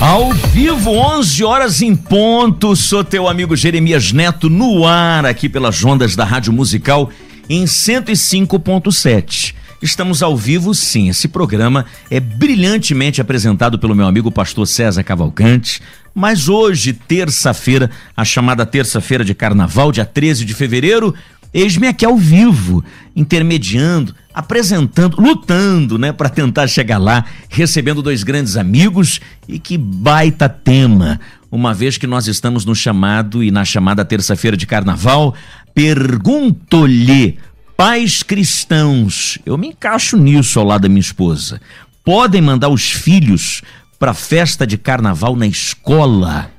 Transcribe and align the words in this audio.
Ao 0.00 0.32
vivo, 0.32 0.92
11 0.92 1.44
horas 1.44 1.82
em 1.82 1.94
ponto, 1.94 2.74
sou 2.74 3.04
teu 3.04 3.28
amigo 3.28 3.54
Jeremias 3.54 4.12
Neto 4.12 4.48
no 4.48 4.86
ar 4.86 5.26
aqui 5.26 5.46
pelas 5.46 5.84
ondas 5.84 6.16
da 6.16 6.24
Rádio 6.24 6.54
Musical 6.54 7.10
em 7.50 7.64
105.7. 7.64 9.54
Estamos 9.82 10.22
ao 10.22 10.34
vivo, 10.34 10.74
sim. 10.74 11.10
Esse 11.10 11.28
programa 11.28 11.84
é 12.10 12.18
brilhantemente 12.18 13.20
apresentado 13.20 13.78
pelo 13.78 13.94
meu 13.94 14.06
amigo 14.06 14.32
pastor 14.32 14.66
César 14.66 15.04
Cavalcante. 15.04 15.82
Mas 16.14 16.48
hoje, 16.48 16.94
terça-feira, 16.94 17.90
a 18.16 18.24
chamada 18.24 18.64
terça-feira 18.64 19.22
de 19.22 19.34
carnaval, 19.34 19.92
dia 19.92 20.06
13 20.06 20.46
de 20.46 20.54
fevereiro, 20.54 21.14
eis-me 21.52 21.86
aqui 21.86 22.04
ao 22.04 22.16
vivo, 22.16 22.84
intermediando, 23.14 24.14
apresentando, 24.32 25.20
lutando, 25.20 25.98
né, 25.98 26.12
para 26.12 26.28
tentar 26.28 26.66
chegar 26.68 26.98
lá, 26.98 27.24
recebendo 27.48 28.02
dois 28.02 28.22
grandes 28.22 28.56
amigos 28.56 29.20
e 29.48 29.58
que 29.58 29.76
baita 29.76 30.48
tema. 30.48 31.20
Uma 31.50 31.74
vez 31.74 31.98
que 31.98 32.06
nós 32.06 32.28
estamos 32.28 32.64
no 32.64 32.74
chamado 32.74 33.42
e 33.42 33.50
na 33.50 33.64
chamada 33.64 34.04
terça-feira 34.04 34.56
de 34.56 34.66
carnaval, 34.66 35.34
pergunto-lhe, 35.74 37.38
pais 37.76 38.22
cristãos, 38.22 39.38
eu 39.44 39.58
me 39.58 39.68
encaixo 39.68 40.16
nisso 40.16 40.60
ao 40.60 40.66
lado 40.66 40.82
da 40.82 40.88
minha 40.88 41.00
esposa, 41.00 41.60
podem 42.04 42.40
mandar 42.40 42.68
os 42.68 42.92
filhos 42.92 43.62
para 43.98 44.14
festa 44.14 44.66
de 44.66 44.78
carnaval 44.78 45.34
na 45.34 45.46
escola? 45.46 46.50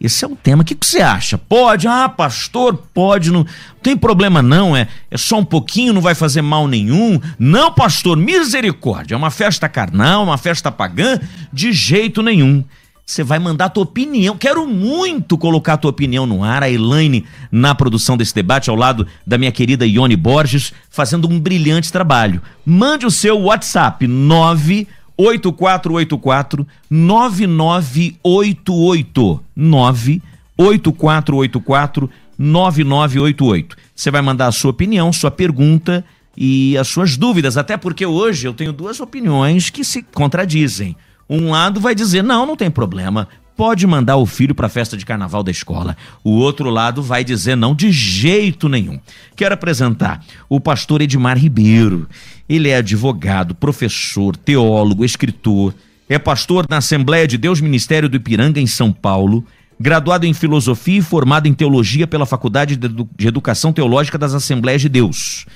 Esse 0.00 0.24
é 0.24 0.28
o 0.28 0.34
tema. 0.34 0.62
O 0.62 0.64
que, 0.64 0.74
que 0.74 0.86
você 0.86 1.02
acha? 1.02 1.36
Pode? 1.36 1.86
Ah, 1.86 2.08
pastor, 2.08 2.74
pode. 2.94 3.30
Não, 3.30 3.40
não 3.40 3.46
tem 3.82 3.94
problema 3.94 4.40
não. 4.40 4.74
É, 4.74 4.88
é 5.10 5.18
só 5.18 5.38
um 5.38 5.44
pouquinho, 5.44 5.92
não 5.92 6.00
vai 6.00 6.14
fazer 6.14 6.40
mal 6.40 6.66
nenhum. 6.66 7.20
Não, 7.38 7.70
pastor, 7.70 8.16
misericórdia. 8.16 9.14
É 9.14 9.18
uma 9.18 9.30
festa 9.30 9.68
carnal, 9.68 10.24
uma 10.24 10.38
festa 10.38 10.72
pagã? 10.72 11.20
De 11.52 11.70
jeito 11.70 12.22
nenhum. 12.22 12.64
Você 13.04 13.24
vai 13.24 13.38
mandar 13.40 13.66
a 13.66 13.68
tua 13.68 13.82
opinião. 13.82 14.38
Quero 14.38 14.66
muito 14.66 15.36
colocar 15.36 15.74
a 15.74 15.76
tua 15.76 15.90
opinião 15.90 16.24
no 16.24 16.44
ar. 16.44 16.62
A 16.62 16.70
Elaine 16.70 17.26
na 17.50 17.74
produção 17.74 18.16
desse 18.16 18.34
debate, 18.34 18.70
ao 18.70 18.76
lado 18.76 19.06
da 19.26 19.36
minha 19.36 19.52
querida 19.52 19.84
Ione 19.84 20.16
Borges, 20.16 20.72
fazendo 20.88 21.28
um 21.28 21.38
brilhante 21.38 21.92
trabalho. 21.92 22.40
Mande 22.64 23.04
o 23.04 23.10
seu 23.10 23.38
WhatsApp 23.38 24.06
9 24.06 24.86
8484 25.20 26.66
9988 26.88 29.44
98484 29.54 32.10
9988. 32.38 33.76
Você 33.94 34.10
vai 34.10 34.22
mandar 34.22 34.46
a 34.46 34.52
sua 34.52 34.70
opinião, 34.70 35.12
sua 35.12 35.30
pergunta 35.30 36.02
e 36.36 36.78
as 36.78 36.88
suas 36.88 37.18
dúvidas, 37.18 37.58
até 37.58 37.76
porque 37.76 38.06
hoje 38.06 38.48
eu 38.48 38.54
tenho 38.54 38.72
duas 38.72 38.98
opiniões 38.98 39.68
que 39.68 39.84
se 39.84 40.02
contradizem. 40.02 40.96
Um 41.28 41.50
lado 41.50 41.78
vai 41.80 41.94
dizer: 41.94 42.22
"Não, 42.22 42.46
não 42.46 42.56
tem 42.56 42.70
problema, 42.70 43.28
pode 43.60 43.86
mandar 43.86 44.16
o 44.16 44.24
filho 44.24 44.54
para 44.54 44.68
a 44.68 44.70
festa 44.70 44.96
de 44.96 45.04
carnaval 45.04 45.42
da 45.42 45.50
escola. 45.50 45.94
O 46.24 46.30
outro 46.30 46.70
lado 46.70 47.02
vai 47.02 47.22
dizer 47.22 47.56
não 47.56 47.74
de 47.74 47.92
jeito 47.92 48.70
nenhum. 48.70 48.98
Quero 49.36 49.52
apresentar 49.52 50.24
o 50.48 50.58
pastor 50.58 51.02
Edmar 51.02 51.36
Ribeiro. 51.36 52.08
Ele 52.50 52.68
é 52.68 52.78
advogado, 52.78 53.54
professor, 53.54 54.36
teólogo, 54.36 55.04
escritor, 55.04 55.72
é 56.08 56.18
pastor 56.18 56.66
na 56.68 56.78
Assembleia 56.78 57.24
de 57.24 57.38
Deus 57.38 57.60
Ministério 57.60 58.08
do 58.08 58.16
Ipiranga 58.16 58.58
em 58.58 58.66
São 58.66 58.92
Paulo, 58.92 59.46
graduado 59.78 60.26
em 60.26 60.34
filosofia 60.34 60.98
e 60.98 61.00
formado 61.00 61.46
em 61.46 61.54
teologia 61.54 62.08
pela 62.08 62.26
Faculdade 62.26 62.76
de 62.76 63.28
Educação 63.28 63.72
Teológica 63.72 64.18
das 64.18 64.34
Assembleias 64.34 64.82
de 64.82 64.88
Deus. 64.88 65.46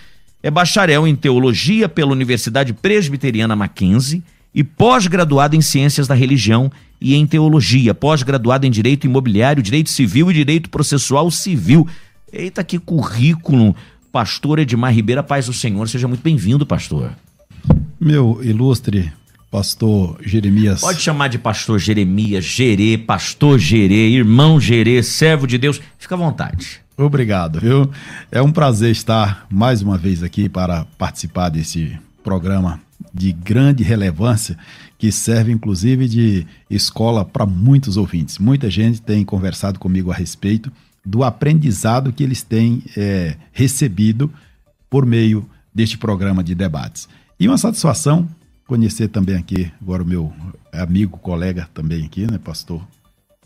É 0.41 0.53
bacharel 0.53 1.05
em 1.05 1.17
teologia 1.17 1.89
pela 1.89 2.13
Universidade 2.13 2.73
Presbiteriana 2.73 3.57
Mackenzie 3.57 4.23
e 4.55 4.63
pós-graduado 4.63 5.57
em 5.57 5.61
ciências 5.61 6.07
da 6.07 6.15
religião 6.15 6.71
e 7.01 7.17
em 7.17 7.27
teologia, 7.27 7.93
pós-graduado 7.93 8.69
em 8.69 8.71
direito 8.71 9.05
imobiliário, 9.05 9.65
direito 9.65 9.91
civil 9.91 10.31
e 10.31 10.35
direito 10.35 10.71
processual 10.71 11.29
civil. 11.29 11.89
Eita, 12.33 12.63
que 12.63 12.79
currículo! 12.79 13.75
Pastor 14.15 14.61
Edmar 14.61 14.95
Ribeira, 14.95 15.25
paz 15.25 15.47
do 15.47 15.53
Senhor, 15.53 15.89
seja 15.89 16.07
muito 16.07 16.23
bem-vindo, 16.23 16.65
pastor. 16.65 17.11
Meu 17.99 18.39
ilustre 18.45 19.13
pastor 19.51 20.19
Jeremias. 20.25 20.83
Pode 20.83 21.01
chamar 21.01 21.27
de 21.27 21.37
pastor 21.37 21.81
Jeremias, 21.81 22.45
Gerê, 22.45 22.97
pastor 22.97 23.59
Gerê, 23.59 24.11
irmão 24.11 24.61
Gerê, 24.61 25.03
servo 25.03 25.49
de 25.49 25.59
Deus, 25.59 25.81
fica 25.99 26.15
à 26.15 26.19
vontade. 26.19 26.81
Obrigado, 26.97 27.59
viu? 27.59 27.91
É 28.31 28.41
um 28.41 28.53
prazer 28.53 28.93
estar 28.93 29.49
mais 29.51 29.83
uma 29.83 29.99
vez 29.99 30.23
aqui 30.23 30.49
para 30.49 30.85
participar 30.97 31.49
desse 31.49 31.99
programa 32.23 32.81
de 33.13 33.33
grande 33.33 33.83
relevância 33.83 34.57
que 34.97 35.11
serve 35.11 35.51
inclusive 35.51 36.07
de 36.07 36.47
escola 36.71 37.25
para 37.25 37.45
muitos 37.45 37.97
ouvintes. 37.97 38.39
Muita 38.39 38.71
gente 38.71 39.03
tem 39.03 39.25
conversado 39.25 39.81
comigo 39.81 40.13
a 40.13 40.15
respeito 40.15 40.71
do 41.05 41.23
aprendizado 41.23 42.13
que 42.13 42.23
eles 42.23 42.43
têm 42.43 42.83
é, 42.97 43.37
recebido 43.53 44.33
por 44.89 45.05
meio 45.05 45.49
deste 45.75 45.99
programa 45.99 46.43
de 46.43 46.55
debates. 46.55 47.09
E 47.39 47.47
uma 47.47 47.59
satisfação 47.59 48.29
conhecer 48.67 49.09
também 49.09 49.37
aqui 49.37 49.71
agora 49.81 50.03
o 50.03 50.07
meu 50.07 50.33
amigo, 50.73 51.19
colega 51.19 51.69
também 51.75 52.05
aqui, 52.05 52.31
né, 52.31 52.39
pastor? 52.39 52.81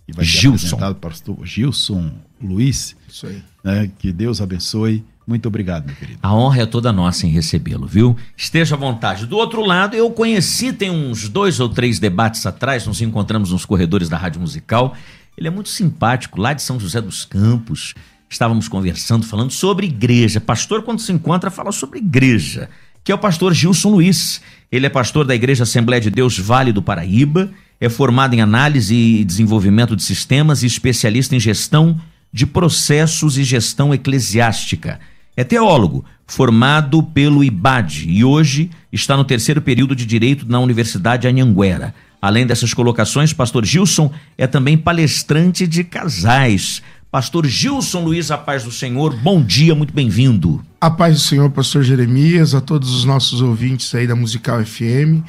Que 0.07 0.13
vai 0.13 0.25
Gilson. 0.25 0.95
pastor 0.95 1.45
Gilson 1.45 2.13
Luiz. 2.41 2.97
Isso 3.09 3.27
aí. 3.27 3.43
Né, 3.65 3.91
que 3.99 4.13
Deus 4.13 4.41
abençoe 4.41 5.05
muito 5.29 5.47
obrigado, 5.47 5.85
meu 5.85 5.95
querido. 5.95 6.19
A 6.23 6.35
honra 6.35 6.63
é 6.63 6.67
toda 6.67 6.91
nossa 6.91 7.27
em 7.27 7.29
recebê-lo, 7.29 7.87
viu? 7.87 8.17
Esteja 8.35 8.77
à 8.77 8.79
vontade. 8.79 9.27
Do 9.27 9.37
outro 9.37 9.63
lado, 9.63 9.95
eu 9.95 10.11
conheci, 10.11 10.73
tem 10.73 10.91
uns 10.91 11.29
dois 11.29 11.61
ou 11.61 11.69
três 11.69 11.99
debates 11.99 12.47
atrás, 12.47 12.87
nos 12.87 13.03
encontramos 13.03 13.53
nos 13.53 13.67
corredores 13.67 14.09
da 14.09 14.17
Rádio 14.17 14.41
Musical. 14.41 14.97
Ele 15.39 15.47
é 15.47 15.51
muito 15.53 15.69
simpático, 15.69 16.41
lá 16.41 16.53
de 16.53 16.61
São 16.61 16.81
José 16.81 17.01
dos 17.01 17.25
Campos. 17.25 17.95
Estávamos 18.29 18.67
conversando, 18.67 19.25
falando 19.25 19.53
sobre 19.53 19.87
igreja. 19.87 20.41
Pastor, 20.41 20.83
quando 20.83 21.01
se 21.01 21.13
encontra, 21.13 21.49
fala 21.49 21.71
sobre 21.71 22.01
igreja, 22.01 22.69
que 23.05 23.13
é 23.13 23.15
o 23.15 23.19
pastor 23.19 23.55
Gilson 23.55 23.91
Luiz. 23.91 24.43
Ele 24.71 24.87
é 24.87 24.91
pastor 24.91 25.25
da 25.25 25.37
Igreja 25.37 25.63
Assembleia 25.63 26.01
de 26.01 26.11
Deus 26.11 26.37
Vale 26.37 26.73
do 26.73 26.83
Paraíba, 26.83 27.53
é 27.81 27.89
formado 27.89 28.35
em 28.35 28.41
análise 28.41 28.97
e 28.97 29.25
desenvolvimento 29.25 29.95
de 29.95 30.03
sistemas 30.03 30.65
e 30.65 30.67
especialista 30.67 31.37
em 31.37 31.41
gestão 31.41 32.01
de 32.33 32.45
processos 32.45 33.39
e 33.39 33.45
gestão 33.45 33.95
eclesiástica. 33.95 34.99
É 35.37 35.45
teólogo, 35.45 36.05
formado 36.29 37.03
pelo 37.03 37.43
IBAD 37.43 38.07
e 38.07 38.23
hoje 38.23 38.71
está 38.93 39.17
no 39.17 39.25
terceiro 39.25 39.63
período 39.63 39.97
de 39.97 40.05
Direito 40.05 40.47
na 40.47 40.61
Universidade 40.61 41.27
Anhanguera. 41.27 41.95
Além 42.21 42.47
dessas 42.47 42.75
colocações, 42.75 43.33
pastor 43.33 43.65
Gilson 43.65 44.13
é 44.37 44.47
também 44.47 44.77
palestrante 44.77 45.67
de 45.67 45.83
casais. 45.83 46.83
Pastor 47.11 47.47
Gilson 47.47 48.05
Luiz, 48.05 48.31
a 48.31 48.37
paz 48.37 48.65
do 48.65 48.71
Senhor, 48.71 49.17
bom 49.17 49.43
dia, 49.43 49.75
muito 49.75 49.95
bem-vindo. 49.95 50.63
A 50.79 50.91
paz 50.91 51.15
do 51.15 51.21
Senhor, 51.21 51.51
pastor 51.51 51.83
Jeremias, 51.83 52.55
a 52.55 52.61
todos 52.61 52.95
os 52.95 53.07
nossos 53.07 53.41
ouvintes 53.41 53.95
aí 53.95 54.07
da 54.07 54.15
Musical 54.15 54.63
FM. 54.63 55.25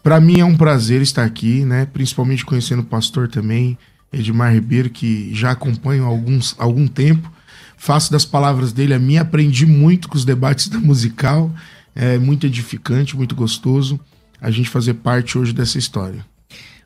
Para 0.00 0.20
mim 0.20 0.38
é 0.38 0.44
um 0.44 0.56
prazer 0.56 1.02
estar 1.02 1.24
aqui, 1.24 1.64
né? 1.64 1.88
Principalmente 1.92 2.46
conhecendo 2.46 2.82
o 2.82 2.86
pastor 2.86 3.26
também, 3.26 3.76
Edmar 4.12 4.52
Ribeiro, 4.54 4.90
que 4.90 5.34
já 5.34 5.50
acompanho 5.50 6.04
há 6.04 6.06
alguns, 6.06 6.54
algum 6.56 6.86
tempo 6.86 7.35
faço 7.76 8.10
das 8.10 8.24
palavras 8.24 8.72
dele 8.72 8.94
a 8.94 8.98
minha, 8.98 9.22
aprendi 9.22 9.66
muito 9.66 10.08
com 10.08 10.16
os 10.16 10.24
debates 10.24 10.68
da 10.70 10.78
musical, 10.78 11.52
é 11.94 12.18
muito 12.18 12.46
edificante, 12.46 13.16
muito 13.16 13.34
gostoso 13.34 13.98
a 14.40 14.50
gente 14.50 14.68
fazer 14.68 14.94
parte 14.94 15.38
hoje 15.38 15.52
dessa 15.52 15.78
história. 15.78 16.24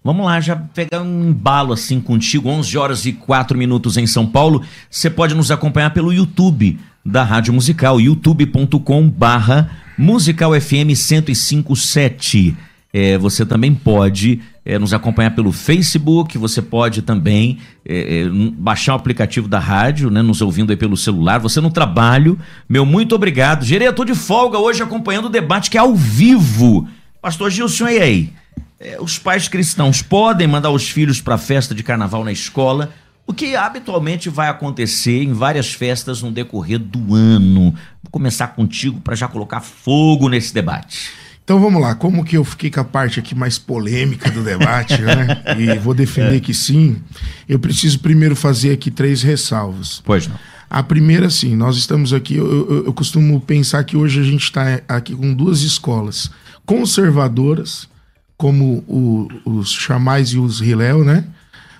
Vamos 0.02 0.24
lá, 0.24 0.40
já 0.40 0.56
pegar 0.56 1.02
um 1.02 1.28
embalo 1.28 1.74
assim 1.74 2.00
contigo, 2.00 2.48
11 2.48 2.78
horas 2.78 3.04
e 3.04 3.12
4 3.12 3.58
minutos 3.58 3.98
em 3.98 4.06
São 4.06 4.26
Paulo. 4.26 4.64
Você 4.88 5.10
pode 5.10 5.34
nos 5.34 5.50
acompanhar 5.50 5.90
pelo 5.90 6.12
YouTube 6.12 6.78
da 7.04 7.22
Rádio 7.22 7.52
Musical, 7.52 8.00
youtube.com 8.00 9.08
barra 9.10 9.70
Musical 9.98 10.58
FM 10.58 10.96
1057. 10.96 12.56
É, 12.92 13.18
você 13.18 13.44
também 13.44 13.74
pode 13.74 14.40
é, 14.64 14.78
nos 14.78 14.92
acompanhar 14.92 15.30
pelo 15.30 15.52
Facebook, 15.52 16.36
você 16.36 16.60
pode 16.60 17.02
também 17.02 17.58
é, 17.84 18.22
é 18.22 18.28
baixar 18.28 18.92
o 18.92 18.96
aplicativo 18.96 19.48
da 19.48 19.58
rádio, 19.58 20.10
né, 20.10 20.22
nos 20.22 20.40
ouvindo 20.40 20.70
aí 20.70 20.76
pelo 20.76 20.96
celular. 20.96 21.38
Você 21.40 21.60
no 21.60 21.70
trabalho, 21.70 22.38
meu 22.68 22.84
muito 22.84 23.14
obrigado. 23.14 23.64
Gerei, 23.64 23.88
eu 23.88 23.94
tô 23.94 24.04
de 24.04 24.14
folga 24.14 24.58
hoje 24.58 24.82
acompanhando 24.82 25.26
o 25.26 25.30
debate 25.30 25.70
que 25.70 25.78
é 25.78 25.80
ao 25.80 25.94
vivo. 25.94 26.88
Pastor 27.20 27.50
Gilson, 27.50 27.88
e 27.88 27.98
aí? 27.98 28.32
é, 28.80 28.98
os 28.98 29.18
pais 29.18 29.46
cristãos 29.46 30.00
podem 30.00 30.46
mandar 30.46 30.70
os 30.70 30.88
filhos 30.88 31.20
para 31.20 31.34
a 31.34 31.38
festa 31.38 31.74
de 31.74 31.82
carnaval 31.82 32.24
na 32.24 32.32
escola, 32.32 32.92
o 33.26 33.34
que 33.34 33.54
habitualmente 33.54 34.30
vai 34.30 34.48
acontecer 34.48 35.22
em 35.22 35.34
várias 35.34 35.72
festas 35.72 36.22
no 36.22 36.32
decorrer 36.32 36.78
do 36.78 37.14
ano. 37.14 37.72
Vou 38.02 38.10
começar 38.10 38.48
contigo 38.48 39.00
para 39.00 39.14
já 39.14 39.28
colocar 39.28 39.60
fogo 39.60 40.28
nesse 40.28 40.52
debate. 40.54 41.12
Então 41.50 41.60
vamos 41.60 41.82
lá, 41.82 41.96
como 41.96 42.24
que 42.24 42.36
eu 42.36 42.44
fiquei 42.44 42.70
com 42.70 42.78
a 42.78 42.84
parte 42.84 43.18
aqui 43.18 43.34
mais 43.34 43.58
polêmica 43.58 44.30
do 44.30 44.44
debate, 44.44 45.02
né? 45.02 45.42
E 45.58 45.76
vou 45.80 45.92
defender 45.92 46.36
é. 46.36 46.38
que 46.38 46.54
sim, 46.54 47.02
eu 47.48 47.58
preciso 47.58 47.98
primeiro 47.98 48.36
fazer 48.36 48.70
aqui 48.70 48.88
três 48.88 49.20
ressalvas. 49.20 50.00
Pois 50.04 50.28
não. 50.28 50.36
A 50.70 50.80
primeira, 50.80 51.28
sim, 51.28 51.56
nós 51.56 51.76
estamos 51.76 52.12
aqui, 52.12 52.36
eu, 52.36 52.46
eu, 52.46 52.84
eu 52.86 52.92
costumo 52.92 53.40
pensar 53.40 53.82
que 53.82 53.96
hoje 53.96 54.20
a 54.20 54.22
gente 54.22 54.44
está 54.44 54.80
aqui 54.86 55.12
com 55.12 55.34
duas 55.34 55.62
escolas 55.62 56.30
conservadoras, 56.64 57.88
como 58.36 58.84
o, 58.86 59.26
os 59.44 59.72
chamais 59.72 60.28
e 60.28 60.38
os 60.38 60.60
riléu, 60.60 61.02
né? 61.02 61.24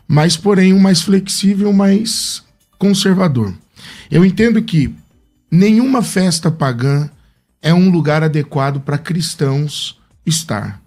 Mas, 0.09 0.37
porém, 0.37 0.73
um 0.73 0.81
mais 0.81 1.01
flexível, 1.01 1.73
mais 1.73 2.43
conservador. 2.77 3.55
Eu 4.11 4.25
entendo 4.25 4.61
que 4.63 4.93
nenhuma 5.49 6.03
festa 6.03 6.51
pagã 6.51 7.09
é 7.63 7.75
um 7.75 7.91
lugar 7.91 8.23
adequado 8.23 8.81
para 8.81 8.99
cristãos 8.99 9.99
estar. 10.25 10.81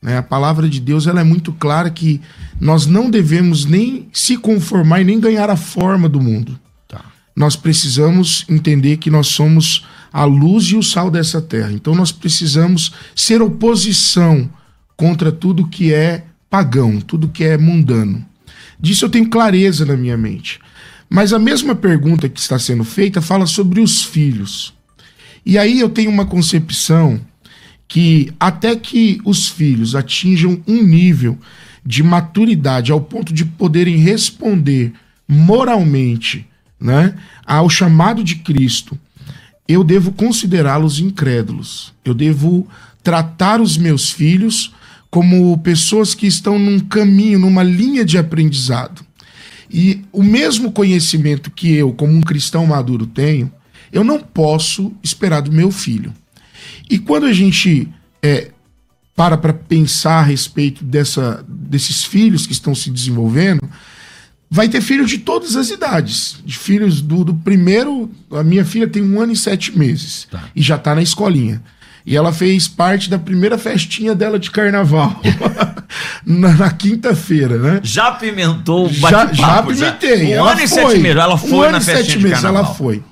Né? 0.00 0.18
A 0.18 0.22
palavra 0.22 0.68
de 0.68 0.80
Deus 0.80 1.06
ela 1.06 1.20
é 1.20 1.24
muito 1.24 1.52
clara 1.52 1.90
que 1.90 2.20
nós 2.60 2.86
não 2.86 3.10
devemos 3.10 3.64
nem 3.64 4.08
se 4.12 4.36
conformar 4.36 5.00
e 5.00 5.04
nem 5.04 5.18
ganhar 5.18 5.48
a 5.50 5.56
forma 5.56 6.08
do 6.08 6.20
mundo. 6.20 6.58
Tá. 6.86 7.04
Nós 7.34 7.56
precisamos 7.56 8.44
entender 8.48 8.98
que 8.98 9.10
nós 9.10 9.28
somos 9.28 9.86
a 10.12 10.24
luz 10.24 10.66
e 10.66 10.76
o 10.76 10.82
sal 10.82 11.10
dessa 11.10 11.40
terra. 11.40 11.72
Então 11.72 11.94
nós 11.94 12.12
precisamos 12.12 12.92
ser 13.16 13.42
oposição 13.42 14.48
contra 14.96 15.32
tudo 15.32 15.66
que 15.66 15.92
é 15.92 16.24
pagão, 16.48 17.00
tudo 17.00 17.28
que 17.28 17.42
é 17.42 17.58
mundano. 17.58 18.24
Disso 18.78 19.06
eu 19.06 19.08
tenho 19.08 19.28
clareza 19.28 19.84
na 19.84 19.96
minha 19.96 20.16
mente. 20.16 20.60
Mas 21.08 21.32
a 21.32 21.38
mesma 21.38 21.74
pergunta 21.74 22.28
que 22.28 22.38
está 22.38 22.58
sendo 22.58 22.84
feita 22.84 23.20
fala 23.20 23.46
sobre 23.46 23.80
os 23.80 24.04
filhos. 24.04 24.74
E 25.44 25.58
aí 25.58 25.80
eu 25.80 25.88
tenho 25.88 26.10
uma 26.10 26.24
concepção 26.26 27.20
que 27.86 28.32
até 28.40 28.74
que 28.74 29.20
os 29.24 29.48
filhos 29.48 29.94
atinjam 29.94 30.62
um 30.66 30.82
nível 30.82 31.38
de 31.84 32.02
maturidade 32.02 32.90
ao 32.90 33.00
ponto 33.00 33.32
de 33.32 33.44
poderem 33.44 33.96
responder 33.96 34.92
moralmente 35.28 36.46
né, 36.80 37.14
ao 37.46 37.68
chamado 37.68 38.24
de 38.24 38.36
Cristo, 38.36 38.98
eu 39.66 39.82
devo 39.82 40.12
considerá-los 40.12 40.98
incrédulos. 40.98 41.92
Eu 42.04 42.14
devo 42.14 42.66
tratar 43.02 43.60
os 43.60 43.76
meus 43.76 44.10
filhos 44.10 44.72
como 45.10 45.56
pessoas 45.58 46.14
que 46.14 46.26
estão 46.26 46.58
num 46.58 46.80
caminho, 46.80 47.38
numa 47.38 47.62
linha 47.62 48.04
de 48.04 48.18
aprendizado. 48.18 49.04
E 49.70 50.02
o 50.12 50.22
mesmo 50.22 50.72
conhecimento 50.72 51.50
que 51.50 51.72
eu, 51.72 51.92
como 51.92 52.12
um 52.12 52.20
cristão 52.20 52.66
maduro, 52.66 53.06
tenho, 53.06 53.50
eu 53.92 54.04
não 54.04 54.18
posso 54.18 54.92
esperar 55.02 55.40
do 55.40 55.52
meu 55.52 55.70
filho. 55.70 56.12
E 56.90 56.98
quando 56.98 57.26
a 57.26 57.32
gente 57.32 57.88
é, 58.22 58.50
para 59.16 59.36
para 59.36 59.52
pensar 59.52 60.20
a 60.20 60.22
respeito 60.22 60.84
dessa, 60.84 61.44
desses 61.48 62.04
filhos 62.04 62.46
que 62.46 62.52
estão 62.52 62.74
se 62.74 62.90
desenvolvendo, 62.90 63.68
vai 64.50 64.68
ter 64.68 64.80
filhos 64.80 65.08
de 65.08 65.18
todas 65.18 65.56
as 65.56 65.70
idades. 65.70 66.36
De 66.44 66.56
filhos 66.56 67.00
do, 67.00 67.24
do 67.24 67.34
primeiro. 67.34 68.10
A 68.32 68.42
minha 68.42 68.64
filha 68.64 68.88
tem 68.88 69.02
um 69.02 69.20
ano 69.20 69.32
e 69.32 69.36
sete 69.36 69.76
meses 69.76 70.26
tá. 70.30 70.44
e 70.54 70.62
já 70.62 70.76
está 70.76 70.94
na 70.94 71.02
escolinha. 71.02 71.62
E 72.06 72.14
ela 72.16 72.32
fez 72.32 72.68
parte 72.68 73.08
da 73.08 73.18
primeira 73.18 73.56
festinha 73.56 74.14
dela 74.14 74.38
de 74.38 74.50
carnaval. 74.50 75.22
na, 76.26 76.52
na 76.52 76.70
quinta-feira, 76.70 77.56
né? 77.56 77.80
Já 77.82 78.12
pimentou 78.12 78.86
o 78.86 78.92
Já, 78.92 79.32
já 79.32 79.62
pimentei. 79.62 80.36
Um 80.36 80.44
ano 80.44 80.60
e 80.60 80.68
sete 80.68 80.98
meses. 80.98 81.16
Ela 81.16 81.38
foi 81.38 81.68
um 81.68 81.70
na 81.70 81.80
festinha 81.80 82.18
de 82.18 82.30
carnaval. 82.30 82.64
Ela 82.64 82.74
foi 82.74 83.02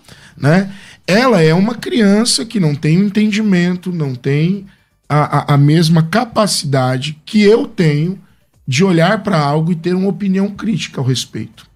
né? 0.42 0.72
Ela 1.06 1.40
é 1.40 1.54
uma 1.54 1.76
criança 1.76 2.44
que 2.44 2.58
não 2.58 2.74
tem 2.74 2.98
o 2.98 3.04
entendimento, 3.04 3.92
não 3.92 4.14
tem 4.14 4.66
a, 5.08 5.52
a, 5.52 5.54
a 5.54 5.56
mesma 5.56 6.02
capacidade 6.02 7.18
que 7.24 7.42
eu 7.42 7.66
tenho 7.66 8.18
de 8.66 8.84
olhar 8.84 9.22
para 9.22 9.38
algo 9.38 9.70
e 9.70 9.76
ter 9.76 9.94
uma 9.94 10.08
opinião 10.08 10.50
crítica 10.50 11.00
ao 11.00 11.06
respeito. 11.06 11.66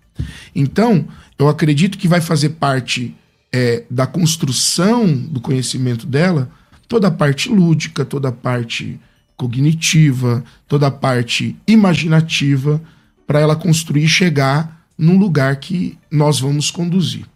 Então, 0.54 1.06
eu 1.38 1.48
acredito 1.48 1.98
que 1.98 2.08
vai 2.08 2.20
fazer 2.20 2.50
parte 2.50 3.14
é, 3.52 3.84
da 3.90 4.06
construção 4.06 5.06
do 5.06 5.40
conhecimento 5.40 6.06
dela 6.06 6.50
toda 6.88 7.08
a 7.08 7.10
parte 7.10 7.48
lúdica, 7.48 8.04
toda 8.04 8.28
a 8.28 8.32
parte 8.32 8.98
cognitiva, 9.36 10.44
toda 10.66 10.86
a 10.86 10.90
parte 10.90 11.56
imaginativa, 11.66 12.80
para 13.26 13.40
ela 13.40 13.56
construir 13.56 14.04
e 14.04 14.08
chegar 14.08 14.86
num 14.96 15.18
lugar 15.18 15.56
que 15.56 15.98
nós 16.10 16.40
vamos 16.40 16.70
conduzir. 16.70 17.26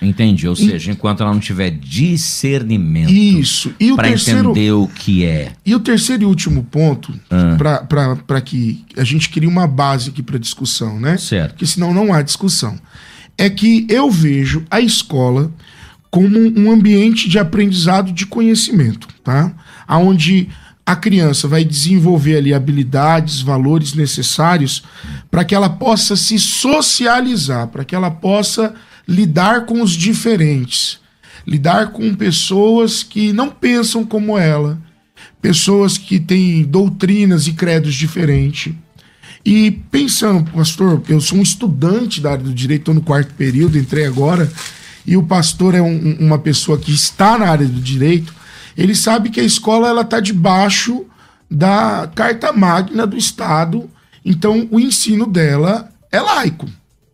Entendi, 0.00 0.46
ou 0.46 0.54
seja, 0.54 0.92
enquanto 0.92 1.22
ela 1.22 1.32
não 1.32 1.40
tiver 1.40 1.70
discernimento 1.70 3.10
isso 3.10 3.74
e 3.80 3.94
para 3.94 4.10
entender 4.10 4.72
o 4.72 4.86
que 4.86 5.24
é. 5.24 5.52
E 5.64 5.74
o 5.74 5.80
terceiro 5.80 6.22
e 6.22 6.26
último 6.26 6.62
ponto, 6.64 7.12
ah. 7.30 7.56
para 8.26 8.40
que 8.40 8.84
a 8.96 9.04
gente 9.04 9.30
crie 9.30 9.48
uma 9.48 9.66
base 9.66 10.10
aqui 10.10 10.22
para 10.22 10.38
discussão, 10.38 11.00
né? 11.00 11.16
Certo. 11.16 11.52
Porque 11.52 11.66
senão 11.66 11.94
não 11.94 12.12
há 12.12 12.22
discussão. 12.22 12.78
É 13.38 13.48
que 13.48 13.86
eu 13.88 14.10
vejo 14.10 14.64
a 14.70 14.80
escola 14.80 15.50
como 16.10 16.38
um 16.58 16.70
ambiente 16.70 17.28
de 17.28 17.38
aprendizado 17.38 18.12
de 18.12 18.26
conhecimento, 18.26 19.08
tá? 19.22 19.52
Onde 19.88 20.48
a 20.86 20.94
criança 20.94 21.48
vai 21.48 21.64
desenvolver 21.64 22.36
ali 22.36 22.54
habilidades, 22.54 23.40
valores 23.40 23.92
necessários 23.92 24.84
para 25.30 25.44
que 25.44 25.54
ela 25.54 25.68
possa 25.68 26.14
se 26.14 26.38
socializar, 26.38 27.66
para 27.66 27.84
que 27.84 27.94
ela 27.94 28.10
possa 28.10 28.72
lidar 29.06 29.66
com 29.66 29.82
os 29.82 29.92
diferentes, 29.92 30.98
lidar 31.46 31.92
com 31.92 32.14
pessoas 32.14 33.02
que 33.02 33.32
não 33.32 33.50
pensam 33.50 34.04
como 34.04 34.36
ela, 34.36 34.78
pessoas 35.40 35.96
que 35.96 36.18
têm 36.18 36.64
doutrinas 36.64 37.46
e 37.46 37.52
credos 37.52 37.94
diferentes. 37.94 38.74
E 39.44 39.70
pensando, 39.70 40.50
pastor, 40.50 41.00
eu 41.08 41.20
sou 41.20 41.38
um 41.38 41.42
estudante 41.42 42.20
da 42.20 42.32
área 42.32 42.42
do 42.42 42.52
direito, 42.52 42.80
estou 42.80 42.94
no 42.94 43.00
quarto 43.00 43.32
período, 43.34 43.78
entrei 43.78 44.04
agora, 44.04 44.50
e 45.06 45.16
o 45.16 45.22
pastor 45.22 45.74
é 45.74 45.80
um, 45.80 46.16
uma 46.18 46.38
pessoa 46.38 46.76
que 46.76 46.92
está 46.92 47.38
na 47.38 47.48
área 47.48 47.66
do 47.66 47.80
direito, 47.80 48.34
ele 48.76 48.94
sabe 48.94 49.30
que 49.30 49.40
a 49.40 49.44
escola 49.44 49.88
ela 49.88 50.02
está 50.02 50.18
debaixo 50.18 51.06
da 51.48 52.10
carta 52.12 52.52
magna 52.52 53.06
do 53.06 53.16
Estado, 53.16 53.88
então 54.24 54.66
o 54.70 54.80
ensino 54.80 55.26
dela 55.26 55.92
é 56.10 56.20
laico. 56.20 56.66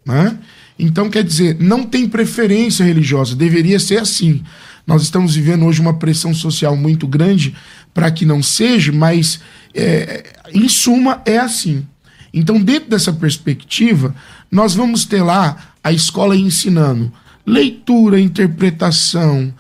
Né? 0.07 0.37
Então, 0.79 1.11
quer 1.11 1.23
dizer, 1.23 1.57
não 1.61 1.85
tem 1.85 2.09
preferência 2.09 2.85
religiosa, 2.85 3.37
deveria 3.37 3.79
ser 3.79 3.99
assim. 3.99 4.43
Nós 4.87 5.03
estamos 5.03 5.35
vivendo 5.35 5.65
hoje 5.65 5.81
uma 5.81 5.95
pressão 5.95 6.35
social 6.35 6.77
muito 6.77 7.07
grande 7.07 7.55
para 7.95 8.11
que 8.11 8.25
não 8.25 8.43
seja, 8.43 8.91
mas 8.91 9.41
é, 9.75 10.25
em 10.53 10.69
suma 10.69 11.23
é 11.25 11.39
assim. 11.39 11.87
Então, 12.35 12.61
dentro 12.61 12.91
dessa 12.91 13.13
perspectiva, 13.13 14.15
nós 14.51 14.75
vamos 14.75 15.05
ter 15.05 15.23
lá 15.23 15.75
a 15.85 15.93
escola 15.93 16.37
ensinando 16.37 17.13
leitura, 17.47 18.21
interpretação, 18.21 19.53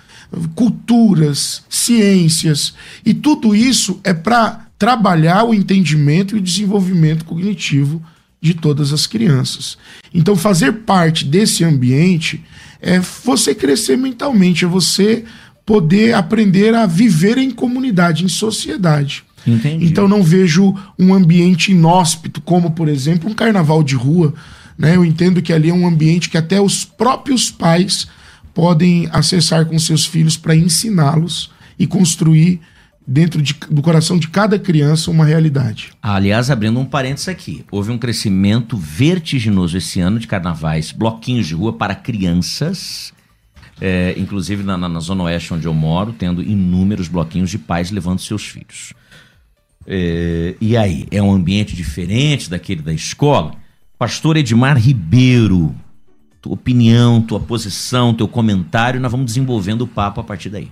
culturas, 0.55 1.63
ciências, 1.69 2.75
e 3.05 3.13
tudo 3.13 3.55
isso 3.55 4.01
é 4.03 4.15
para 4.15 4.67
trabalhar 4.79 5.45
o 5.45 5.55
entendimento 5.55 6.35
e 6.35 6.39
o 6.39 6.43
desenvolvimento 6.43 7.25
cognitivo 7.25 8.03
de 8.43 8.55
todas 8.55 8.93
as 8.93 9.07
crianças. 9.07 9.79
Então, 10.13 10.35
fazer 10.35 10.73
parte 10.73 11.25
desse 11.25 11.65
ambiente 11.65 12.43
é 12.81 12.99
você 12.99 13.55
crescer 13.55 13.97
mentalmente, 13.97 14.65
é 14.65 14.69
você 14.69 15.25
poder 15.65 16.15
aprender 16.15 16.75
a 16.75 16.85
viver 16.85 17.39
em 17.39 17.53
comunidade, 17.53 18.25
em 18.25 18.29
sociedade. 18.29 19.23
Entendi. 19.47 19.87
Então, 19.87 20.09
não 20.09 20.25
vejo 20.25 20.75
um 20.99 21.15
ambiente 21.15 21.71
inóspito, 21.71 22.41
como, 22.41 22.73
por 22.73 22.89
exemplo, 22.89 23.31
um 23.31 23.35
carnaval 23.35 23.83
de 23.85 23.95
rua. 23.95 24.35
Né? 24.77 24.97
Eu 24.97 25.05
entendo 25.05 25.41
que 25.41 25.53
ali 25.53 25.71
é 25.71 25.75
um 25.75 25.87
ambiente 25.87 26.29
que 26.29 26.37
até 26.37 26.61
os 26.61 26.85
próprios 26.85 27.49
pais 27.49 28.09
podem 28.53 29.09
acessar 29.13 29.67
com 29.67 29.79
seus 29.79 30.05
filhos 30.05 30.37
para 30.37 30.57
ensiná-los 30.57 31.51
e 31.79 31.87
construir 31.87 32.61
dentro 33.07 33.43
de, 33.43 33.55
do 33.71 33.83
coração 33.83 34.19
de 34.19 34.29
cada 34.29 34.59
criança 34.59 35.11
uma 35.11 35.25
realidade. 35.25 35.93
Aliás, 36.03 36.51
abrindo 36.51 36.79
um 36.79 36.85
parênteses 36.85 37.29
aqui, 37.29 37.65
houve 37.71 37.91
um 37.91 37.99
crescimento 37.99 38.77
vertiginoso 38.77 39.77
esse 39.77 40.01
ano 40.01 40.19
de 40.19 40.27
carnavais, 40.27 40.93
bloquinhos 40.93 41.47
de 41.47 41.55
rua 41.55 41.73
para 41.73 41.95
crianças, 41.95 43.13
é, 43.81 44.15
inclusive 44.17 44.63
na, 44.63 44.77
na, 44.77 45.01
zona 45.01 45.25
oeste 45.25 45.53
onde 45.53 45.67
eu 45.67 45.75
moro, 45.75 46.13
tendo 46.13 46.43
inúmeros 46.43 47.09
bloquinhos 47.09 47.51
de 47.51 47.59
pais 47.59 47.91
levando 47.91 48.21
seus 48.21 48.47
filhos. 48.47 48.93
É, 49.87 50.55
e 50.61 50.77
aí, 50.77 51.07
é 51.11 51.21
um 51.21 51.33
ambiente 51.33 51.75
diferente 51.75 52.49
daquele 52.49 52.83
da 52.83 52.93
escola? 52.93 53.55
Pastor 53.99 54.37
Edmar 54.37 54.79
Ribeiro, 54.79 55.75
tua 56.41 56.55
opinião, 56.55 57.21
tua 57.21 57.41
posição, 57.41 58.15
teu 58.15 58.29
comentário, 58.29 59.01
nós 59.01 59.11
vamos 59.11 59.27
desenvolvendo 59.27 59.83
o 59.83 59.87
papo 59.87 60.21
a 60.21 60.25
partir 60.25 60.51
daí. 60.51 60.71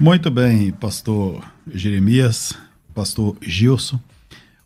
Muito 0.00 0.30
bem, 0.30 0.72
pastor 0.72 1.44
Jeremias. 1.70 2.54
pastor 2.94 3.36
Gilson. 3.42 4.00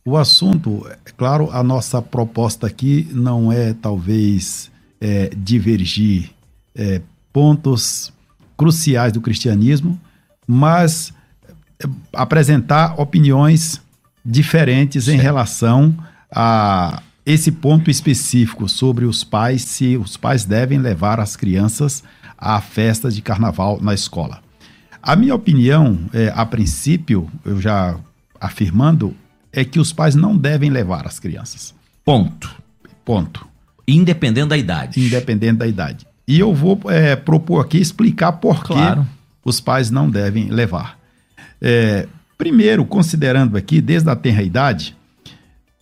O 0.05 0.17
assunto, 0.17 0.87
é 0.89 1.11
claro, 1.17 1.51
a 1.51 1.61
nossa 1.61 2.01
proposta 2.01 2.69
aqui 2.69 3.09
não 3.11 3.51
é 3.51 3.75
talvez 3.75 4.71
é, 5.01 5.33
divergir 5.37 6.31
é, 6.73 7.03
pontos 7.33 8.13
cruciais 8.57 9.13
do 9.13 9.21
cristianismo, 9.21 10.01
mas 10.47 11.13
é, 11.83 11.89
apresentar 12.13 13.01
opiniões 13.01 13.81
diferentes 14.25 15.09
em 15.09 15.17
relação 15.17 15.97
a 16.31 17.03
esse 17.27 17.51
ponto 17.51 17.91
específico 17.91 18.69
sobre 18.69 19.05
os 19.05 19.25
pais, 19.25 19.63
se 19.63 19.97
os 19.97 20.17
pais 20.17 20.45
devem 20.45 20.79
levar 20.79 21.19
as 21.19 21.35
crianças 21.35 22.05
à 22.39 22.61
festa 22.61 23.11
de 23.11 23.21
carnaval 23.21 23.81
na 23.83 23.95
escola. 23.95 24.44
A 25.07 25.15
minha 25.15 25.35
opinião, 25.35 25.99
é, 26.15 26.33
a 26.35 26.47
princípio, 26.47 27.31
eu 27.45 27.61
já 27.61 27.95
afirmando, 28.41 29.15
é 29.53 29.63
que 29.63 29.79
os 29.79 29.93
pais 29.93 30.15
não 30.15 30.35
devem 30.35 30.71
levar 30.71 31.07
as 31.07 31.21
crianças. 31.21 31.75
Ponto. 32.03 32.51
Ponto. 33.05 33.47
Independente 33.87 34.49
da 34.49 34.57
idade. 34.57 34.99
Independente 34.99 35.59
da 35.59 35.67
idade. 35.67 36.07
E 36.27 36.41
eu 36.41 36.55
vou 36.55 36.81
é, 36.87 37.15
propor 37.17 37.61
aqui 37.61 37.77
explicar 37.77 38.33
por 38.33 38.65
claro. 38.65 39.03
que 39.43 39.49
os 39.49 39.61
pais 39.61 39.91
não 39.91 40.09
devem 40.09 40.49
levar. 40.49 40.99
É, 41.61 42.09
primeiro, 42.39 42.87
considerando 42.87 43.59
aqui, 43.59 43.83
desde 43.83 44.09
a 44.09 44.17
tenra 44.17 44.43
idade, 44.43 44.97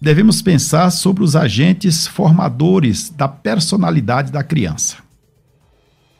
devemos 0.00 0.42
pensar 0.42 0.90
sobre 0.90 1.22
os 1.22 1.36
agentes 1.36 2.08
formadores 2.08 3.08
da 3.08 3.28
personalidade 3.28 4.32
da 4.32 4.42
criança. 4.42 4.96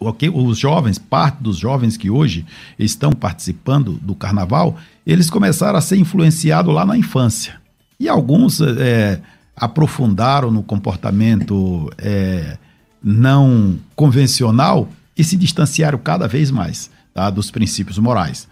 Okay? 0.07 0.29
Os 0.29 0.59
jovens, 0.59 0.99
parte 0.99 1.43
dos 1.43 1.59
jovens 1.59 1.97
que 1.97 2.11
hoje 2.11 2.45
estão 2.79 3.13
participando 3.13 3.93
do 4.03 4.15
carnaval, 4.15 4.77
eles 5.07 5.31
começaram 5.31 5.79
a 5.79 5.83
ser 5.83 5.97
influenciados 5.97 6.75
lá 6.75 6.85
na 6.85 6.97
infância. 6.97 7.61
E 7.99 8.09
alguns 8.09 8.61
é, 8.61 9.21
aprofundaram 9.57 10.51
no 10.51 10.63
comportamento 10.63 11.91
é, 11.99 12.59
não 13.03 13.79
convencional 13.95 14.89
e 15.17 15.23
se 15.23 15.37
distanciaram 15.37 15.99
cada 15.99 16.27
vez 16.27 16.51
mais 16.51 16.91
tá, 17.13 17.31
dos 17.31 17.51
princípios 17.51 17.99
morais. 17.99 18.49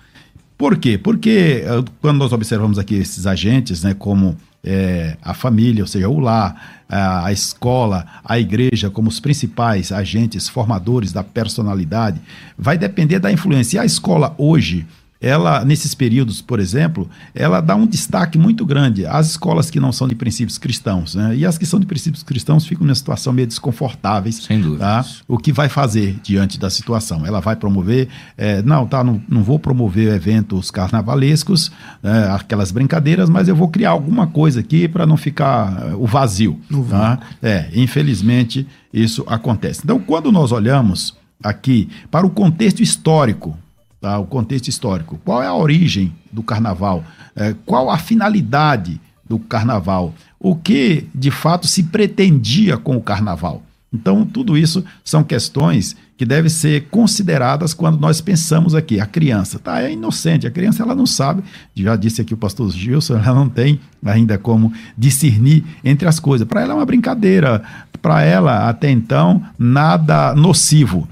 Por 0.60 0.76
quê? 0.76 0.98
Porque 0.98 1.64
eh, 1.64 1.84
quando 2.02 2.18
nós 2.18 2.34
observamos 2.34 2.78
aqui 2.78 2.94
esses 2.94 3.26
agentes, 3.26 3.82
né, 3.82 3.94
como 3.94 4.36
é, 4.62 5.16
a 5.22 5.32
família, 5.32 5.82
ou 5.82 5.86
seja, 5.86 6.06
o 6.06 6.20
lar, 6.20 6.82
a, 6.86 7.24
a, 7.24 7.32
escola, 7.32 8.06
a 8.22 8.38
igreja, 8.38 8.90
como 8.90 9.08
os 9.08 9.18
principais 9.18 9.90
agentes 9.90 10.50
formadores 10.50 11.14
da 11.14 11.24
personalidade, 11.24 12.20
vai 12.58 12.76
depender 12.76 13.18
da 13.18 13.32
influência. 13.32 13.78
E 13.78 13.80
a 13.80 13.86
escola 13.86 14.34
hoje, 14.36 14.86
ela, 15.20 15.64
nesses 15.66 15.94
períodos, 15.94 16.40
por 16.40 16.58
exemplo, 16.58 17.08
ela 17.34 17.60
dá 17.60 17.76
um 17.76 17.86
destaque 17.86 18.38
muito 18.38 18.64
grande 18.64 19.04
às 19.04 19.28
escolas 19.28 19.70
que 19.70 19.78
não 19.78 19.92
são 19.92 20.08
de 20.08 20.14
princípios 20.14 20.56
cristãos, 20.56 21.14
né? 21.14 21.36
E 21.36 21.44
as 21.44 21.58
que 21.58 21.66
são 21.66 21.78
de 21.78 21.84
princípios 21.84 22.22
cristãos 22.22 22.66
ficam 22.66 22.86
numa 22.86 22.94
situação 22.94 23.30
meio 23.30 23.46
desconfortáveis. 23.46 24.36
Sem 24.36 24.60
dúvida. 24.60 24.84
Tá? 24.84 25.04
O 25.28 25.36
que 25.36 25.52
vai 25.52 25.68
fazer 25.68 26.18
diante 26.22 26.58
da 26.58 26.70
situação? 26.70 27.26
Ela 27.26 27.40
vai 27.40 27.54
promover, 27.54 28.08
é, 28.38 28.62
não, 28.62 28.86
tá, 28.86 29.04
não, 29.04 29.20
não 29.28 29.42
vou 29.42 29.58
promover 29.58 30.14
eventos 30.14 30.70
carnavalescos, 30.70 31.70
é, 32.02 32.30
aquelas 32.30 32.70
brincadeiras, 32.72 33.28
mas 33.28 33.46
eu 33.46 33.54
vou 33.54 33.68
criar 33.68 33.90
alguma 33.90 34.26
coisa 34.26 34.60
aqui 34.60 34.88
para 34.88 35.04
não 35.04 35.18
ficar 35.18 35.90
é, 35.90 35.94
o 35.94 36.06
vazio. 36.06 36.58
Tá? 36.88 37.18
É, 37.42 37.68
infelizmente 37.74 38.66
isso 38.92 39.22
acontece. 39.26 39.82
Então, 39.84 39.98
quando 39.98 40.32
nós 40.32 40.50
olhamos 40.50 41.14
aqui 41.42 41.88
para 42.10 42.26
o 42.26 42.30
contexto 42.30 42.82
histórico 42.82 43.56
tá? 44.00 44.18
o 44.18 44.26
contexto 44.26 44.68
histórico. 44.68 45.20
Qual 45.24 45.42
é 45.42 45.46
a 45.46 45.54
origem 45.54 46.12
do 46.32 46.42
carnaval? 46.42 47.04
É, 47.36 47.54
qual 47.66 47.90
a 47.90 47.98
finalidade 47.98 49.00
do 49.28 49.38
carnaval? 49.38 50.14
O 50.38 50.56
que 50.56 51.06
de 51.14 51.30
fato 51.30 51.66
se 51.66 51.84
pretendia 51.84 52.76
com 52.76 52.96
o 52.96 53.02
carnaval? 53.02 53.62
Então, 53.92 54.24
tudo 54.24 54.56
isso 54.56 54.84
são 55.04 55.24
questões 55.24 55.96
que 56.16 56.24
devem 56.24 56.48
ser 56.48 56.86
consideradas 56.90 57.74
quando 57.74 57.98
nós 57.98 58.20
pensamos 58.20 58.74
aqui. 58.74 59.00
A 59.00 59.06
criança 59.06 59.58
tá, 59.58 59.82
é 59.82 59.92
inocente, 59.92 60.46
a 60.46 60.50
criança 60.50 60.82
ela 60.82 60.94
não 60.94 61.06
sabe, 61.06 61.42
já 61.74 61.96
disse 61.96 62.20
aqui 62.20 62.32
o 62.32 62.36
pastor 62.36 62.70
Gilson, 62.70 63.14
ela 63.14 63.34
não 63.34 63.48
tem 63.48 63.80
ainda 64.04 64.38
como 64.38 64.72
discernir 64.96 65.64
entre 65.82 66.06
as 66.06 66.20
coisas. 66.20 66.46
Para 66.46 66.62
ela 66.62 66.72
é 66.72 66.76
uma 66.76 66.86
brincadeira, 66.86 67.62
para 68.00 68.22
ela 68.22 68.68
até 68.68 68.90
então 68.90 69.42
nada 69.58 70.34
nocivo. 70.34 71.08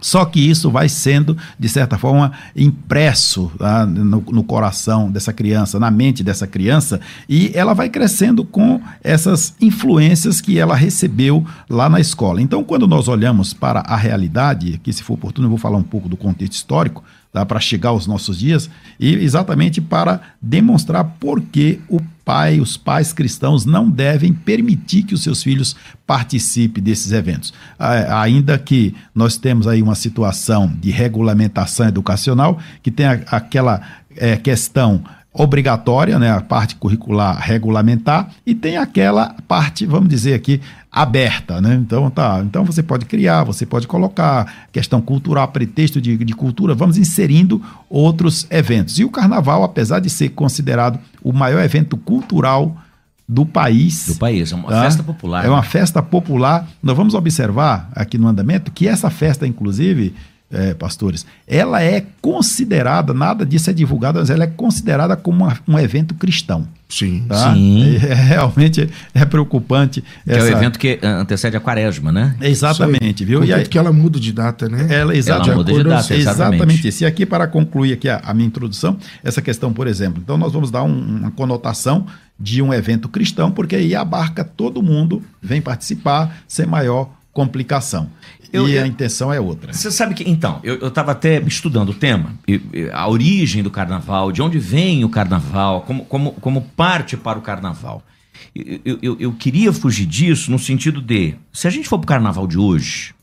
Só 0.00 0.24
que 0.24 0.40
isso 0.40 0.70
vai 0.70 0.88
sendo, 0.88 1.36
de 1.58 1.68
certa 1.68 1.98
forma, 1.98 2.32
impresso 2.54 3.50
tá, 3.58 3.86
no, 3.86 4.20
no, 4.20 4.44
coração 4.44 5.10
dessa 5.10 5.32
criança, 5.32 5.80
na 5.80 5.90
mente 5.90 6.22
dessa 6.22 6.46
criança, 6.46 7.00
e 7.28 7.50
ela 7.54 7.74
vai 7.74 7.88
crescendo 7.88 8.44
com 8.44 8.80
essas 9.02 9.54
influências 9.60 10.40
que 10.40 10.58
ela 10.58 10.74
recebeu 10.74 11.44
lá 11.68 11.88
na 11.88 11.98
escola. 11.98 12.42
Então, 12.42 12.62
quando 12.62 12.86
nós 12.86 13.08
olhamos 13.08 13.54
para 13.54 13.80
a 13.80 13.96
realidade, 13.96 14.80
que 14.82 14.92
se 14.92 15.02
for 15.02 15.14
oportuno 15.14 15.46
eu 15.46 15.50
vou 15.50 15.58
falar 15.58 15.78
um 15.78 15.82
pouco 15.82 16.08
do 16.08 16.16
contexto 16.16 16.52
histórico, 16.52 17.02
tá, 17.36 17.44
para 17.44 17.60
chegar 17.60 17.90
aos 17.90 18.06
nossos 18.06 18.38
dias, 18.38 18.70
e 18.98 19.12
exatamente 19.16 19.78
para 19.78 20.22
demonstrar 20.40 21.04
por 21.20 21.42
que 21.42 21.80
o 21.86 22.00
pai, 22.24 22.60
os 22.60 22.78
pais 22.78 23.12
cristãos 23.12 23.66
não 23.66 23.90
devem 23.90 24.32
permitir 24.32 25.02
que 25.02 25.12
os 25.12 25.22
seus 25.22 25.42
filhos 25.42 25.76
participem 26.06 26.82
desses 26.82 27.12
eventos. 27.12 27.52
Ainda 27.78 28.58
que 28.58 28.94
nós 29.14 29.36
temos 29.36 29.68
aí 29.68 29.82
uma 29.82 29.94
situação 29.94 30.72
de 30.80 30.90
regulamentação 30.90 31.86
educacional 31.86 32.58
que 32.82 32.90
tem 32.90 33.04
aquela 33.04 33.82
é, 34.16 34.36
questão 34.36 35.04
obrigatória, 35.30 36.18
né, 36.18 36.30
a 36.30 36.40
parte 36.40 36.76
curricular 36.76 37.38
regulamentar, 37.38 38.30
e 38.46 38.54
tem 38.54 38.78
aquela 38.78 39.36
parte, 39.46 39.84
vamos 39.84 40.08
dizer 40.08 40.32
aqui, 40.32 40.62
aberta, 40.96 41.60
né? 41.60 41.74
Então 41.74 42.08
tá, 42.08 42.40
então 42.42 42.64
você 42.64 42.82
pode 42.82 43.04
criar, 43.04 43.44
você 43.44 43.66
pode 43.66 43.86
colocar 43.86 44.66
questão 44.72 44.98
cultural, 45.02 45.46
pretexto 45.48 46.00
de, 46.00 46.16
de 46.16 46.32
cultura, 46.32 46.74
vamos 46.74 46.96
inserindo 46.96 47.60
outros 47.90 48.46
eventos. 48.48 48.98
E 48.98 49.04
o 49.04 49.10
carnaval, 49.10 49.62
apesar 49.62 50.00
de 50.00 50.08
ser 50.08 50.30
considerado 50.30 50.98
o 51.22 51.34
maior 51.34 51.62
evento 51.62 51.98
cultural 51.98 52.74
do 53.28 53.44
país. 53.44 54.06
Do 54.06 54.14
país, 54.14 54.50
é 54.50 54.54
uma 54.54 54.68
tá? 54.70 54.82
festa 54.84 55.02
popular. 55.02 55.44
É 55.44 55.48
uma 55.50 55.60
né? 55.60 55.66
festa 55.68 56.02
popular. 56.02 56.66
Nós 56.82 56.96
vamos 56.96 57.12
observar 57.12 57.90
aqui 57.94 58.16
no 58.16 58.26
andamento 58.26 58.72
que 58.72 58.88
essa 58.88 59.10
festa, 59.10 59.46
inclusive, 59.46 60.14
é, 60.50 60.74
pastores, 60.74 61.26
ela 61.46 61.82
é 61.82 62.06
considerada, 62.22 63.12
nada 63.12 63.44
disso 63.44 63.68
é 63.68 63.72
divulgado, 63.72 64.18
mas 64.20 64.30
ela 64.30 64.44
é 64.44 64.46
considerada 64.46 65.16
como 65.16 65.44
uma, 65.44 65.58
um 65.66 65.78
evento 65.78 66.14
cristão. 66.14 66.66
Sim. 66.88 67.24
Tá? 67.28 67.52
Sim. 67.52 67.96
É, 67.96 68.14
realmente 68.14 68.88
é 69.12 69.24
preocupante. 69.24 70.00
Que 70.00 70.30
essa... 70.30 70.48
é 70.48 70.54
o 70.54 70.56
evento 70.56 70.78
que 70.78 71.00
antecede 71.02 71.56
a 71.56 71.60
quaresma, 71.60 72.12
né? 72.12 72.36
Exatamente, 72.40 73.24
viu? 73.24 73.42
E 73.44 73.52
aí, 73.52 73.66
que 73.66 73.76
ela 73.76 73.92
muda 73.92 74.20
de 74.20 74.32
data, 74.32 74.68
né? 74.68 74.86
Ela, 74.88 75.16
exatamente, 75.16 75.48
ela 75.50 75.56
muda 75.56 75.72
de 75.72 75.82
data, 75.82 76.14
exatamente. 76.14 76.54
exatamente 76.54 76.88
isso. 76.88 77.02
E 77.02 77.06
aqui, 77.06 77.26
para 77.26 77.48
concluir 77.48 77.94
aqui 77.94 78.08
a, 78.08 78.20
a, 78.24 78.32
minha 78.32 78.46
introdução, 78.46 78.96
essa 79.24 79.42
questão, 79.42 79.72
por 79.72 79.88
exemplo, 79.88 80.22
então 80.22 80.38
nós 80.38 80.52
vamos 80.52 80.70
dar 80.70 80.84
um, 80.84 80.96
uma 80.96 81.30
conotação 81.32 82.06
de 82.38 82.62
um 82.62 82.72
evento 82.72 83.08
cristão, 83.08 83.50
porque 83.50 83.74
aí 83.74 83.94
abarca 83.94 84.44
todo 84.44 84.82
mundo, 84.82 85.22
vem 85.42 85.60
participar, 85.60 86.38
sem 86.46 86.66
maior 86.66 87.10
complicação. 87.32 88.08
Eu, 88.56 88.68
e 88.68 88.78
a 88.78 88.86
intenção 88.86 89.32
é 89.32 89.40
outra. 89.40 89.72
Você 89.72 89.90
sabe 89.90 90.14
que, 90.14 90.28
então, 90.28 90.60
eu 90.62 90.88
estava 90.88 91.12
até 91.12 91.40
estudando 91.42 91.90
o 91.90 91.94
tema, 91.94 92.34
a 92.92 93.08
origem 93.08 93.62
do 93.62 93.70
carnaval, 93.70 94.32
de 94.32 94.42
onde 94.42 94.58
vem 94.58 95.04
o 95.04 95.08
carnaval, 95.08 95.82
como, 95.82 96.04
como, 96.04 96.32
como 96.32 96.62
parte 96.62 97.16
para 97.16 97.38
o 97.38 97.42
carnaval. 97.42 98.02
Eu, 98.54 98.98
eu, 99.02 99.16
eu 99.20 99.32
queria 99.32 99.72
fugir 99.72 100.06
disso 100.06 100.50
no 100.50 100.58
sentido 100.58 101.00
de, 101.00 101.34
se 101.52 101.66
a 101.66 101.70
gente 101.70 101.88
for 101.88 101.98
para 101.98 102.04
o 102.04 102.08
carnaval 102.08 102.46
de 102.46 102.58
hoje, 102.58 103.14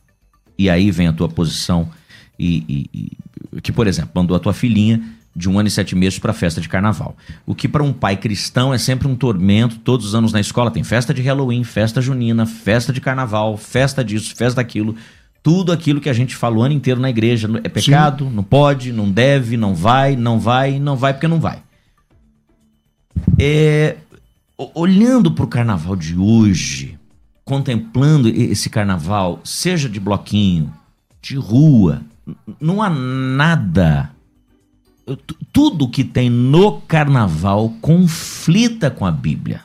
e 0.58 0.70
aí 0.70 0.92
vem 0.92 1.08
a 1.08 1.14
tua 1.14 1.28
posição, 1.28 1.90
e, 2.38 2.90
e, 2.94 3.18
e 3.54 3.62
que, 3.62 3.72
por 3.72 3.88
exemplo, 3.88 4.12
mandou 4.14 4.36
a 4.36 4.40
tua 4.40 4.54
filhinha 4.54 5.02
de 5.36 5.50
um 5.50 5.58
ano 5.58 5.68
e 5.68 5.72
sete 5.72 5.96
meses 5.96 6.20
para 6.20 6.32
a 6.32 6.34
festa 6.34 6.62
de 6.62 6.70
carnaval. 6.70 7.16
O 7.46 7.56
que 7.56 7.68
para 7.68 7.82
um 7.82 7.92
pai 7.92 8.18
cristão 8.18 8.74
é 8.74 8.78
sempre 8.78 9.08
um 9.08 9.16
tormento. 9.16 9.80
Todos 9.80 10.06
os 10.06 10.16
anos 10.16 10.32
na 10.32 10.40
escola 10.40 10.70
tem 10.70 10.84
festa 10.84 11.14
de 11.14 11.22
Halloween, 11.24 11.64
festa 11.64 12.02
junina, 12.02 12.46
festa 12.46 12.94
de 12.94 13.02
carnaval, 13.02 13.58
festa 13.58 14.04
disso, 14.04 14.36
festa 14.36 14.62
daquilo 14.62 14.96
tudo 15.44 15.74
aquilo 15.74 16.00
que 16.00 16.10
a 16.10 16.14
gente 16.14 16.38
falou 16.38 16.60
o 16.60 16.64
ano 16.64 16.74
inteiro 16.74 17.02
na 17.02 17.10
igreja. 17.10 17.50
É 17.64 17.70
pecado, 17.70 18.26
Sim. 18.26 18.32
não 18.32 18.44
pode, 18.44 18.94
não 18.94 19.12
deve, 19.12 19.58
não 19.58 19.76
vai, 19.76 20.16
não 20.16 20.40
vai, 20.40 20.80
não 20.80 20.96
vai 20.96 21.14
porque 21.14 21.28
não 21.28 21.40
vai. 21.40 21.62
É, 23.38 23.98
olhando 24.74 25.32
para 25.32 25.44
o 25.44 25.48
carnaval 25.48 25.98
de 25.98 26.18
hoje, 26.18 26.98
contemplando 27.44 28.30
esse 28.30 28.70
carnaval, 28.70 29.42
seja 29.44 29.90
de 29.90 30.00
bloquinho, 30.00 30.74
de 31.22 31.36
rua, 31.36 32.02
não 32.60 32.82
há 32.82 32.90
nada. 32.90 34.12
Tudo 35.52 35.90
que 35.90 36.06
tem 36.06 36.30
no 36.30 36.80
carnaval 36.82 37.70
conflita 37.82 38.90
com 38.90 39.06
a 39.06 39.12
Bíblia. 39.12 39.62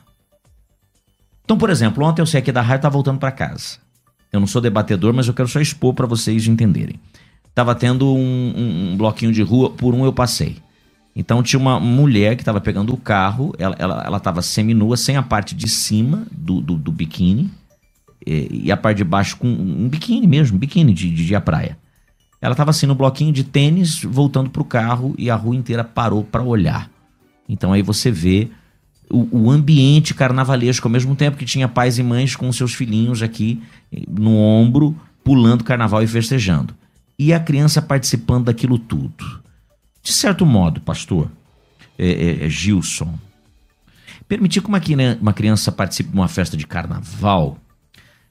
Então, 1.44 1.56
por 1.56 1.70
exemplo, 1.70 2.04
ontem 2.04 2.20
eu 2.20 2.26
sei 2.26 2.42
que 2.42 2.50
da 2.50 2.60
rádio 2.60 2.82
tá 2.82 2.88
voltando 2.88 3.20
para 3.20 3.30
casa. 3.30 3.78
Eu 4.32 4.40
não 4.40 4.46
sou 4.46 4.60
debatedor, 4.60 5.12
mas 5.12 5.26
eu 5.26 5.34
quero 5.34 5.48
só 5.48 5.60
expor 5.60 5.94
para 5.94 6.06
vocês 6.06 6.46
entenderem. 6.46 6.96
Tava 7.54 7.74
tendo 7.74 8.14
um, 8.14 8.54
um, 8.56 8.92
um, 8.92 8.96
bloquinho 8.96 9.32
de 9.32 9.42
rua, 9.42 9.70
por 9.70 9.94
um 9.94 10.04
eu 10.04 10.12
passei. 10.12 10.56
Então 11.16 11.42
tinha 11.42 11.58
uma 11.58 11.80
mulher 11.80 12.36
que 12.36 12.42
estava 12.42 12.60
pegando 12.60 12.92
o 12.92 12.96
carro, 12.96 13.52
ela 13.58 13.74
ela, 13.78 14.04
ela 14.04 14.42
seminua, 14.42 14.96
sem 14.96 15.16
a 15.16 15.22
parte 15.22 15.54
de 15.54 15.68
cima 15.68 16.26
do, 16.30 16.60
do, 16.60 16.76
do 16.76 16.92
biquíni, 16.92 17.50
e, 18.24 18.66
e, 18.66 18.72
a 18.72 18.76
parte 18.76 18.98
de 18.98 19.04
baixo 19.04 19.36
com 19.36 19.48
um 19.48 19.88
biquíni 19.88 20.26
mesmo, 20.26 20.56
um 20.56 20.60
biquíni 20.60 20.92
de, 20.92 21.10
de, 21.10 21.26
de 21.26 21.34
a 21.34 21.40
praia. 21.40 21.78
Ela 22.40 22.52
estava 22.52 22.70
assim 22.70 22.86
no 22.86 22.94
bloquinho 22.94 23.32
de 23.32 23.42
tênis, 23.42 24.02
voltando 24.02 24.50
para 24.50 24.62
o 24.62 24.64
carro 24.64 25.14
e 25.18 25.28
a 25.28 25.34
rua 25.34 25.56
inteira 25.56 25.82
parou 25.82 26.22
para 26.22 26.42
olhar. 26.42 26.88
Então 27.48 27.72
aí 27.72 27.82
você 27.82 28.10
vê 28.10 28.50
o, 29.10 29.44
o, 29.44 29.50
ambiente 29.50 30.14
carnavalesco, 30.14 30.86
ao 30.86 30.92
mesmo 30.92 31.16
tempo 31.16 31.36
que 31.36 31.44
tinha 31.44 31.68
pais 31.68 31.98
e 31.98 32.02
mães 32.02 32.36
com 32.36 32.52
seus 32.52 32.74
filhinhos 32.74 33.22
aqui 33.22 33.62
no 34.08 34.36
ombro, 34.36 34.96
pulando 35.24 35.64
carnaval 35.64 36.02
e 36.02 36.06
festejando. 36.06 36.74
E 37.18 37.32
a 37.32 37.40
criança 37.40 37.82
participando 37.82 38.46
daquilo 38.46 38.78
tudo. 38.78 39.42
De 40.02 40.12
certo 40.12 40.46
modo, 40.46 40.80
pastor, 40.80 41.30
é, 41.98 42.08
é, 42.08 42.46
é 42.46 42.48
Gilson, 42.48 43.18
permitir 44.28 44.60
que 44.60 44.68
uma, 44.68 44.80
uma 45.20 45.32
criança 45.32 45.72
participe 45.72 46.10
de 46.10 46.16
uma 46.16 46.28
festa 46.28 46.56
de 46.56 46.66
carnaval 46.66 47.58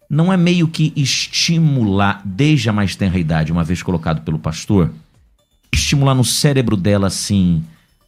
não 0.09 0.31
é 0.31 0.37
meio 0.37 0.67
que 0.67 0.93
estimular, 0.95 2.21
desde 2.23 2.69
a 2.69 2.73
mais 2.73 2.95
tenra 2.95 3.19
idade, 3.19 3.51
uma 3.51 3.63
vez 3.63 3.83
colocado 3.83 4.21
pelo 4.21 4.39
pastor, 4.39 4.93
estimular 5.73 6.15
no 6.15 6.23
cérebro 6.23 6.77
dela 6.77 7.07
assim, 7.07 7.63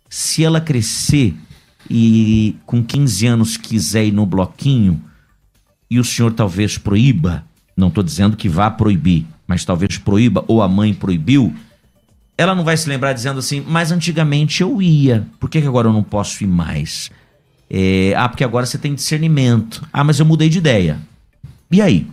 se 0.09 0.43
ela 0.43 0.61
crescer 0.61 1.35
e 1.89 2.55
com 2.65 2.83
15 2.83 3.25
anos 3.27 3.57
quiser 3.57 4.05
ir 4.05 4.11
no 4.11 4.25
bloquinho 4.25 5.01
e 5.89 5.99
o 5.99 6.03
senhor 6.03 6.33
talvez 6.33 6.77
proíba, 6.77 7.43
não 7.75 7.87
estou 7.87 8.03
dizendo 8.03 8.37
que 8.37 8.47
vá 8.47 8.69
proibir, 8.69 9.25
mas 9.47 9.65
talvez 9.65 9.97
proíba 9.97 10.43
ou 10.47 10.61
a 10.61 10.67
mãe 10.67 10.93
proibiu, 10.93 11.53
ela 12.37 12.53
não 12.53 12.63
vai 12.63 12.77
se 12.77 12.87
lembrar 12.87 13.13
dizendo 13.13 13.39
assim, 13.39 13.63
mas 13.67 13.91
antigamente 13.91 14.61
eu 14.61 14.81
ia, 14.81 15.27
por 15.39 15.49
que, 15.49 15.59
que 15.59 15.67
agora 15.67 15.87
eu 15.87 15.93
não 15.93 16.03
posso 16.03 16.43
ir 16.43 16.47
mais? 16.47 17.09
É, 17.69 18.13
ah, 18.15 18.27
porque 18.27 18.43
agora 18.43 18.65
você 18.65 18.77
tem 18.77 18.95
discernimento. 18.95 19.87
Ah, 19.93 20.03
mas 20.03 20.19
eu 20.19 20.25
mudei 20.25 20.49
de 20.49 20.57
ideia. 20.57 20.97
E 21.71 21.81
aí? 21.81 22.07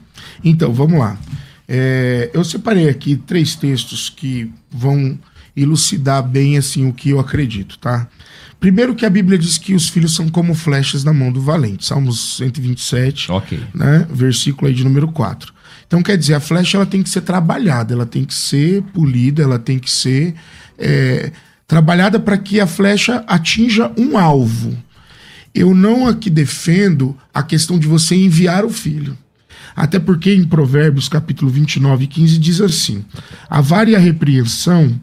Então, 0.45 0.73
vamos 0.73 0.99
lá. 0.99 1.18
É, 1.66 2.30
eu 2.35 2.45
separei 2.45 2.88
aqui 2.88 3.16
três 3.16 3.54
textos 3.54 4.11
que 4.11 4.52
vão 4.71 5.18
elucidar 5.56 6.23
bem 6.23 6.59
assim 6.59 6.87
o 6.87 6.92
que 6.92 7.11
eu 7.11 7.18
acredito, 7.18 7.78
tá? 7.78 8.06
Primeiro 8.58 8.94
que 8.94 9.04
a 9.04 9.10
Bíblia 9.10 9.38
diz 9.38 9.58
que 9.58 9.75
os 9.75 9.88
filhos 9.88 10.14
são 10.14 10.28
como 10.28 10.54
flechas 10.54 11.04
na 11.04 11.12
mão 11.12 11.30
do 11.30 11.40
valente. 11.40 11.84
Salmos 11.84 12.36
127, 12.36 13.30
okay. 13.30 13.60
né? 13.75 14.06
Versículo 14.10 14.68
aí 14.68 14.75
de 14.75 14.82
número 14.82 15.08
4. 15.08 15.52
Então 15.86 16.02
quer 16.02 16.16
dizer, 16.16 16.34
a 16.34 16.40
flecha 16.40 16.78
ela 16.78 16.86
tem 16.86 17.02
que 17.02 17.08
ser 17.08 17.20
trabalhada, 17.20 17.94
ela 17.94 18.06
tem 18.06 18.25
que 18.25 18.34
ser 18.34 18.82
polida, 18.82 19.42
ela 19.42 19.58
tem 19.58 19.78
que 19.78 19.90
ser 19.90 20.34
é, 20.78 21.30
trabalhada 21.66 22.18
para 22.18 22.36
que 22.36 22.58
a 22.58 22.66
flecha 22.66 23.25
atinja 23.26 23.92
um 23.96 24.18
alvo. 24.18 24.76
Eu 25.54 25.75
não 25.75 26.06
aqui 26.06 26.28
defendo 26.28 27.16
a 27.32 27.42
questão 27.42 27.78
de 27.78 27.86
você 27.86 28.14
enviar 28.14 28.64
o 28.64 28.70
filho. 28.70 29.16
Até 29.75 29.98
porque 29.98 30.32
em 30.32 30.44
Provérbios 30.44 31.08
capítulo 31.08 31.50
29, 31.50 32.06
15 32.06 32.38
diz 32.38 32.60
assim: 32.60 33.04
a 33.48 33.60
vara 33.60 33.90
e 33.90 33.96
a 33.96 33.98
repreensão, 33.98 34.98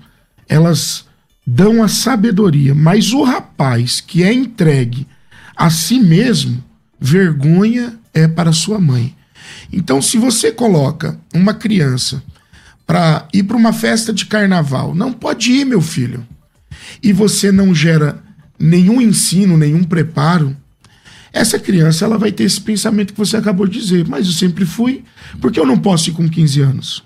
elas 0.48 1.06
dão 1.46 1.84
a 1.84 1.88
sabedoria, 1.88 2.74
mas 2.74 3.12
o 3.12 3.24
rapaz 3.24 4.00
que 4.00 4.24
é 4.24 4.34
entregue 4.34 5.08
a 5.56 5.70
si 5.70 6.00
mesmo, 6.00 6.64
vergonha 7.00 8.00
é 8.14 8.28
para 8.28 8.54
sua 8.54 8.80
mãe. 8.80 9.16
Então, 9.72 10.02
se 10.02 10.18
você 10.18 10.52
coloca 10.52 11.20
uma 11.34 11.54
criança 11.54 12.24
para 12.86 13.28
ir 13.34 13.44
para 13.44 13.58
uma 13.58 13.74
festa 13.74 14.14
de 14.14 14.26
carnaval, 14.26 14.96
não 14.96 15.12
pode 15.12 15.52
ir, 15.52 15.66
meu 15.66 15.82
filho, 15.82 16.26
e 17.02 17.12
você 17.12 17.52
não 17.52 17.74
gera 17.74 18.22
nenhum 18.60 19.02
ensino, 19.02 19.58
nenhum 19.58 19.84
preparo, 19.84 20.56
essa 21.32 21.58
criança 21.58 22.06
ela 22.06 22.18
vai 22.18 22.32
ter 22.32 22.44
esse 22.44 22.62
pensamento 22.62 23.14
que 23.14 23.20
você 23.20 23.36
acabou 23.36 23.68
de 23.68 23.80
dizer, 23.80 24.08
mas 24.08 24.28
eu 24.28 24.34
sempre 24.34 24.66
fui, 24.66 25.04
porque 25.42 25.60
eu 25.60 25.66
não 25.66 25.78
posso 25.78 26.10
ir 26.10 26.14
com 26.14 26.30
15 26.30 26.62
anos. 26.62 27.04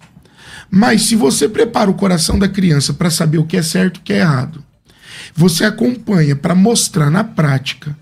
Mas 0.70 1.04
se 1.04 1.16
você 1.16 1.48
prepara 1.48 1.90
o 1.90 1.96
coração 1.96 2.38
da 2.38 2.48
criança 2.48 2.94
para 2.94 3.10
saber 3.10 3.38
o 3.38 3.46
que 3.46 3.58
é 3.58 3.62
certo 3.62 3.98
e 3.98 4.00
o 4.00 4.04
que 4.04 4.14
é 4.14 4.20
errado, 4.20 4.64
você 5.34 5.66
acompanha 5.66 6.36
para 6.36 6.56
mostrar 6.56 7.10
na 7.10 7.24
prática 7.24 7.98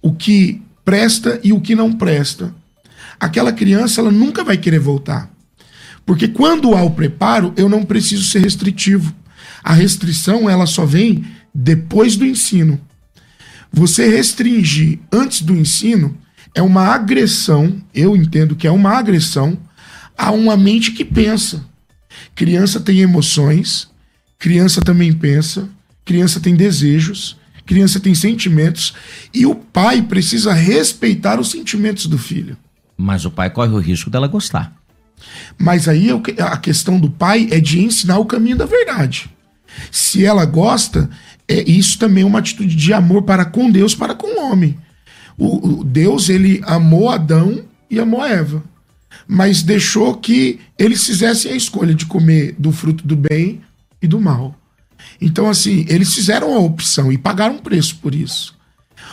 o 0.00 0.12
que 0.12 0.62
presta 0.84 1.40
e 1.42 1.52
o 1.52 1.60
que 1.60 1.74
não 1.74 1.92
presta, 1.92 2.54
aquela 3.20 3.52
criança 3.52 4.00
ela 4.00 4.10
nunca 4.10 4.42
vai 4.42 4.56
querer 4.56 4.78
voltar. 4.78 5.30
Porque 6.06 6.28
quando 6.28 6.74
há 6.74 6.82
o 6.82 6.92
preparo, 6.92 7.52
eu 7.56 7.68
não 7.68 7.84
preciso 7.84 8.24
ser 8.24 8.38
restritivo. 8.38 9.14
A 9.62 9.74
restrição 9.74 10.48
ela 10.48 10.64
só 10.64 10.86
vem 10.86 11.26
depois 11.54 12.16
do 12.16 12.24
ensino. 12.24 12.80
Você 13.70 14.08
restringir 14.08 14.98
antes 15.12 15.42
do 15.42 15.54
ensino 15.54 16.16
é 16.54 16.62
uma 16.62 16.86
agressão, 16.86 17.76
eu 17.94 18.16
entendo 18.16 18.56
que 18.56 18.66
é 18.66 18.70
uma 18.70 18.96
agressão 18.96 19.58
a 20.16 20.30
uma 20.30 20.56
mente 20.56 20.92
que 20.92 21.04
pensa. 21.04 21.67
Criança 22.34 22.80
tem 22.80 23.00
emoções, 23.00 23.88
criança 24.38 24.80
também 24.80 25.12
pensa, 25.12 25.68
criança 26.04 26.40
tem 26.40 26.54
desejos, 26.54 27.36
criança 27.66 28.00
tem 28.00 28.14
sentimentos 28.14 28.94
e 29.34 29.44
o 29.44 29.54
pai 29.54 30.02
precisa 30.02 30.52
respeitar 30.52 31.38
os 31.38 31.50
sentimentos 31.50 32.06
do 32.06 32.16
filho. 32.16 32.56
Mas 32.96 33.24
o 33.24 33.30
pai 33.30 33.50
corre 33.50 33.72
o 33.72 33.78
risco 33.78 34.08
dela 34.08 34.26
gostar. 34.26 34.72
Mas 35.58 35.88
aí 35.88 36.08
a 36.38 36.56
questão 36.56 36.98
do 36.98 37.10
pai 37.10 37.48
é 37.50 37.60
de 37.60 37.80
ensinar 37.80 38.18
o 38.18 38.24
caminho 38.24 38.56
da 38.56 38.66
verdade. 38.66 39.28
Se 39.90 40.24
ela 40.24 40.44
gosta, 40.44 41.10
é 41.46 41.68
isso 41.68 41.98
também 41.98 42.22
é 42.22 42.26
uma 42.26 42.38
atitude 42.38 42.74
de 42.74 42.92
amor 42.92 43.22
para 43.22 43.44
com 43.44 43.70
Deus, 43.70 43.94
para 43.94 44.14
com 44.14 44.38
o 44.38 44.50
homem. 44.50 44.78
O, 45.36 45.80
o 45.80 45.84
Deus 45.84 46.28
ele 46.28 46.60
amou 46.64 47.10
Adão 47.10 47.64
e 47.90 47.98
amou 47.98 48.24
Eva 48.24 48.62
mas 49.26 49.62
deixou 49.62 50.14
que 50.14 50.60
eles 50.78 51.04
fizessem 51.04 51.52
a 51.52 51.56
escolha 51.56 51.94
de 51.94 52.06
comer 52.06 52.54
do 52.58 52.72
fruto 52.72 53.06
do 53.06 53.16
bem 53.16 53.60
e 54.00 54.06
do 54.06 54.20
mal. 54.20 54.58
Então, 55.20 55.48
assim, 55.48 55.84
eles 55.88 56.14
fizeram 56.14 56.54
a 56.54 56.60
opção 56.60 57.12
e 57.12 57.18
pagaram 57.18 57.56
um 57.56 57.58
preço 57.58 57.96
por 57.96 58.14
isso. 58.14 58.56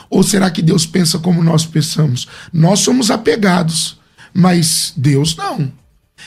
Ou 0.10 0.24
será 0.24 0.50
que 0.50 0.62
Deus 0.62 0.86
pensa 0.86 1.20
como 1.20 1.44
nós 1.44 1.65
pensamos? 1.65 2.28
Nós 2.54 2.80
somos 2.80 3.10
apegados, 3.10 4.00
mas 4.34 4.94
Deus 4.96 5.36
não. 5.36 5.72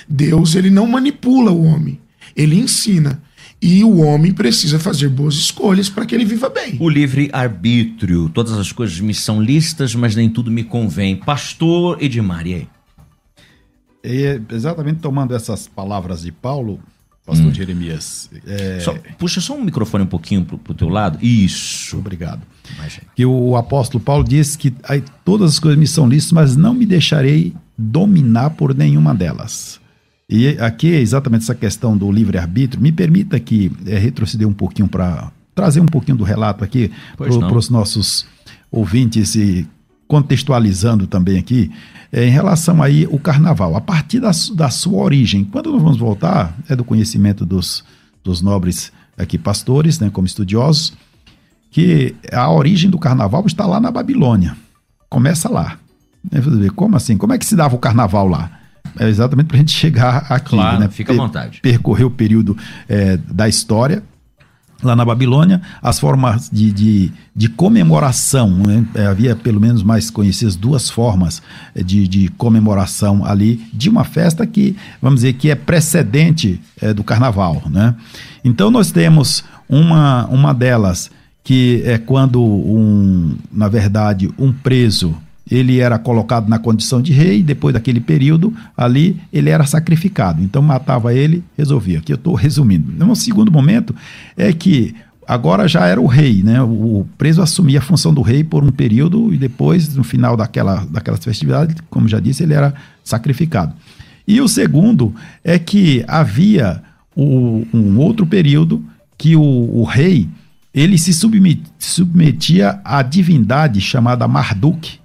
Deus, 0.09 0.55
ele 0.55 0.71
não 0.71 0.87
manipula 0.87 1.51
o 1.51 1.64
homem, 1.64 2.01
ele 2.37 2.59
ensina. 2.59 3.23
E 3.61 3.83
o 3.83 3.99
homem 3.99 4.33
precisa 4.33 4.79
fazer 4.79 5.09
boas 5.09 5.35
escolhas 5.35 5.88
para 5.88 6.07
que 6.07 6.14
ele 6.14 6.25
viva 6.25 6.49
bem. 6.49 6.77
O 6.79 6.88
livre-arbítrio. 6.88 8.29
Todas 8.29 8.53
as 8.53 8.71
coisas 8.71 9.01
me 9.01 9.12
são 9.12 9.43
listas, 9.43 9.97
mas 9.97 10.14
nem 10.14 10.29
tudo 10.29 10.49
me 10.49 10.62
convém. 10.62 11.17
Pastor 11.17 12.01
Edmar, 12.01 12.47
e 12.47 12.55
aí? 12.55 12.69
E 14.09 14.40
exatamente 14.55 15.01
tomando 15.01 15.35
essas 15.35 15.68
palavras 15.68 16.23
de 16.23 16.33
Paulo, 16.33 16.81
pastor 17.27 17.49
hum. 17.49 17.55
Jeremias. 17.55 18.31
É... 18.47 18.81
Só, 18.81 18.94
puxa 19.18 19.40
só 19.40 19.55
um 19.55 19.62
microfone 19.62 20.05
um 20.05 20.09
pouquinho 20.09 20.44
pro, 20.44 20.57
pro 20.57 20.73
teu 20.73 20.88
lado. 20.88 21.18
Isso. 21.23 21.99
Obrigado. 21.99 22.40
Imagina. 22.75 23.07
Que 23.14 23.27
o 23.27 23.55
apóstolo 23.55 24.03
Paulo 24.03 24.25
diz 24.25 24.57
que 24.57 24.75
aí, 24.85 25.05
todas 25.25 25.53
as 25.53 25.59
coisas 25.59 25.79
me 25.79 25.87
são 25.87 26.09
lícitas, 26.09 26.33
mas 26.33 26.57
não 26.57 26.73
me 26.73 26.87
deixarei 26.87 27.55
dominar 27.77 28.51
por 28.51 28.75
nenhuma 28.75 29.14
delas. 29.14 29.79
E 30.31 30.49
aqui 30.59 30.94
é 30.94 31.01
exatamente 31.01 31.42
essa 31.42 31.55
questão 31.55 31.97
do 31.97 32.11
livre-arbítrio. 32.11 32.83
Me 32.83 32.92
permita 32.92 33.38
que 33.38 33.71
é, 33.87 33.99
retroceder 33.99 34.49
um 34.49 34.53
pouquinho 34.53 34.88
para 34.88 35.31
trazer 35.55 35.81
um 35.81 35.87
pouquinho 35.87 36.16
do 36.16 36.25
relato 36.25 36.64
aqui 36.64 36.90
para 37.16 37.57
os 37.57 37.68
nossos 37.68 38.27
ouvintes 38.71 39.35
e 39.35 39.66
contextualizando 40.09 41.07
também 41.07 41.38
aqui 41.38 41.71
é, 42.11 42.27
em 42.27 42.31
relação 42.31 42.83
aí 42.83 43.07
o 43.07 43.18
carnaval, 43.18 43.77
a 43.77 43.81
partir 43.81 44.18
da, 44.18 44.31
da 44.55 44.71
sua 44.71 45.03
origem. 45.03 45.44
Quando 45.44 45.71
nós 45.71 45.83
vamos 45.83 45.99
voltar, 45.99 46.57
é 46.68 46.75
do 46.75 46.83
conhecimento 46.83 47.44
dos, 47.44 47.85
dos 48.25 48.40
nobres 48.40 48.90
aqui 49.16 49.37
pastores, 49.37 50.01
né, 50.01 50.11
como 50.11 50.27
estudiosos, 50.27 50.94
que 51.71 52.14
a 52.33 52.51
origem 52.51 52.88
do 52.88 52.99
carnaval 52.99 53.44
está 53.47 53.66
lá 53.66 53.79
na 53.79 53.90
Babilônia. 53.90 54.57
Começa 55.11 55.51
lá. 55.51 55.79
Como 56.75 56.97
assim? 56.97 57.16
Como 57.16 57.33
é 57.33 57.38
que 57.38 57.44
se 57.44 57.55
dava 57.55 57.77
o 57.77 57.79
carnaval 57.79 58.27
lá? 58.27 58.51
É 58.99 59.07
exatamente 59.07 59.47
para 59.47 59.57
a 59.57 59.61
gente 59.61 59.73
chegar 59.77 60.27
aqui. 60.31 60.51
Claro, 60.51 60.81
né? 60.81 60.88
fica 60.88 61.12
à 61.12 61.16
vontade. 61.16 61.61
Percorrer 61.61 62.07
o 62.07 62.11
período 62.11 62.57
é, 62.88 63.18
da 63.18 63.49
história 63.49 64.03
lá 64.83 64.95
na 64.95 65.05
Babilônia, 65.05 65.61
as 65.83 65.99
formas 65.99 66.49
de, 66.53 66.73
de, 66.73 67.12
de 67.35 67.49
comemoração, 67.49 68.51
né? 68.51 68.85
É, 68.95 69.07
havia 69.07 69.35
pelo 69.35 69.61
menos 69.61 69.83
mais 69.83 70.11
conhecidas 70.11 70.55
duas 70.55 70.88
formas 70.88 71.43
é, 71.75 71.83
de, 71.83 72.07
de 72.07 72.29
comemoração 72.31 73.25
ali 73.25 73.57
de 73.73 73.88
uma 73.88 74.05
festa 74.05 74.47
que, 74.47 74.77
vamos 75.03 75.21
dizer, 75.21 75.35
que 75.35 75.51
é 75.51 75.55
precedente 75.55 76.61
é, 76.81 76.95
do 76.95 77.03
carnaval, 77.03 77.62
né? 77.69 77.95
Então 78.45 78.71
nós 78.71 78.93
temos 78.93 79.43
uma, 79.69 80.27
uma 80.27 80.55
delas 80.55 81.11
que 81.43 81.83
é 81.85 81.99
quando 81.99 82.43
um, 82.43 83.37
na 83.51 83.69
verdade, 83.69 84.31
um 84.38 84.53
preso 84.53 85.17
ele 85.51 85.81
era 85.81 85.99
colocado 85.99 86.49
na 86.49 86.59
condição 86.59 87.01
de 87.01 87.13
rei, 87.13 87.43
depois 87.43 87.73
daquele 87.73 88.01
período 88.01 88.55
ali 88.77 89.21
ele 89.33 89.51
era 89.51 89.65
sacrificado. 89.67 90.43
Então 90.43 90.61
matava 90.63 91.15
ele, 91.15 91.43
resolvia. 91.57 91.99
Aqui 91.99 92.13
eu 92.13 92.17
estou 92.17 92.35
resumindo. 92.35 92.93
No 92.93 93.15
segundo 93.17 93.51
momento 93.51 93.95
é 94.37 94.53
que 94.53 94.95
agora 95.27 95.69
já 95.69 95.87
era 95.87 96.01
o 96.01 96.07
rei, 96.07 96.43
né? 96.43 96.63
O, 96.63 97.07
preso 97.19 97.43
assumia 97.43 97.79
a 97.79 97.83
função 97.83 98.15
do 98.15 98.23
rei 98.23 98.43
por 98.43 98.65
um 98.65 98.71
período 98.71 99.33
e 99.33 99.37
depois, 99.37 99.95
no 99.95 100.03
final 100.03 100.37
daquela, 100.37 100.87
daquelas 100.91 101.23
festividades, 101.23 101.77
como 101.91 102.09
já 102.09 102.19
disse, 102.19 102.43
ele 102.43 102.55
era 102.55 102.75
sacrificado. 103.05 103.75
E 104.27 104.41
o 104.41 104.49
segundo 104.49 105.15
é 105.43 105.59
que 105.59 106.05
havia 106.07 106.83
o, 107.15 107.67
um 107.73 107.99
outro 107.99 108.27
período 108.27 108.85
que 109.17 109.35
o, 109.35 109.43
o 109.43 109.85
rei 109.85 110.29
ele 110.73 110.97
se 110.97 111.13
submetia 111.13 112.81
à 112.85 113.03
divindade 113.03 113.81
chamada 113.81 114.29
Marduk. 114.29 114.99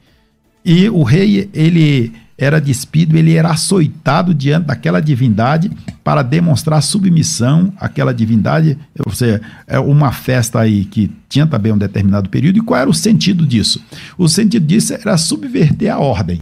E 0.65 0.89
o 0.89 1.03
rei, 1.03 1.49
ele 1.53 2.13
era 2.37 2.59
despido, 2.59 3.17
ele 3.17 3.35
era 3.35 3.51
açoitado 3.51 4.33
diante 4.33 4.67
daquela 4.67 5.01
divindade 5.01 5.71
para 6.03 6.21
demonstrar 6.21 6.81
submissão 6.81 7.71
àquela 7.77 8.13
divindade. 8.13 8.77
Ou 9.05 9.13
seja, 9.13 9.41
é 9.67 9.79
uma 9.79 10.11
festa 10.11 10.59
aí 10.59 10.85
que 10.85 11.11
tinha 11.29 11.45
também 11.45 11.71
um 11.71 11.77
determinado 11.77 12.29
período. 12.29 12.57
E 12.57 12.61
qual 12.61 12.79
era 12.79 12.89
o 12.89 12.93
sentido 12.93 13.45
disso? 13.45 13.83
O 14.17 14.27
sentido 14.27 14.65
disso 14.65 14.93
era 14.93 15.17
subverter 15.17 15.93
a 15.93 15.99
ordem. 15.99 16.41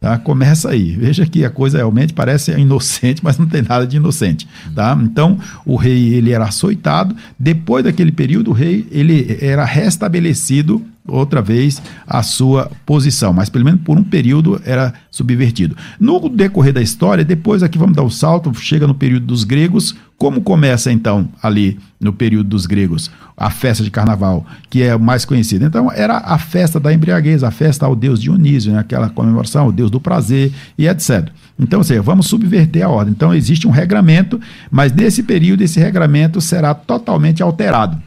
Tá? 0.00 0.18
Começa 0.18 0.70
aí. 0.70 0.90
Veja 0.92 1.24
que 1.24 1.44
a 1.44 1.50
coisa 1.50 1.78
realmente 1.78 2.12
parece 2.12 2.50
inocente, 2.58 3.22
mas 3.22 3.38
não 3.38 3.46
tem 3.46 3.62
nada 3.62 3.86
de 3.86 3.96
inocente. 3.96 4.48
Tá? 4.74 4.98
Então, 5.00 5.38
o 5.64 5.76
rei 5.76 6.14
ele 6.14 6.32
era 6.32 6.44
açoitado. 6.44 7.14
Depois 7.38 7.84
daquele 7.84 8.10
período, 8.10 8.50
o 8.50 8.54
rei 8.54 8.86
ele 8.90 9.38
era 9.40 9.64
restabelecido 9.64 10.84
outra 11.06 11.42
vez 11.42 11.82
a 12.06 12.22
sua 12.22 12.70
posição, 12.86 13.32
mas 13.32 13.48
pelo 13.48 13.64
menos 13.64 13.80
por 13.82 13.98
um 13.98 14.04
período 14.04 14.60
era 14.64 14.94
subvertido. 15.10 15.76
No 15.98 16.28
decorrer 16.28 16.72
da 16.72 16.80
história, 16.80 17.24
depois 17.24 17.62
aqui 17.62 17.76
vamos 17.76 17.96
dar 17.96 18.02
o 18.02 18.06
um 18.06 18.10
salto, 18.10 18.54
chega 18.54 18.86
no 18.86 18.94
período 18.94 19.26
dos 19.26 19.44
gregos, 19.44 19.94
como 20.16 20.40
começa 20.40 20.92
então 20.92 21.28
ali 21.42 21.78
no 22.00 22.12
período 22.12 22.48
dos 22.48 22.66
gregos 22.66 23.10
a 23.36 23.50
festa 23.50 23.82
de 23.82 23.90
carnaval, 23.90 24.46
que 24.70 24.82
é 24.82 24.96
mais 24.96 25.24
conhecida? 25.24 25.66
Então 25.66 25.90
era 25.90 26.18
a 26.18 26.38
festa 26.38 26.78
da 26.78 26.92
embriaguez, 26.92 27.42
a 27.42 27.50
festa 27.50 27.86
ao 27.86 27.96
deus 27.96 28.20
Dionísio, 28.20 28.72
né? 28.72 28.78
aquela 28.78 29.10
comemoração 29.10 29.64
ao 29.64 29.72
deus 29.72 29.90
do 29.90 30.00
prazer 30.00 30.52
e 30.78 30.86
etc. 30.86 31.28
Então, 31.58 31.80
ou 31.80 31.84
seja, 31.84 32.02
vamos 32.02 32.26
subverter 32.26 32.84
a 32.84 32.88
ordem. 32.88 33.12
Então 33.12 33.34
existe 33.34 33.66
um 33.66 33.70
regramento, 33.70 34.40
mas 34.70 34.92
nesse 34.92 35.24
período 35.24 35.62
esse 35.62 35.80
regramento 35.80 36.40
será 36.40 36.72
totalmente 36.72 37.42
alterado. 37.42 38.00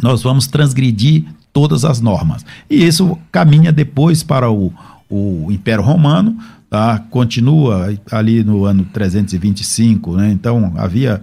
Nós 0.00 0.22
vamos 0.22 0.46
transgredir 0.46 1.24
todas 1.52 1.84
as 1.84 2.00
normas. 2.00 2.44
E 2.68 2.86
isso 2.86 3.18
caminha 3.30 3.72
depois 3.72 4.22
para 4.22 4.50
o, 4.50 4.72
o 5.08 5.48
Império 5.50 5.84
Romano, 5.84 6.36
tá? 6.68 6.98
continua 7.10 7.92
ali 8.10 8.44
no 8.44 8.64
ano 8.64 8.84
325, 8.92 10.16
né? 10.16 10.30
então 10.30 10.72
havia 10.76 11.22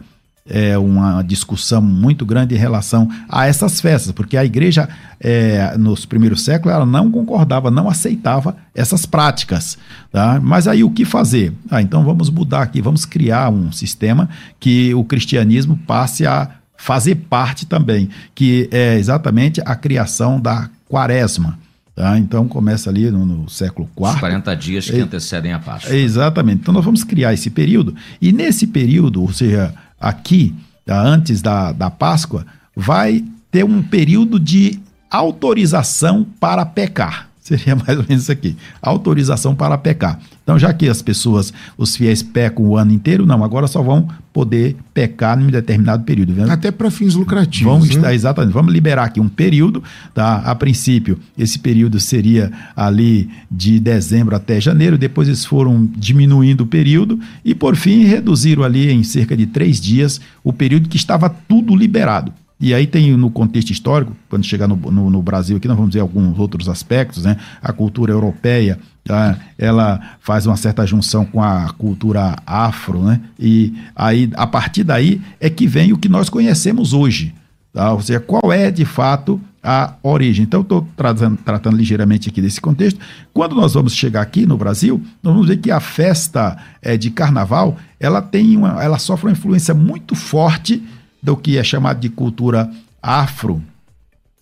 é, 0.49 0.77
uma 0.77 1.21
discussão 1.21 1.81
muito 1.81 2.25
grande 2.25 2.55
em 2.55 2.57
relação 2.57 3.09
a 3.27 3.47
essas 3.47 3.81
festas, 3.81 4.11
porque 4.11 4.37
a 4.37 4.45
igreja, 4.45 4.87
é, 5.19 5.75
nos 5.77 6.05
primeiros 6.05 6.43
séculos, 6.43 6.73
ela 6.73 6.85
não 6.85 7.11
concordava, 7.11 7.69
não 7.69 7.89
aceitava 7.89 8.55
essas 8.73 9.05
práticas. 9.05 9.77
Tá? 10.11 10.39
Mas 10.41 10.67
aí 10.67 10.83
o 10.83 10.91
que 10.91 11.05
fazer? 11.05 11.53
Ah, 11.69 11.81
então 11.81 12.03
vamos 12.03 12.29
mudar 12.29 12.61
aqui, 12.61 12.81
vamos 12.81 13.05
criar 13.05 13.49
um 13.49 13.71
sistema 13.71 14.29
que 14.59 14.93
o 14.93 15.03
cristianismo 15.03 15.77
passe 15.85 16.25
a 16.25 16.49
fazer 16.77 17.15
parte 17.15 17.65
também, 17.65 18.09
que 18.33 18.69
é 18.71 18.97
exatamente 18.97 19.61
a 19.65 19.75
criação 19.75 20.39
da 20.39 20.69
quaresma. 20.87 21.57
Tá? 21.95 22.17
Então 22.19 22.47
começa 22.47 22.89
ali 22.91 23.09
no, 23.09 23.25
no 23.25 23.49
século 23.49 23.89
IV. 23.97 24.05
Os 24.05 24.19
40 24.19 24.55
dias 24.55 24.89
que 24.89 24.97
é, 24.97 25.01
antecedem 25.01 25.51
a 25.51 25.59
Páscoa. 25.59 25.95
Exatamente. 25.95 26.59
Então 26.61 26.73
nós 26.73 26.85
vamos 26.85 27.03
criar 27.03 27.33
esse 27.33 27.49
período, 27.49 27.95
e 28.21 28.31
nesse 28.31 28.67
período, 28.67 29.21
ou 29.21 29.33
seja, 29.33 29.73
aqui, 29.99 30.53
tá? 30.85 31.01
antes 31.01 31.41
da, 31.41 31.71
da 31.71 31.89
Páscoa, 31.89 32.45
vai 32.75 33.23
ter 33.49 33.65
um 33.65 33.81
período 33.81 34.39
de 34.39 34.79
autorização 35.09 36.25
para 36.39 36.65
pecar. 36.65 37.26
Seria 37.47 37.77
mais 37.88 37.97
ou 37.97 38.03
menos 38.07 38.23
isso 38.23 38.31
aqui. 38.31 38.57
Autorização 38.81 39.55
para 39.55 39.77
pecar. 39.77 40.19
Então, 40.43 40.60
já 40.60 40.73
que 40.73 40.89
as 40.89 41.01
pessoas, 41.01 41.53
os 41.77 41.95
fiéis 41.95 42.21
pecam 42.21 42.65
o 42.65 42.77
ano 42.77 42.91
inteiro, 42.91 43.25
não, 43.25 43.41
agora 43.41 43.67
só 43.67 43.81
vão 43.81 44.10
poder 44.33 44.75
pecar 44.93 45.41
em 45.41 45.47
determinado 45.47 46.03
período. 46.03 46.33
Viu? 46.33 46.51
Até 46.51 46.71
para 46.71 46.91
fins 46.91 47.15
lucrativos. 47.15 47.71
Vamos, 47.71 47.95
né? 47.95 48.13
Exatamente. 48.13 48.53
Vamos 48.53 48.73
liberar 48.73 49.05
aqui 49.05 49.21
um 49.21 49.29
período, 49.29 49.81
tá? 50.13 50.39
A 50.39 50.53
princípio, 50.55 51.17
esse 51.38 51.57
período 51.57 52.01
seria 52.01 52.51
ali 52.75 53.29
de 53.49 53.79
dezembro 53.79 54.36
até 54.36 54.60
janeiro, 54.60 54.97
depois 54.97 55.29
eles 55.29 55.45
foram 55.45 55.89
diminuindo 55.95 56.65
o 56.65 56.67
período 56.67 57.17
e, 57.45 57.55
por 57.55 57.77
fim, 57.77 58.03
reduziram 58.03 58.63
ali 58.63 58.91
em 58.91 59.03
cerca 59.03 59.38
de 59.38 59.45
três 59.45 59.79
dias 59.79 60.19
o 60.43 60.51
período 60.51 60.89
que 60.89 60.97
estava 60.97 61.29
tudo 61.29 61.73
liberado. 61.73 62.33
E 62.60 62.74
aí 62.74 62.88
tem 62.88 63.15
no 63.15 63.30
contexto 63.30 63.70
histórico, 63.70 64.15
quando 64.28 64.43
chegar 64.43 64.67
no, 64.67 64.76
no, 64.76 65.10
no, 65.12 65.22
Brasil 65.22 65.58
aqui, 65.58 65.67
nós 65.67 65.78
vamos 65.78 65.93
ver 65.93 66.00
alguns 66.00 66.39
outros 66.39 66.67
aspectos, 66.67 67.24
né? 67.24 67.38
A 67.62 67.72
cultura 67.72 68.12
europeia, 68.12 68.80
tá? 69.04 69.38
ela 69.60 70.00
faz 70.20 70.48
uma 70.48 70.58
certa 70.58 70.86
junção 70.86 71.24
com 71.24 71.41
a 71.41 71.70
cultura 71.78 72.36
afro, 72.48 73.04
né? 73.04 73.22
E 73.39 73.76
aí, 73.96 74.32
a 74.34 74.48
partir 74.48 74.84
daí, 74.84 75.22
é 75.39 75.52
que 75.52 75.67
vem 75.67 75.93
o 75.93 75.98
que 75.98 76.10
nós 76.10 76.30
conhecemos 76.30 76.93
hoje, 76.93 77.34
tá? 77.72 77.93
Ou 77.93 78.02
seja, 78.02 78.20
qual 78.20 78.52
é, 78.52 78.72
de 78.72 78.86
fato, 78.86 79.39
a 79.62 79.93
origem. 80.02 80.43
Então, 80.43 80.62
estou 80.62 80.88
tratando, 80.96 81.38
tratando 81.38 81.78
ligeiramente 81.78 82.30
aqui 82.30 82.41
desse 82.41 82.62
contexto. 82.62 83.00
Quando 83.34 83.54
nós 83.54 83.74
vamos 83.74 83.93
chegar 83.93 84.22
aqui 84.22 84.46
no 84.46 84.58
Brasil, 84.58 85.00
nós 85.22 85.34
vamos 85.34 85.48
ver 85.48 85.58
que 85.58 85.70
a 85.70 85.80
festa 85.80 86.58
é, 86.82 86.96
de 86.96 87.12
carnaval, 87.12 87.78
ela 88.00 88.22
tem 88.22 88.56
uma, 88.56 88.82
ela 88.82 88.98
sofre 88.98 89.28
uma 89.28 89.34
influência 89.34 89.74
muito 89.74 90.15
forte 90.15 90.82
do 91.21 91.36
que 91.36 91.58
é 91.58 91.63
chamado 91.63 91.99
de 91.99 92.10
cultura 92.10 92.71
afro, 93.01 93.62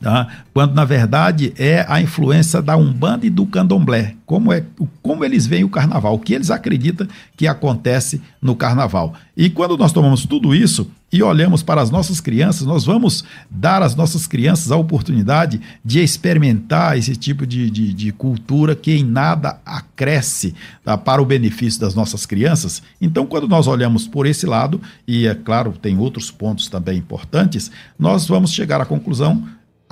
tá? 0.02 0.28
quando 0.54 0.74
na 0.74 0.86
verdade 0.86 1.54
é 1.58 1.86
a 1.88 2.02
influência 2.02 2.62
da 2.62 2.76
Umbanda 2.78 3.26
e 3.26 3.30
do 3.30 3.46
Candomblé. 3.46 4.16
Como, 4.26 4.52
é, 4.52 4.64
como 5.02 5.24
eles 5.24 5.46
veem 5.46 5.64
o 5.64 5.70
carnaval, 5.70 6.16
o 6.16 6.20
que 6.20 6.34
eles 6.34 6.50
acreditam 6.50 7.08
que 7.38 7.48
acontece 7.48 8.22
no 8.42 8.56
carnaval. 8.56 9.14
E 9.38 9.50
quando 9.50 9.78
nós 9.78 9.92
tomamos 9.92 10.26
tudo 10.26 10.56
isso 10.56 10.90
e 11.12 11.22
olhamos 11.22 11.62
para 11.62 11.82
as 11.82 11.92
nossas 11.92 12.20
crianças, 12.20 12.66
nós 12.66 12.84
vamos 12.86 13.24
dar 13.50 13.82
às 13.82 13.96
nossas 13.96 14.26
crianças 14.26 14.72
a 14.72 14.76
oportunidade 14.76 15.62
de 15.84 16.02
experimentar 16.02 16.98
esse 16.98 17.16
tipo 17.16 17.46
de, 17.46 17.70
de, 17.70 17.94
de 17.94 18.12
cultura 18.12 18.76
que 18.76 18.94
em 18.94 19.04
nada 19.04 19.60
acresce 19.66 20.56
tá, 20.84 20.98
para 20.98 21.22
o 21.22 21.26
benefício 21.26 21.80
das 21.80 21.94
nossas 21.94 22.26
crianças. 22.26 22.82
Então, 23.00 23.26
quando 23.26 23.48
nós 23.48 23.68
olhamos 23.68 24.08
por 24.08 24.26
esse 24.26 24.46
lado, 24.46 24.82
e 25.08 25.28
é 25.28 25.36
claro, 25.36 25.74
tem 25.80 25.98
outros 25.98 26.32
pontos 26.32 26.68
também 26.68 26.98
importantes, 26.98 27.72
nós 27.98 28.28
vamos 28.28 28.52
chegar 28.52 28.82
à 28.82 28.86
conclusão 28.86 29.44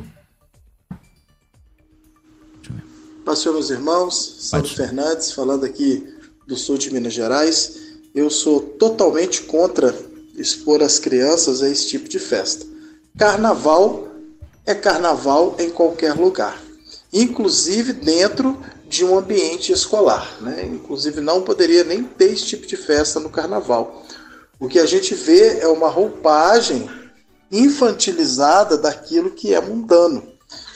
Pastor, 3.24 3.52
meus 3.52 3.70
irmãos, 3.70 4.36
Santos 4.38 4.70
Fernandes, 4.72 5.32
falando 5.32 5.64
aqui 5.64 6.04
do 6.46 6.54
sul 6.56 6.78
de 6.78 6.92
Minas 6.92 7.14
Gerais 7.14 7.89
eu 8.14 8.28
sou 8.30 8.60
totalmente 8.60 9.42
contra 9.42 9.94
expor 10.36 10.82
as 10.82 10.98
crianças 10.98 11.62
a 11.62 11.68
esse 11.68 11.88
tipo 11.88 12.08
de 12.08 12.18
festa. 12.18 12.66
Carnaval 13.18 14.08
é 14.66 14.74
carnaval 14.74 15.56
em 15.58 15.70
qualquer 15.70 16.14
lugar, 16.14 16.60
inclusive 17.12 17.92
dentro 17.92 18.58
de 18.88 19.04
um 19.04 19.16
ambiente 19.16 19.72
escolar. 19.72 20.36
Né? 20.40 20.66
Inclusive, 20.66 21.20
não 21.20 21.42
poderia 21.42 21.84
nem 21.84 22.02
ter 22.02 22.32
esse 22.32 22.44
tipo 22.46 22.66
de 22.66 22.76
festa 22.76 23.20
no 23.20 23.30
carnaval. 23.30 24.04
O 24.58 24.68
que 24.68 24.78
a 24.78 24.86
gente 24.86 25.14
vê 25.14 25.60
é 25.60 25.68
uma 25.68 25.88
roupagem 25.88 26.90
infantilizada 27.50 28.76
daquilo 28.76 29.30
que 29.30 29.54
é 29.54 29.60
mundano, 29.60 30.22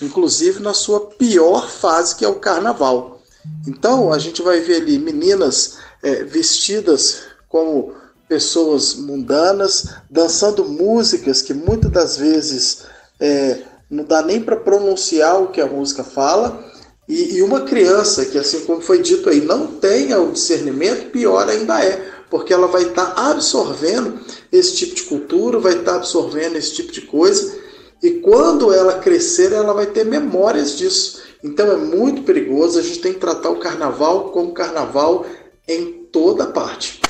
inclusive 0.01 0.61
na 0.61 0.73
sua 0.73 1.01
pior 1.01 1.69
fase, 1.69 2.17
que 2.17 2.25
é 2.25 2.29
o 2.29 2.37
carnaval. 2.37 3.21
Então, 3.67 4.13
a 4.13 4.19
gente 4.19 4.43
vai 4.43 4.61
ver 4.61 4.77
ali 4.83 4.99
meninas 4.99 5.79
é, 6.05 6.23
vestidas 6.23 7.23
como 7.49 7.93
pessoas 8.29 8.95
mundanas, 8.95 9.89
dançando 10.11 10.65
músicas 10.65 11.43
que 11.43 11.55
muitas 11.55 11.91
das 11.91 12.17
vezes 12.17 12.85
é, 13.19 13.59
não 13.91 14.05
dá 14.05 14.23
nem 14.23 14.41
para 14.41 14.57
pronunciar 14.57 15.43
o 15.43 15.49
que 15.49 15.61
a 15.61 15.67
música 15.67 16.05
fala, 16.05 16.73
e, 17.09 17.37
e, 17.37 17.43
uma 17.43 17.61
criança 17.61 18.25
que, 18.25 18.39
assim 18.39 18.61
como 18.61 18.81
foi 18.81 19.03
dito 19.03 19.29
aí, 19.29 19.41
não 19.41 19.67
tenha 19.67 20.19
o 20.21 20.33
discernimento, 20.33 21.11
pior 21.11 21.47
ainda 21.49 21.85
é, 21.85 22.03
porque 22.31 22.53
ela 22.53 22.67
vai 22.67 22.85
estar 22.85 23.15
tá 23.15 23.31
absorvendo 23.31 24.21
esse 24.51 24.75
tipo 24.75 24.95
de 24.95 25.03
cultura, 25.03 25.59
vai 25.59 25.73
estar 25.73 25.93
tá 25.93 25.97
absorvendo 25.99 26.57
esse 26.57 26.73
tipo 26.73 26.91
de 26.91 27.03
coisa, 27.03 27.59
e 28.03 28.11
quando 28.21 28.73
ela 28.73 28.99
crescer, 29.01 29.53
ela 29.53 29.75
vai 29.75 29.87
ter 29.87 30.05
memórias 30.05 30.77
disso. 30.77 31.23
Então 31.43 31.71
é 31.71 31.77
muito 31.77 32.23
perigoso, 32.23 32.79
a 32.79 32.83
gente 32.83 33.01
tem 33.01 33.13
que 33.13 33.21
tratar 33.21 33.51
o 33.51 33.59
carnaval 33.59 34.31
como 34.31 34.53
carnaval 34.53 35.27
em 35.69 36.05
toda 36.13 36.47
parte. 36.47 37.01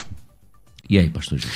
E 0.88 0.98
aí, 0.98 1.08
pastor 1.08 1.38
Gil? 1.38 1.50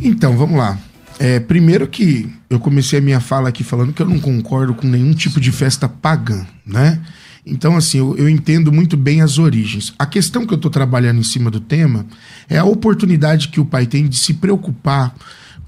Então, 0.00 0.36
vamos 0.36 0.56
lá. 0.56 0.78
É, 1.18 1.38
primeiro 1.38 1.86
que 1.86 2.28
eu 2.48 2.58
comecei 2.58 2.98
a 2.98 3.02
minha 3.02 3.20
fala 3.20 3.48
aqui 3.48 3.62
falando 3.62 3.92
que 3.92 4.02
eu 4.02 4.08
não 4.08 4.18
concordo 4.18 4.74
com 4.74 4.88
nenhum 4.88 5.12
tipo 5.12 5.40
de 5.40 5.52
festa 5.52 5.88
pagã, 5.88 6.46
né? 6.66 7.00
Então, 7.44 7.76
assim, 7.76 7.98
eu, 7.98 8.16
eu 8.16 8.28
entendo 8.28 8.72
muito 8.72 8.96
bem 8.96 9.20
as 9.20 9.38
origens. 9.38 9.92
A 9.98 10.06
questão 10.06 10.46
que 10.46 10.52
eu 10.52 10.56
estou 10.56 10.70
trabalhando 10.70 11.18
em 11.18 11.24
cima 11.24 11.50
do 11.50 11.60
tema 11.60 12.06
é 12.48 12.58
a 12.58 12.64
oportunidade 12.64 13.48
que 13.48 13.60
o 13.60 13.64
pai 13.64 13.86
tem 13.86 14.08
de 14.08 14.16
se 14.16 14.34
preocupar 14.34 15.14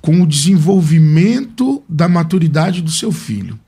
com 0.01 0.23
o 0.23 0.27
desenvolvimento 0.27 1.83
da 1.89 2.09
maturidade 2.09 2.81
do 2.81 2.91
seu 2.91 3.11
filho. 3.11 3.59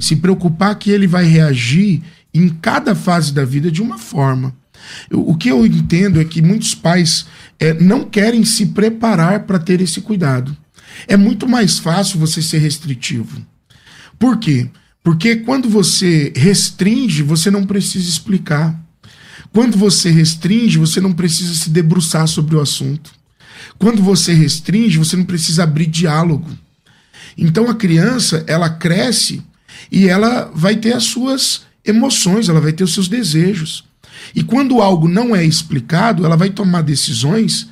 Se 0.00 0.16
preocupar 0.16 0.74
que 0.76 0.90
ele 0.90 1.06
vai 1.06 1.24
reagir 1.24 2.02
em 2.34 2.48
cada 2.48 2.94
fase 2.94 3.32
da 3.32 3.44
vida 3.44 3.70
de 3.70 3.82
uma 3.82 3.98
forma. 3.98 4.54
O 5.10 5.36
que 5.36 5.48
eu 5.48 5.64
entendo 5.66 6.20
é 6.20 6.24
que 6.24 6.42
muitos 6.42 6.74
pais 6.74 7.26
é, 7.58 7.74
não 7.74 8.04
querem 8.04 8.44
se 8.44 8.66
preparar 8.66 9.40
para 9.40 9.58
ter 9.58 9.80
esse 9.80 10.00
cuidado. 10.00 10.56
É 11.06 11.16
muito 11.16 11.48
mais 11.48 11.78
fácil 11.78 12.18
você 12.18 12.42
ser 12.42 12.58
restritivo. 12.58 13.44
Por 14.18 14.38
quê? 14.38 14.68
Porque 15.02 15.36
quando 15.36 15.68
você 15.68 16.32
restringe, 16.36 17.22
você 17.22 17.50
não 17.50 17.64
precisa 17.64 18.08
explicar. 18.08 18.78
Quando 19.52 19.76
você 19.76 20.10
restringe, 20.10 20.78
você 20.78 21.00
não 21.00 21.12
precisa 21.12 21.54
se 21.54 21.70
debruçar 21.70 22.26
sobre 22.28 22.56
o 22.56 22.60
assunto. 22.60 23.12
Quando 23.78 24.02
você 24.02 24.32
restringe, 24.32 24.98
você 24.98 25.16
não 25.16 25.24
precisa 25.24 25.64
abrir 25.64 25.86
diálogo. 25.86 26.48
Então 27.36 27.68
a 27.68 27.74
criança, 27.74 28.44
ela 28.46 28.70
cresce 28.70 29.42
e 29.90 30.08
ela 30.08 30.50
vai 30.54 30.76
ter 30.76 30.94
as 30.94 31.04
suas 31.04 31.62
emoções, 31.84 32.48
ela 32.48 32.60
vai 32.60 32.72
ter 32.72 32.84
os 32.84 32.94
seus 32.94 33.08
desejos. 33.08 33.84
E 34.34 34.42
quando 34.42 34.80
algo 34.80 35.08
não 35.08 35.34
é 35.34 35.44
explicado, 35.44 36.24
ela 36.24 36.36
vai 36.36 36.50
tomar 36.50 36.82
decisões 36.82 37.68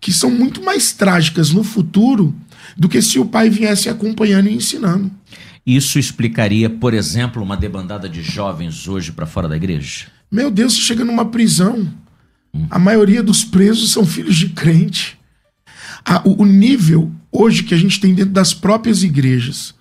que 0.00 0.12
são 0.12 0.30
muito 0.30 0.62
mais 0.62 0.92
trágicas 0.92 1.50
no 1.50 1.62
futuro 1.62 2.34
do 2.76 2.88
que 2.88 3.00
se 3.00 3.18
o 3.18 3.24
pai 3.24 3.48
viesse 3.48 3.88
acompanhando 3.88 4.48
e 4.48 4.54
ensinando. 4.54 5.10
Isso 5.64 5.98
explicaria, 5.98 6.68
por 6.68 6.92
exemplo, 6.92 7.42
uma 7.42 7.56
debandada 7.56 8.08
de 8.08 8.22
jovens 8.22 8.88
hoje 8.88 9.12
para 9.12 9.26
fora 9.26 9.48
da 9.48 9.56
igreja? 9.56 10.06
Meu 10.30 10.50
Deus, 10.50 10.74
você 10.74 10.80
chega 10.80 11.04
numa 11.04 11.26
prisão. 11.26 11.88
Hum. 12.52 12.66
A 12.68 12.78
maioria 12.78 13.22
dos 13.22 13.44
presos 13.44 13.92
são 13.92 14.04
filhos 14.04 14.34
de 14.34 14.48
crente. 14.48 15.16
A, 16.04 16.26
o, 16.26 16.42
o 16.42 16.46
nível 16.46 17.12
hoje 17.30 17.62
que 17.62 17.74
a 17.74 17.78
gente 17.78 18.00
tem 18.00 18.12
dentro 18.12 18.32
das 18.32 18.52
próprias 18.52 19.04
igrejas, 19.04 19.74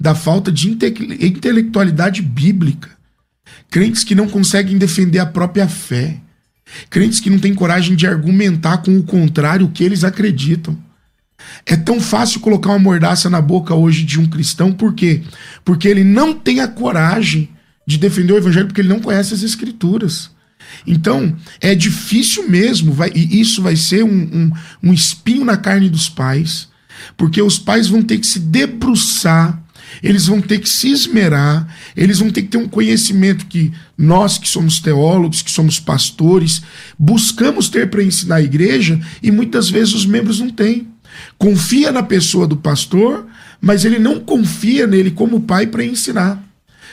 da 0.00 0.14
falta 0.14 0.50
de 0.50 0.70
inte 0.70 0.86
intelectualidade 1.20 2.22
bíblica, 2.22 2.95
crentes 3.70 4.04
que 4.04 4.14
não 4.14 4.28
conseguem 4.28 4.78
defender 4.78 5.18
a 5.18 5.26
própria 5.26 5.68
fé, 5.68 6.20
crentes 6.90 7.20
que 7.20 7.30
não 7.30 7.38
têm 7.38 7.54
coragem 7.54 7.94
de 7.94 8.06
argumentar 8.06 8.78
com 8.78 8.96
o 8.96 9.02
contrário 9.02 9.66
o 9.66 9.70
que 9.70 9.84
eles 9.84 10.04
acreditam. 10.04 10.76
É 11.64 11.76
tão 11.76 12.00
fácil 12.00 12.40
colocar 12.40 12.70
uma 12.70 12.78
mordaça 12.78 13.30
na 13.30 13.40
boca 13.40 13.74
hoje 13.74 14.02
de 14.02 14.18
um 14.18 14.26
cristão, 14.26 14.72
por 14.72 14.94
quê? 14.94 15.22
Porque 15.64 15.86
ele 15.86 16.04
não 16.04 16.34
tem 16.34 16.60
a 16.60 16.68
coragem 16.68 17.50
de 17.86 17.98
defender 17.98 18.32
o 18.32 18.38
evangelho, 18.38 18.66
porque 18.66 18.80
ele 18.80 18.88
não 18.88 19.00
conhece 19.00 19.32
as 19.32 19.42
escrituras. 19.42 20.30
Então, 20.86 21.36
é 21.60 21.74
difícil 21.74 22.48
mesmo, 22.48 22.92
vai, 22.92 23.12
e 23.14 23.40
isso 23.40 23.62
vai 23.62 23.76
ser 23.76 24.02
um, 24.02 24.08
um, 24.10 24.52
um 24.82 24.92
espinho 24.92 25.44
na 25.44 25.56
carne 25.56 25.88
dos 25.88 26.08
pais, 26.08 26.68
porque 27.16 27.40
os 27.40 27.58
pais 27.58 27.86
vão 27.86 28.02
ter 28.02 28.18
que 28.18 28.26
se 28.26 28.40
debruçar 28.40 29.62
eles 30.02 30.26
vão 30.26 30.40
ter 30.40 30.58
que 30.58 30.68
se 30.68 30.90
esmerar, 30.90 31.66
eles 31.96 32.18
vão 32.18 32.30
ter 32.30 32.42
que 32.42 32.48
ter 32.48 32.58
um 32.58 32.68
conhecimento 32.68 33.46
que 33.46 33.72
nós, 33.96 34.38
que 34.38 34.48
somos 34.48 34.80
teólogos, 34.80 35.42
que 35.42 35.50
somos 35.50 35.80
pastores, 35.80 36.62
buscamos 36.98 37.68
ter 37.68 37.90
para 37.90 38.02
ensinar 38.02 38.36
a 38.36 38.42
igreja 38.42 39.00
e 39.22 39.30
muitas 39.30 39.70
vezes 39.70 39.94
os 39.94 40.06
membros 40.06 40.40
não 40.40 40.50
têm. 40.50 40.88
Confia 41.38 41.90
na 41.90 42.02
pessoa 42.02 42.46
do 42.46 42.56
pastor, 42.56 43.26
mas 43.60 43.84
ele 43.84 43.98
não 43.98 44.20
confia 44.20 44.86
nele 44.86 45.10
como 45.10 45.40
pai 45.40 45.66
para 45.66 45.84
ensinar. 45.84 46.42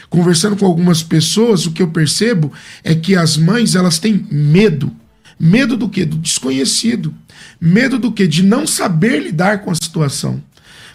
Conversando 0.10 0.56
com 0.56 0.66
algumas 0.66 1.02
pessoas, 1.02 1.66
o 1.66 1.72
que 1.72 1.82
eu 1.82 1.88
percebo 1.89 2.52
é 2.84 2.94
que 2.94 3.16
as 3.16 3.36
mães 3.36 3.76
elas 3.76 3.98
têm 3.98 4.26
medo. 4.30 4.92
Medo 5.39 5.76
do 5.76 5.89
que? 5.89 6.06
Do 6.06 6.18
desconhecido. 6.18 7.13
Medo 7.60 7.98
do 7.98 8.12
que? 8.12 8.28
De 8.28 8.44
não 8.44 8.68
saber 8.68 9.22
lidar 9.22 9.62
com 9.62 9.72
a 9.72 9.76
situação. 9.76 10.42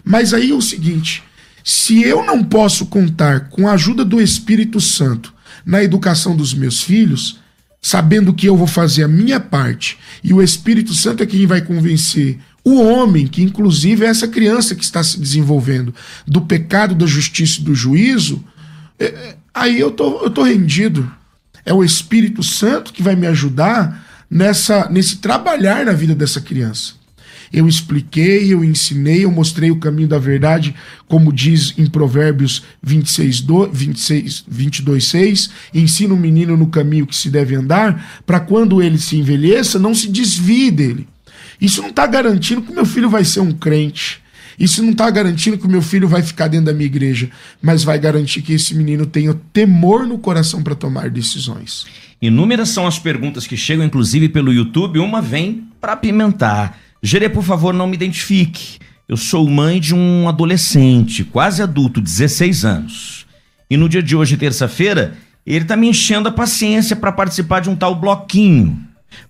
Mas 0.03 0.33
aí 0.33 0.51
é 0.51 0.55
o 0.55 0.61
seguinte: 0.61 1.21
se 1.69 2.01
eu 2.01 2.25
não 2.25 2.43
posso 2.43 2.87
contar 2.87 3.41
com 3.49 3.67
a 3.67 3.73
ajuda 3.73 4.03
do 4.03 4.19
Espírito 4.19 4.81
Santo 4.81 5.31
na 5.63 5.83
educação 5.83 6.35
dos 6.35 6.51
meus 6.51 6.81
filhos, 6.81 7.39
sabendo 7.79 8.33
que 8.33 8.47
eu 8.47 8.57
vou 8.57 8.65
fazer 8.65 9.03
a 9.03 9.07
minha 9.07 9.39
parte 9.39 9.95
e 10.23 10.33
o 10.33 10.41
Espírito 10.41 10.95
Santo 10.95 11.21
é 11.21 11.27
quem 11.27 11.45
vai 11.45 11.61
convencer 11.61 12.39
o 12.65 12.81
homem, 12.81 13.27
que 13.27 13.43
inclusive 13.43 14.03
é 14.03 14.07
essa 14.07 14.27
criança 14.27 14.73
que 14.73 14.83
está 14.83 15.03
se 15.03 15.19
desenvolvendo, 15.19 15.93
do 16.25 16.41
pecado, 16.41 16.95
da 16.95 17.05
justiça 17.05 17.59
e 17.59 17.63
do 17.63 17.75
juízo, 17.75 18.43
é, 18.97 19.05
é, 19.05 19.37
aí 19.53 19.79
eu 19.79 19.91
tô, 19.91 20.23
eu 20.23 20.31
tô 20.31 20.41
rendido. 20.41 21.07
É 21.63 21.71
o 21.71 21.83
Espírito 21.83 22.41
Santo 22.41 22.91
que 22.91 23.03
vai 23.03 23.15
me 23.15 23.27
ajudar 23.27 24.25
nessa 24.27 24.89
nesse 24.89 25.17
trabalhar 25.17 25.85
na 25.85 25.93
vida 25.93 26.15
dessa 26.15 26.41
criança. 26.41 26.93
Eu 27.51 27.67
expliquei, 27.67 28.53
eu 28.53 28.63
ensinei, 28.63 29.25
eu 29.25 29.31
mostrei 29.31 29.71
o 29.71 29.77
caminho 29.77 30.07
da 30.07 30.17
verdade, 30.17 30.75
como 31.07 31.33
diz 31.33 31.73
em 31.77 31.87
Provérbios 31.87 32.63
26, 32.83 33.43
26 33.71 34.45
22, 34.47 35.07
6. 35.07 35.49
Ensina 35.73 36.13
o 36.13 36.17
menino 36.17 36.55
no 36.55 36.67
caminho 36.67 37.07
que 37.07 37.15
se 37.15 37.29
deve 37.29 37.55
andar, 37.55 38.21
para 38.25 38.39
quando 38.39 38.81
ele 38.81 38.97
se 38.97 39.17
envelheça, 39.17 39.79
não 39.79 39.95
se 39.95 40.09
desvie 40.09 40.71
dele. 40.71 41.07
Isso 41.59 41.81
não 41.81 41.89
está 41.89 42.05
garantindo 42.05 42.61
que 42.61 42.71
meu 42.71 42.85
filho 42.85 43.09
vai 43.09 43.25
ser 43.25 43.41
um 43.41 43.51
crente. 43.51 44.21
Isso 44.59 44.83
não 44.83 44.91
está 44.91 45.09
garantindo 45.09 45.57
que 45.57 45.65
o 45.65 45.69
meu 45.69 45.81
filho 45.81 46.07
vai 46.07 46.21
ficar 46.21 46.47
dentro 46.47 46.65
da 46.65 46.73
minha 46.73 46.85
igreja, 46.85 47.29
mas 47.61 47.83
vai 47.83 47.97
garantir 47.97 48.41
que 48.41 48.53
esse 48.53 48.75
menino 48.75 49.05
tenha 49.05 49.33
temor 49.53 50.05
no 50.05 50.17
coração 50.17 50.61
para 50.61 50.75
tomar 50.75 51.09
decisões. 51.09 51.85
Inúmeras 52.21 52.69
são 52.69 52.85
as 52.85 52.99
perguntas 52.99 53.47
que 53.47 53.55
chegam, 53.55 53.85
inclusive 53.85 54.27
pelo 54.27 54.51
YouTube. 54.51 54.99
Uma 54.99 55.21
vem 55.21 55.63
para 55.79 55.95
pimentar. 55.95 56.77
Gerê, 57.01 57.29
por 57.29 57.43
favor, 57.43 57.73
não 57.73 57.87
me 57.87 57.95
identifique. 57.95 58.79
Eu 59.07 59.17
sou 59.17 59.49
mãe 59.49 59.79
de 59.79 59.95
um 59.95 60.27
adolescente, 60.27 61.23
quase 61.23 61.61
adulto, 61.61 61.99
16 61.99 62.65
anos. 62.65 63.25
E 63.69 63.77
no 63.77 63.89
dia 63.89 64.03
de 64.03 64.15
hoje, 64.15 64.37
terça-feira, 64.37 65.17
ele 65.45 65.65
tá 65.65 65.75
me 65.75 65.87
enchendo 65.87 66.29
a 66.29 66.31
paciência 66.31 66.95
para 66.95 67.11
participar 67.11 67.61
de 67.61 67.69
um 67.69 67.75
tal 67.75 67.95
bloquinho. 67.95 68.79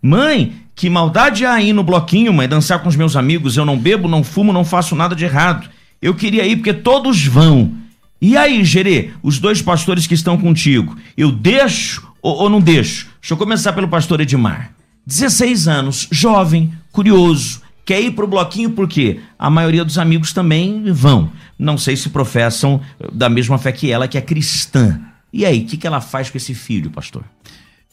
Mãe, 0.01 0.53
que 0.75 0.89
maldade 0.89 1.45
há 1.45 1.53
aí 1.53 1.71
no 1.71 1.83
bloquinho, 1.83 2.33
mãe? 2.33 2.47
Dançar 2.47 2.79
com 2.79 2.89
os 2.89 2.95
meus 2.95 3.15
amigos. 3.15 3.55
Eu 3.55 3.65
não 3.65 3.77
bebo, 3.77 4.07
não 4.07 4.23
fumo, 4.23 4.51
não 4.51 4.65
faço 4.65 4.95
nada 4.95 5.15
de 5.15 5.25
errado. 5.25 5.69
Eu 6.01 6.15
queria 6.15 6.45
ir 6.45 6.57
porque 6.57 6.73
todos 6.73 7.25
vão. 7.25 7.73
E 8.21 8.35
aí, 8.35 8.63
Gerê, 8.65 9.11
os 9.23 9.39
dois 9.39 9.61
pastores 9.61 10.07
que 10.07 10.13
estão 10.13 10.37
contigo, 10.37 10.97
eu 11.15 11.31
deixo 11.31 12.05
ou, 12.21 12.35
ou 12.35 12.49
não 12.49 12.59
deixo? 12.59 13.07
Deixa 13.21 13.33
eu 13.33 13.37
começar 13.37 13.73
pelo 13.73 13.87
pastor 13.87 14.19
Edmar. 14.19 14.73
16 15.05 15.67
anos, 15.67 16.07
jovem, 16.11 16.73
curioso, 16.91 17.61
quer 17.85 18.01
ir 18.01 18.11
para 18.11 18.25
o 18.25 18.27
bloquinho 18.27 18.71
porque 18.71 19.19
a 19.37 19.49
maioria 19.49 19.83
dos 19.83 19.97
amigos 19.97 20.31
também 20.31 20.91
vão. 20.91 21.31
Não 21.57 21.77
sei 21.77 21.95
se 21.95 22.09
professam 22.09 22.79
da 23.11 23.27
mesma 23.29 23.57
fé 23.57 23.71
que 23.71 23.91
ela, 23.91 24.07
que 24.07 24.17
é 24.17 24.21
cristã. 24.21 24.99
E 25.33 25.45
aí, 25.45 25.61
o 25.61 25.65
que, 25.65 25.77
que 25.77 25.87
ela 25.87 26.01
faz 26.01 26.29
com 26.29 26.37
esse 26.37 26.53
filho, 26.53 26.91
pastor? 26.91 27.23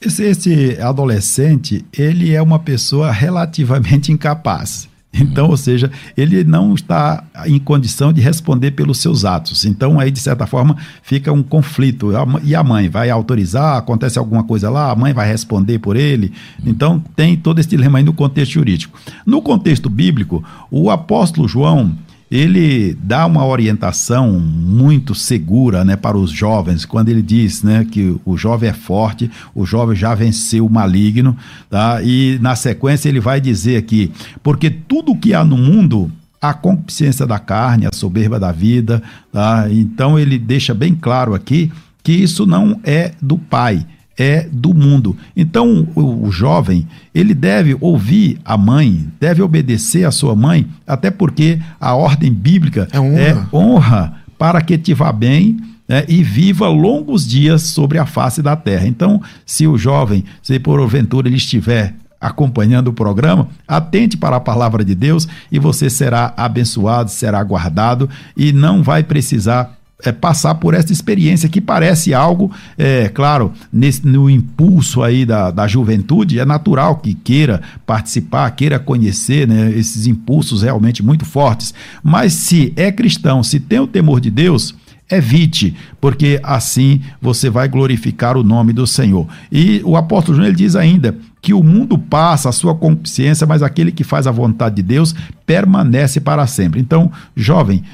Esse, 0.01 0.25
esse 0.25 0.81
adolescente, 0.81 1.85
ele 1.97 2.35
é 2.35 2.43
uma 2.43 2.59
pessoa 2.59 3.11
relativamente 3.11 4.13
incapaz. 4.13 4.89
Então, 5.37 5.49
ou 5.49 5.57
seja, 5.57 5.91
ele 6.17 6.45
não 6.45 6.75
está 6.75 7.25
em 7.47 7.59
condição 7.59 8.13
de 8.13 8.21
responder 8.21 8.73
pelos 8.73 8.99
seus 8.99 9.25
atos. 9.25 9.65
Então, 9.65 9.99
aí, 9.99 10.11
de 10.11 10.21
certa 10.21 10.47
forma, 10.47 10.77
fica 11.03 11.33
um 11.33 11.43
conflito. 11.43 12.11
E 12.45 12.55
a 12.55 12.63
mãe 12.63 12.89
vai 12.89 13.11
autorizar, 13.11 13.77
acontece 13.77 14.19
alguma 14.19 14.45
coisa 14.45 14.71
lá, 14.71 14.91
a 14.91 14.97
mãe 14.97 15.13
vai 15.13 15.29
responder 15.29 15.79
por 15.79 15.97
ele. 15.97 16.33
Então, 16.65 17.03
tem 17.15 17.37
todo 17.37 17.59
esse 17.59 17.69
dilema 17.69 17.99
aí 17.99 18.05
no 18.05 18.13
contexto 18.13 18.53
jurídico. 18.53 18.99
No 19.25 19.43
contexto 19.43 19.89
bíblico, 19.89 20.45
o 20.71 20.91
apóstolo 20.91 21.49
João, 21.49 21.93
ele 22.31 22.97
dá 23.01 23.25
uma 23.25 23.47
orientação 23.47 24.33
muito 24.41 25.15
segura 25.15 25.85
né, 25.85 25.97
para 25.97 26.17
os 26.17 26.31
jovens, 26.31 26.85
quando 26.85 27.09
ele 27.09 27.23
diz 27.23 27.63
né, 27.63 27.85
que 27.85 28.17
o 28.25 28.37
jovem 28.37 28.71
é 28.71 28.73
forte, 28.73 29.31
o 29.55 29.65
jovem 29.65 29.97
já 29.97 30.15
venceu 30.15 30.67
o 30.67 30.71
maligno, 30.71 31.37
tá? 31.71 32.03
e 32.03 32.39
na 32.41 32.57
sequência 32.57 33.09
ele 33.09 33.21
vai 33.21 33.41
dizer 33.41 33.77
aqui, 33.77 34.13
porque 34.43 34.71
tudo 34.71 35.17
que 35.17 35.35
há 35.35 35.45
no 35.45 35.57
mundo, 35.57 36.11
a 36.41 36.53
concupiscência 36.53 37.27
da 37.27 37.39
carne, 37.39 37.87
a 37.87 37.95
soberba 37.95 38.41
da 38.41 38.51
vida, 38.51 39.03
tá? 39.33 39.69
então 39.71 40.19
ele 40.19 40.39
deixa 40.39 40.75
bem 40.75 40.95
claro 40.95 41.35
aqui 41.35 41.71
que 42.03 42.13
isso 42.13 42.45
não 42.45 42.81
é 42.85 43.13
do 43.23 43.39
pai, 43.39 43.87
é 44.17 44.49
do 44.51 44.73
mundo. 44.73 45.17
Então, 45.37 45.87
o, 45.95 46.27
o, 46.27 46.31
jovem, 46.31 46.87
ele 47.15 47.35
deve 47.35 47.77
ouvir 47.81 48.39
a 48.45 48.57
mãe, 48.57 49.07
deve 49.21 49.43
obedecer 49.43 50.05
a 50.05 50.11
sua 50.11 50.35
mãe, 50.35 50.67
até 50.87 51.11
porque 51.11 51.59
a 51.81 51.95
ordem 51.95 52.33
bíblica 52.33 52.89
é 52.93 53.01
honra, 53.01 53.21
é 53.21 53.47
honra 53.55 54.15
para 54.39 54.61
que 54.63 54.79
te 54.79 54.95
vá 54.95 55.13
bem 55.13 55.59
né, 55.89 56.05
e 56.09 56.23
viva 56.23 56.69
longos 56.69 57.27
dias 57.27 57.63
sobre 57.63 57.99
a 57.99 58.07
face 58.07 58.43
da 58.43 58.57
terra. 58.57 58.87
Então, 58.87 59.21
se 59.45 59.67
o 59.67 59.77
jovem, 59.77 60.25
se 60.43 60.59
porventura 60.59 61.29
ele 61.29 61.37
estiver 61.37 61.95
acompanhando 62.21 62.89
o 62.89 62.93
programa, 62.93 63.49
atente 63.69 64.17
para 64.17 64.37
a 64.37 64.41
palavra 64.41 64.85
de 64.85 64.95
Deus 64.95 65.29
e 65.53 65.59
você 65.59 65.91
será 65.91 66.33
abençoado, 66.37 67.11
será 67.11 67.43
guardado 67.45 68.09
e 68.37 68.53
não 68.53 68.83
vai 68.83 69.03
precisar 69.03 69.76
é, 70.05 70.13
passar 70.13 70.57
por 70.57 70.75
essa 70.75 70.93
experiência 70.93 71.49
que 71.49 71.61
parece 71.61 72.13
algo, 72.13 72.51
é, 72.77 73.09
claro, 73.09 73.53
nesse, 73.73 74.07
no 74.07 74.29
impulso 74.29 75.03
aí 75.03 75.25
da, 75.25 75.51
da 75.51 75.67
juventude, 75.67 76.39
é 76.39 76.45
natural 76.45 76.97
que 76.97 77.15
queira 77.15 77.63
participar, 77.87 78.51
queira 78.51 78.79
conhecer 78.79 79.49
né, 79.49 79.73
esses 79.75 80.07
impulsos 80.07 80.63
realmente 80.63 81.03
muito 81.03 81.25
fortes. 81.25 81.73
Mas 82.03 82.35
se 82.35 82.73
é 82.77 82.93
cristão, 82.93 83.43
se 83.43 83.59
tem 83.59 83.81
o 83.81 83.87
temor 83.87 84.21
de 84.21 84.31
Deus, 84.31 84.75
evite, 85.11 85.75
porque 86.01 86.41
assim 86.43 87.01
você 87.21 87.49
vai 87.49 87.69
glorificar 87.69 88.37
o 88.37 88.43
nome 88.43 88.73
do 88.73 88.87
Senhor. 88.87 89.27
E 89.51 89.81
o 89.85 89.97
apóstolo 89.97 90.37
João 90.37 90.49
ele 90.49 90.57
diz 90.57 90.75
ainda 90.75 91.17
que 91.41 91.55
o 91.55 91.63
mundo 91.63 91.97
passa, 91.97 92.49
a 92.49 92.53
sua 92.53 92.75
consciência, 92.75 93.47
mas 93.47 93.63
aquele 93.63 93.93
que 93.93 94.03
faz 94.03 94.27
a 94.27 94.33
vontade 94.33 94.77
de 94.77 94.83
Deus 94.83 95.15
permanece 95.47 96.21
para 96.21 96.47
sempre. 96.47 96.81
Então, 96.81 97.11
jovem, 97.37 97.85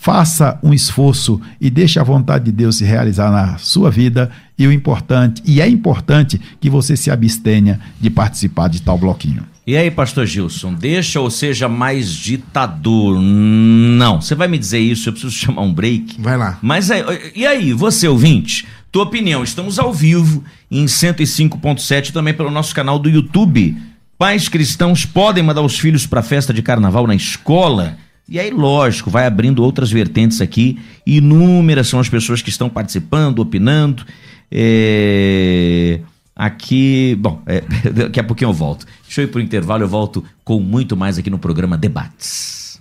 faça 0.00 0.58
um 0.62 0.72
esforço 0.72 1.38
e 1.60 1.68
deixe 1.68 2.00
a 2.00 2.02
vontade 2.02 2.46
de 2.46 2.52
Deus 2.52 2.78
se 2.78 2.84
realizar 2.84 3.30
na 3.30 3.58
sua 3.58 3.90
vida. 3.90 4.30
E 4.58 4.66
o 4.66 4.72
importante, 4.72 5.42
e 5.44 5.60
é 5.60 5.68
importante 5.68 6.40
que 6.58 6.70
você 6.70 6.96
se 6.96 7.10
abstenha 7.10 7.78
de 8.00 8.08
participar 8.08 8.68
de 8.68 8.80
tal 8.80 8.96
bloquinho. 8.96 9.42
E 9.66 9.76
aí, 9.76 9.90
pastor 9.90 10.26
Gilson, 10.26 10.72
deixa 10.72 11.20
ou 11.20 11.30
seja 11.30 11.68
mais 11.68 12.12
ditador? 12.12 13.20
Não, 13.20 14.20
você 14.20 14.34
vai 14.34 14.48
me 14.48 14.58
dizer 14.58 14.80
isso, 14.80 15.08
eu 15.08 15.12
preciso 15.12 15.34
chamar 15.34 15.62
um 15.62 15.72
break. 15.72 16.16
Vai 16.18 16.36
lá. 16.36 16.58
Mas 16.62 16.90
aí, 16.90 17.02
e 17.36 17.46
aí, 17.46 17.72
você 17.74 18.08
ouvinte, 18.08 18.66
tua 18.90 19.04
opinião? 19.04 19.44
Estamos 19.44 19.78
ao 19.78 19.92
vivo 19.92 20.42
em 20.70 20.86
105.7 20.86 22.10
também 22.10 22.32
pelo 22.32 22.50
nosso 22.50 22.74
canal 22.74 22.98
do 22.98 23.08
YouTube. 23.08 23.76
Pais 24.18 24.48
cristãos 24.48 25.04
podem 25.04 25.42
mandar 25.42 25.62
os 25.62 25.78
filhos 25.78 26.06
para 26.06 26.20
a 26.20 26.22
festa 26.22 26.54
de 26.54 26.62
carnaval 26.62 27.06
na 27.06 27.14
escola? 27.14 27.98
E 28.30 28.38
aí, 28.38 28.48
lógico, 28.52 29.10
vai 29.10 29.26
abrindo 29.26 29.60
outras 29.60 29.90
vertentes 29.90 30.40
aqui. 30.40 30.78
Inúmeras 31.04 31.88
são 31.88 31.98
as 31.98 32.08
pessoas 32.08 32.40
que 32.40 32.48
estão 32.48 32.70
participando, 32.70 33.40
opinando. 33.40 34.06
É... 34.48 35.98
Aqui, 36.36 37.16
bom, 37.18 37.42
é, 37.44 37.60
daqui 37.90 38.20
a 38.20 38.24
pouquinho 38.24 38.50
eu 38.50 38.54
volto. 38.54 38.86
Deixa 39.04 39.22
eu 39.22 39.24
ir 39.24 39.28
pro 39.28 39.40
intervalo, 39.40 39.82
eu 39.82 39.88
volto 39.88 40.24
com 40.44 40.60
muito 40.60 40.96
mais 40.96 41.18
aqui 41.18 41.28
no 41.28 41.40
programa 41.40 41.76
Debates. 41.76 42.80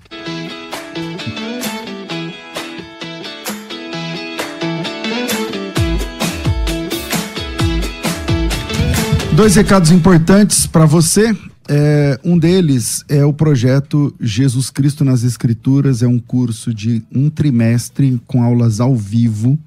Dois 9.33 9.55
recados 9.55 9.89
importantes 9.89 10.67
para 10.67 10.85
você. 10.85 11.35
É, 11.71 12.19
um 12.23 12.35
deles 12.35 13.05
é 13.07 13.23
o 13.23 13.31
projeto 13.31 14.11
Jesus 14.19 14.71
Cristo 14.71 15.05
nas 15.05 15.23
Escrituras, 15.23 16.01
é 16.01 16.07
um 16.07 16.17
curso 16.17 16.73
de 16.73 17.03
um 17.13 17.29
trimestre 17.29 18.19
com 18.25 18.41
aulas 18.41 18.79
ao 18.79 18.95
vivo. 18.95 19.57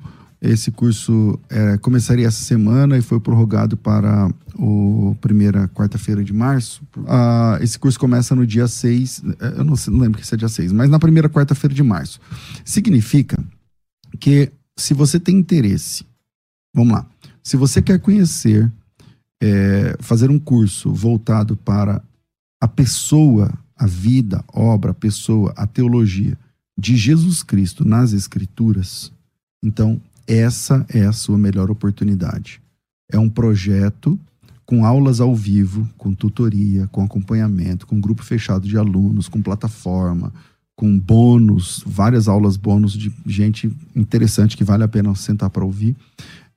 Esse 0.41 0.73
curso 0.73 1.39
é, 1.49 1.79
começaria 1.79 2.27
essa 2.27 2.43
semana 2.43 2.99
e 2.99 3.03
foi 3.03 3.21
prorrogado 3.21 3.77
para 3.77 4.27
a 4.27 5.15
primeira 5.21 5.69
quarta-feira 5.69 6.25
de 6.25 6.33
março. 6.33 6.83
Ah, 7.07 7.59
esse 7.61 7.79
curso 7.79 8.01
começa 8.01 8.35
no 8.35 8.45
dia 8.45 8.67
6, 8.67 9.23
é, 9.39 9.61
eu 9.61 9.65
não, 9.65 9.75
não 9.87 9.99
lembro 10.01 10.25
se 10.25 10.35
é 10.35 10.37
dia 10.37 10.49
6, 10.49 10.73
mas 10.73 10.91
na 10.91 10.99
primeira 10.99 11.29
quarta-feira 11.29 11.73
de 11.73 11.85
março. 11.85 12.21
Significa 12.65 13.39
que 14.19 14.51
se 14.77 14.93
você 14.93 15.21
tem 15.21 15.39
interesse, 15.39 16.05
vamos 16.75 16.95
lá, 16.95 17.07
se 17.45 17.57
você 17.57 17.81
quer 17.81 18.01
conhecer 18.01 18.69
é, 19.43 19.97
fazer 19.99 20.31
um 20.31 20.39
curso 20.39 20.93
voltado 20.93 21.57
para 21.57 22.01
a 22.61 22.69
pessoa, 22.69 23.53
a 23.77 23.89
vida, 23.89 24.45
obra, 24.47 24.95
pessoa, 24.95 25.53
a 25.57 25.67
teologia 25.67 26.39
de 26.79 26.97
Jesus 26.97 27.43
Cristo 27.43 27.85
nas 27.85 28.13
Escrituras, 28.13 29.11
então 29.61 30.01
essa 30.29 30.87
é 30.89 31.05
a 31.05 31.13
sua 31.13 31.37
melhor 31.37 31.73
oportunidade. 31.73 32.63
É 33.11 33.19
um 33.19 33.29
projeto 33.29 34.19
com 34.65 34.87
aulas 34.87 35.21
ao 35.21 35.35
vivo, 35.35 35.89
com 35.99 36.15
tutoria, 36.15 36.87
com 36.87 37.03
acompanhamento, 37.03 37.85
com 37.85 38.01
grupo 38.01 38.23
fechado 38.23 38.67
de 38.69 38.79
alunos, 38.79 39.29
com 39.29 39.43
plataforma, 39.43 40.33
com 40.77 40.97
bônus, 40.97 41.83
várias 41.85 42.29
aulas 42.29 42.57
bônus 42.57 42.93
de 42.93 43.13
gente 43.27 43.71
interessante 43.95 44.57
que 44.57 44.65
vale 44.65 44.85
a 44.85 44.89
pena 44.89 45.13
sentar 45.17 45.51
para 45.51 45.65
ouvir. 45.65 45.97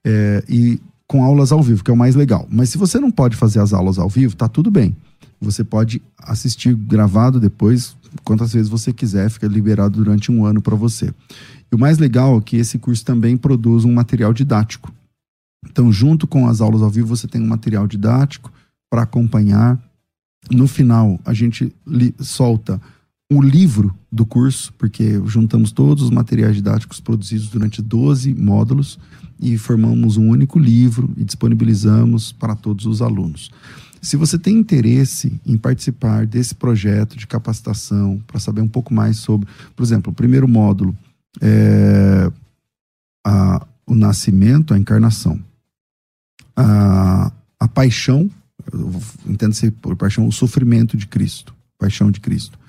É, 0.05 0.43
e 0.47 0.79
com 1.07 1.23
aulas 1.23 1.51
ao 1.51 1.61
vivo, 1.61 1.83
que 1.83 1.91
é 1.91 1.93
o 1.93 1.97
mais 1.97 2.15
legal. 2.15 2.47
Mas 2.49 2.69
se 2.69 2.77
você 2.77 2.99
não 2.99 3.11
pode 3.11 3.35
fazer 3.35 3.59
as 3.59 3.73
aulas 3.73 3.97
ao 3.97 4.09
vivo, 4.09 4.35
tá 4.35 4.47
tudo 4.47 4.71
bem. 4.71 4.95
Você 5.39 5.63
pode 5.63 6.01
assistir 6.17 6.75
gravado 6.75 7.39
depois, 7.39 7.95
quantas 8.23 8.53
vezes 8.53 8.69
você 8.69 8.91
quiser, 8.91 9.29
fica 9.29 9.47
liberado 9.47 10.03
durante 10.03 10.31
um 10.31 10.45
ano 10.45 10.61
para 10.61 10.75
você. 10.75 11.13
E 11.71 11.75
o 11.75 11.79
mais 11.79 11.97
legal 11.97 12.37
é 12.37 12.41
que 12.41 12.57
esse 12.57 12.79
curso 12.79 13.03
também 13.05 13.37
produz 13.37 13.85
um 13.85 13.93
material 13.93 14.33
didático. 14.33 14.91
Então, 15.69 15.91
junto 15.91 16.27
com 16.27 16.47
as 16.47 16.61
aulas 16.61 16.81
ao 16.81 16.89
vivo, 16.89 17.07
você 17.07 17.27
tem 17.27 17.41
um 17.41 17.47
material 17.47 17.87
didático 17.87 18.51
para 18.89 19.03
acompanhar. 19.03 19.79
No 20.49 20.67
final, 20.67 21.19
a 21.25 21.33
gente 21.33 21.73
solta 22.19 22.79
o 23.31 23.41
livro 23.41 23.93
do 24.11 24.25
curso, 24.25 24.71
porque 24.77 25.19
juntamos 25.25 25.71
todos 25.71 26.03
os 26.03 26.09
materiais 26.11 26.55
didáticos 26.55 26.99
produzidos 26.99 27.49
durante 27.49 27.81
12 27.81 28.33
módulos 28.35 28.99
e 29.39 29.57
formamos 29.57 30.17
um 30.17 30.29
único 30.29 30.57
livro 30.57 31.11
e 31.17 31.23
disponibilizamos 31.23 32.31
para 32.31 32.55
todos 32.55 32.85
os 32.85 33.01
alunos. 33.01 33.51
Se 34.01 34.17
você 34.17 34.37
tem 34.37 34.57
interesse 34.57 35.39
em 35.45 35.57
participar 35.57 36.27
desse 36.27 36.53
projeto 36.53 37.17
de 37.17 37.25
capacitação, 37.25 38.21
para 38.27 38.39
saber 38.39 38.61
um 38.61 38.67
pouco 38.67 38.93
mais 38.93 39.17
sobre, 39.17 39.47
por 39.75 39.83
exemplo, 39.83 40.11
o 40.11 40.15
primeiro 40.15 40.47
módulo 40.47 40.95
é 41.41 42.31
a, 43.25 43.65
o 43.85 43.95
nascimento, 43.95 44.73
a 44.73 44.77
encarnação, 44.77 45.39
a, 46.55 47.31
a 47.59 47.67
paixão, 47.67 48.29
entenda-se 49.25 49.71
por 49.71 49.95
paixão, 49.95 50.27
o 50.27 50.31
sofrimento 50.31 50.95
de 50.95 51.07
Cristo, 51.07 51.55
paixão 51.77 52.11
de 52.11 52.19
Cristo, 52.19 52.59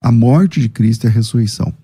a 0.00 0.12
morte 0.12 0.60
de 0.60 0.68
Cristo 0.68 1.04
e 1.04 1.06
a 1.08 1.10
ressurreição. 1.10 1.74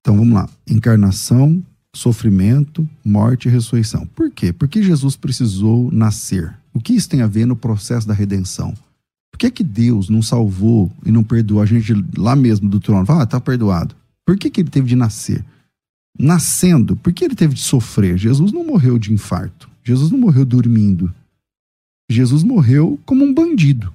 Então 0.00 0.16
vamos 0.16 0.34
lá: 0.34 0.48
encarnação, 0.68 1.62
sofrimento, 1.94 2.86
morte 3.04 3.48
e 3.48 3.50
ressurreição. 3.50 4.06
Por 4.06 4.30
quê? 4.30 4.52
Porque 4.52 4.82
Jesus 4.82 5.16
precisou 5.16 5.90
nascer. 5.90 6.54
O 6.72 6.80
que 6.80 6.92
isso 6.92 7.08
tem 7.08 7.22
a 7.22 7.26
ver 7.26 7.46
no 7.46 7.56
processo 7.56 8.06
da 8.06 8.12
redenção? 8.12 8.74
Por 9.30 9.38
que, 9.38 9.50
que 9.50 9.64
Deus 9.64 10.08
não 10.08 10.22
salvou 10.22 10.92
e 11.04 11.10
não 11.10 11.24
perdoou 11.24 11.62
a 11.62 11.66
gente 11.66 11.92
lá 12.16 12.36
mesmo 12.36 12.68
do 12.68 12.78
trono? 12.78 13.06
Ah, 13.10 13.26
tá 13.26 13.40
perdoado. 13.40 13.94
Por 14.26 14.36
que, 14.36 14.50
que 14.50 14.60
ele 14.60 14.70
teve 14.70 14.88
de 14.88 14.96
nascer? 14.96 15.44
Nascendo, 16.18 16.94
por 16.96 17.12
que 17.12 17.24
ele 17.24 17.34
teve 17.34 17.54
de 17.54 17.60
sofrer? 17.60 18.16
Jesus 18.16 18.52
não 18.52 18.64
morreu 18.64 18.98
de 18.98 19.12
infarto. 19.12 19.68
Jesus 19.82 20.10
não 20.10 20.18
morreu 20.18 20.44
dormindo. 20.44 21.12
Jesus 22.10 22.42
morreu 22.42 22.98
como 23.04 23.24
um 23.24 23.34
bandido. 23.34 23.92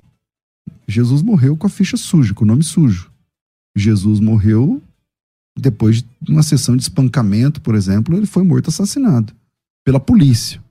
Jesus 0.88 1.22
morreu 1.22 1.56
com 1.56 1.68
a 1.68 1.70
ficha 1.70 1.96
suja, 1.96 2.34
com 2.34 2.44
o 2.44 2.48
nome 2.48 2.64
sujo. 2.64 3.10
Jesus 3.76 4.20
morreu 4.20 4.82
depois 5.60 6.04
de 6.22 6.32
uma 6.32 6.44
sessão 6.44 6.76
de 6.76 6.84
espancamento, 6.84 7.62
por 7.62 7.76
exemplo, 7.76 8.16
ele 8.16 8.26
foi 8.26 8.44
morto 8.44 8.70
assassinado 8.70 9.34
pela 9.86 10.00
polícia. 10.00 10.62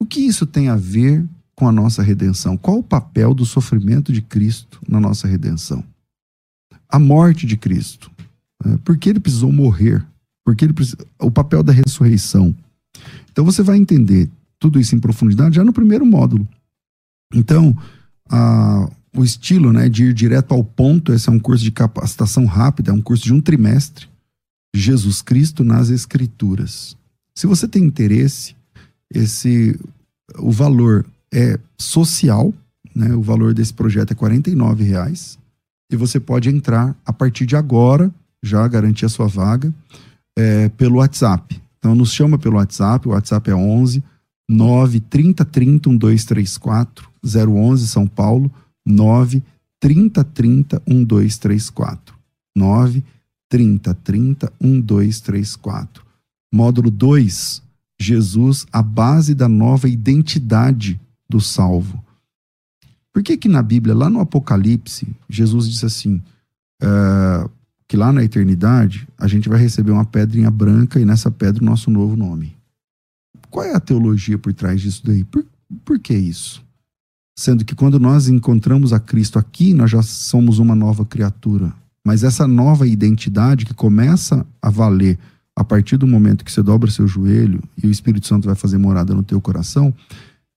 O 0.00 0.06
que 0.06 0.20
isso 0.20 0.46
tem 0.46 0.68
a 0.68 0.76
ver 0.76 1.26
com 1.54 1.66
a 1.66 1.72
nossa 1.72 2.02
redenção? 2.02 2.56
Qual 2.56 2.78
o 2.78 2.82
papel 2.82 3.34
do 3.34 3.44
sofrimento 3.44 4.12
de 4.12 4.22
Cristo 4.22 4.80
na 4.88 5.00
nossa 5.00 5.26
redenção? 5.26 5.82
A 6.88 6.98
morte 6.98 7.46
de 7.46 7.56
Cristo. 7.56 8.10
Né? 8.64 8.78
Por 8.84 8.96
que 8.96 9.10
ele 9.10 9.20
precisou 9.20 9.52
morrer? 9.52 10.06
Porque 10.44 10.64
ele 10.64 10.72
precis... 10.72 10.94
o 11.18 11.30
papel 11.30 11.62
da 11.62 11.72
ressurreição. 11.72 12.54
Então 13.30 13.44
você 13.44 13.62
vai 13.62 13.76
entender 13.76 14.30
tudo 14.58 14.78
isso 14.80 14.94
em 14.94 15.00
profundidade 15.00 15.56
já 15.56 15.64
no 15.64 15.72
primeiro 15.72 16.06
módulo. 16.06 16.46
Então, 17.34 17.76
a, 18.30 18.88
o 19.16 19.24
estilo 19.24 19.72
né, 19.72 19.88
de 19.88 20.04
ir 20.04 20.14
direto 20.14 20.52
ao 20.52 20.62
ponto. 20.62 21.12
Esse 21.12 21.28
é 21.28 21.32
um 21.32 21.38
curso 21.38 21.64
de 21.64 21.70
capacitação 21.70 22.44
rápida, 22.44 22.90
é 22.90 22.94
um 22.94 23.00
curso 23.00 23.24
de 23.24 23.32
um 23.32 23.40
trimestre. 23.40 24.08
Jesus 24.74 25.22
Cristo 25.22 25.64
nas 25.64 25.90
Escrituras. 25.90 26.96
Se 27.34 27.46
você 27.46 27.66
tem 27.66 27.84
interesse, 27.84 28.54
esse 29.12 29.78
o 30.38 30.50
valor 30.50 31.06
é 31.32 31.58
social, 31.78 32.52
né? 32.94 33.14
O 33.14 33.22
valor 33.22 33.54
desse 33.54 33.72
projeto 33.72 34.12
é 34.12 34.14
R$ 34.14 34.84
reais 34.84 35.38
e 35.90 35.96
você 35.96 36.20
pode 36.20 36.48
entrar 36.48 36.94
a 37.04 37.12
partir 37.12 37.46
de 37.46 37.56
agora, 37.56 38.12
já 38.42 38.66
garantir 38.68 39.06
a 39.06 39.08
sua 39.08 39.26
vaga, 39.26 39.72
é, 40.36 40.68
pelo 40.70 40.96
WhatsApp. 40.96 41.60
Então 41.78 41.94
nos 41.94 42.12
chama 42.12 42.38
pelo 42.38 42.56
WhatsApp, 42.56 43.08
o 43.08 43.12
WhatsApp 43.12 43.50
é 43.50 43.54
11 43.54 44.02
9 44.50 45.00
30 45.00 45.44
30 45.44 45.90
1234 45.90 47.08
011 47.22 47.88
São 47.88 48.06
Paulo 48.06 48.50
9 48.88 49.42
30 49.80 50.24
30 50.24 50.82
1234. 50.86 52.16
9 52.56 53.04
30 53.48 53.94
30 53.94 54.52
1234. 54.60 56.04
Módulo 56.52 56.90
2. 56.90 57.62
Jesus, 58.00 58.66
a 58.72 58.80
base 58.80 59.34
da 59.34 59.48
nova 59.48 59.88
identidade 59.88 61.00
do 61.28 61.40
salvo. 61.40 62.02
Por 63.12 63.22
que 63.24 63.36
que 63.36 63.48
na 63.48 63.60
Bíblia, 63.60 63.94
lá 63.94 64.08
no 64.08 64.20
Apocalipse, 64.20 65.08
Jesus 65.28 65.68
disse 65.68 65.84
assim, 65.84 66.22
é, 66.80 67.48
que 67.88 67.96
lá 67.96 68.12
na 68.12 68.22
eternidade 68.22 69.08
a 69.18 69.26
gente 69.26 69.48
vai 69.48 69.58
receber 69.58 69.90
uma 69.90 70.04
pedrinha 70.04 70.50
branca 70.50 71.00
e 71.00 71.04
nessa 71.04 71.30
pedra 71.30 71.62
o 71.62 71.66
nosso 71.66 71.90
novo 71.90 72.14
nome. 72.14 72.56
Qual 73.50 73.64
é 73.64 73.74
a 73.74 73.80
teologia 73.80 74.38
por 74.38 74.52
trás 74.52 74.80
disso 74.80 75.02
daí? 75.04 75.24
Por, 75.24 75.44
por 75.84 75.98
que 75.98 76.14
isso? 76.14 76.62
Sendo 77.38 77.64
que 77.64 77.76
quando 77.76 78.00
nós 78.00 78.26
encontramos 78.26 78.92
a 78.92 78.98
Cristo 78.98 79.38
aqui, 79.38 79.72
nós 79.72 79.92
já 79.92 80.02
somos 80.02 80.58
uma 80.58 80.74
nova 80.74 81.04
criatura. 81.04 81.72
Mas 82.04 82.24
essa 82.24 82.48
nova 82.48 82.84
identidade 82.84 83.64
que 83.64 83.72
começa 83.72 84.44
a 84.60 84.68
valer 84.68 85.16
a 85.54 85.62
partir 85.62 85.96
do 85.96 86.04
momento 86.04 86.44
que 86.44 86.50
você 86.50 86.64
dobra 86.64 86.90
seu 86.90 87.06
joelho 87.06 87.62
e 87.80 87.86
o 87.86 87.92
Espírito 87.92 88.26
Santo 88.26 88.46
vai 88.46 88.56
fazer 88.56 88.76
morada 88.76 89.14
no 89.14 89.22
teu 89.22 89.40
coração, 89.40 89.94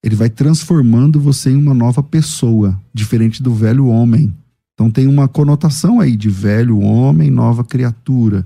ele 0.01 0.15
vai 0.15 0.27
transformando 0.27 1.19
você 1.19 1.51
em 1.51 1.55
uma 1.55 1.75
nova 1.75 2.01
pessoa, 2.01 2.75
diferente 2.91 3.43
do 3.43 3.53
velho 3.53 3.85
homem. 3.85 4.33
Então 4.73 4.89
tem 4.89 5.05
uma 5.05 5.27
conotação 5.27 5.99
aí 5.99 6.17
de 6.17 6.31
velho 6.31 6.79
homem, 6.79 7.29
nova 7.29 7.63
criatura. 7.63 8.43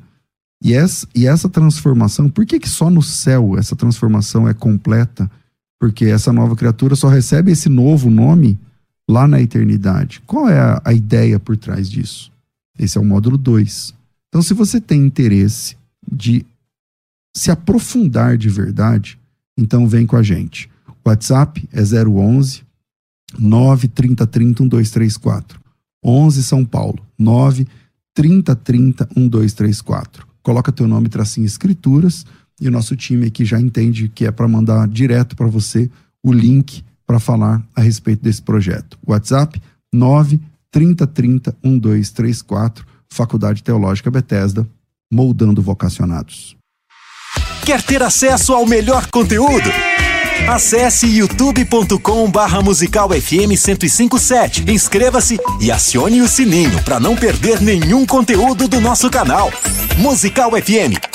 E 0.62 0.74
essa, 0.74 1.08
e 1.16 1.26
essa 1.26 1.48
transformação, 1.48 2.30
por 2.30 2.46
que, 2.46 2.60
que 2.60 2.68
só 2.68 2.90
no 2.90 3.02
céu 3.02 3.58
essa 3.58 3.78
transformação 3.78 4.46
é 4.46 4.54
completa? 4.54 5.32
Porque 5.80 6.06
essa 6.06 6.32
nova 6.32 6.56
criatura 6.56 6.96
só 6.96 7.08
recebe 7.08 7.52
esse 7.52 7.70
novo 7.70 8.10
nome 8.10 8.60
lá 9.10 9.28
na 9.28 9.42
eternidade. 9.42 10.22
Qual 10.26 10.50
é 10.50 10.60
a, 10.60 10.82
a 10.84 10.94
ideia 10.94 11.40
por 11.40 11.58
trás 11.58 11.90
disso? 11.90 12.32
Esse 12.78 12.98
é 12.98 13.02
o 13.02 13.06
módulo 13.06 13.38
2. 13.38 13.94
Então, 14.30 14.42
se 14.42 14.54
você 14.54 14.82
tem 14.82 15.06
interesse 15.06 15.78
de 16.12 16.46
se 17.36 17.52
aprofundar 17.52 18.38
de 18.38 18.50
verdade, 18.50 19.20
então 19.58 19.88
vem 19.88 20.06
com 20.06 20.16
a 20.16 20.24
gente. 20.24 20.70
O 20.88 21.10
WhatsApp 21.10 21.68
é 21.72 21.82
011 21.82 22.64
93030 23.38 24.66
1234. 24.66 25.60
11 26.04 26.44
São 26.44 26.64
Paulo, 26.64 27.06
9 27.18 27.68
3030 28.14 29.10
1234. 29.16 30.28
Coloca 30.42 30.72
teu 30.72 30.88
nome, 30.88 31.10
tracinho 31.10 31.46
escrituras, 31.46 32.26
e 32.60 32.68
o 32.68 32.72
nosso 32.72 32.96
time 32.96 33.28
aqui 33.28 33.46
já 33.46 33.60
entende 33.60 34.10
que 34.10 34.26
é 34.26 34.32
para 34.32 34.48
mandar 34.48 34.88
direto 34.88 35.36
para 35.36 35.48
você 35.48 35.90
o 36.24 36.32
link 36.32 36.84
para 37.06 37.20
falar 37.20 37.62
a 37.76 37.82
respeito 37.82 38.24
desse 38.24 38.42
projeto. 38.42 38.98
WhatsApp 39.06 39.62
9 39.94 40.40
3030 40.72 41.56
1234, 41.64 42.86
Faculdade 43.10 43.64
Teológica 43.64 44.12
Bethesda, 44.12 44.68
moldando 45.12 45.62
vocacionados. 45.62 46.58
Quer 47.66 47.82
ter 47.82 48.04
acesso 48.04 48.54
ao 48.54 48.66
melhor 48.66 49.08
conteúdo? 49.08 49.70
Acesse 50.48 51.08
youtube.com 51.08 52.30
barra 52.30 52.62
musical 52.62 53.10
FM 53.10 53.50
1057. 53.50 54.70
Inscreva-se 54.70 55.40
e 55.60 55.72
acione 55.72 56.22
o 56.22 56.28
sininho 56.28 56.84
para 56.84 57.00
não 57.00 57.16
perder 57.16 57.62
nenhum 57.62 58.06
conteúdo 58.06 58.68
do 58.68 58.80
nosso 58.80 59.10
canal. 59.10 59.52
Musical 59.98 60.52
FM. 60.52 61.15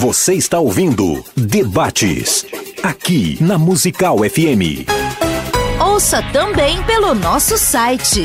Você 0.00 0.32
está 0.32 0.58
ouvindo 0.58 1.22
Debates, 1.36 2.46
aqui 2.82 3.36
na 3.38 3.58
Musical 3.58 4.20
FM. 4.20 4.88
Ouça 5.78 6.22
também 6.32 6.82
pelo 6.84 7.14
nosso 7.14 7.58
site 7.58 8.22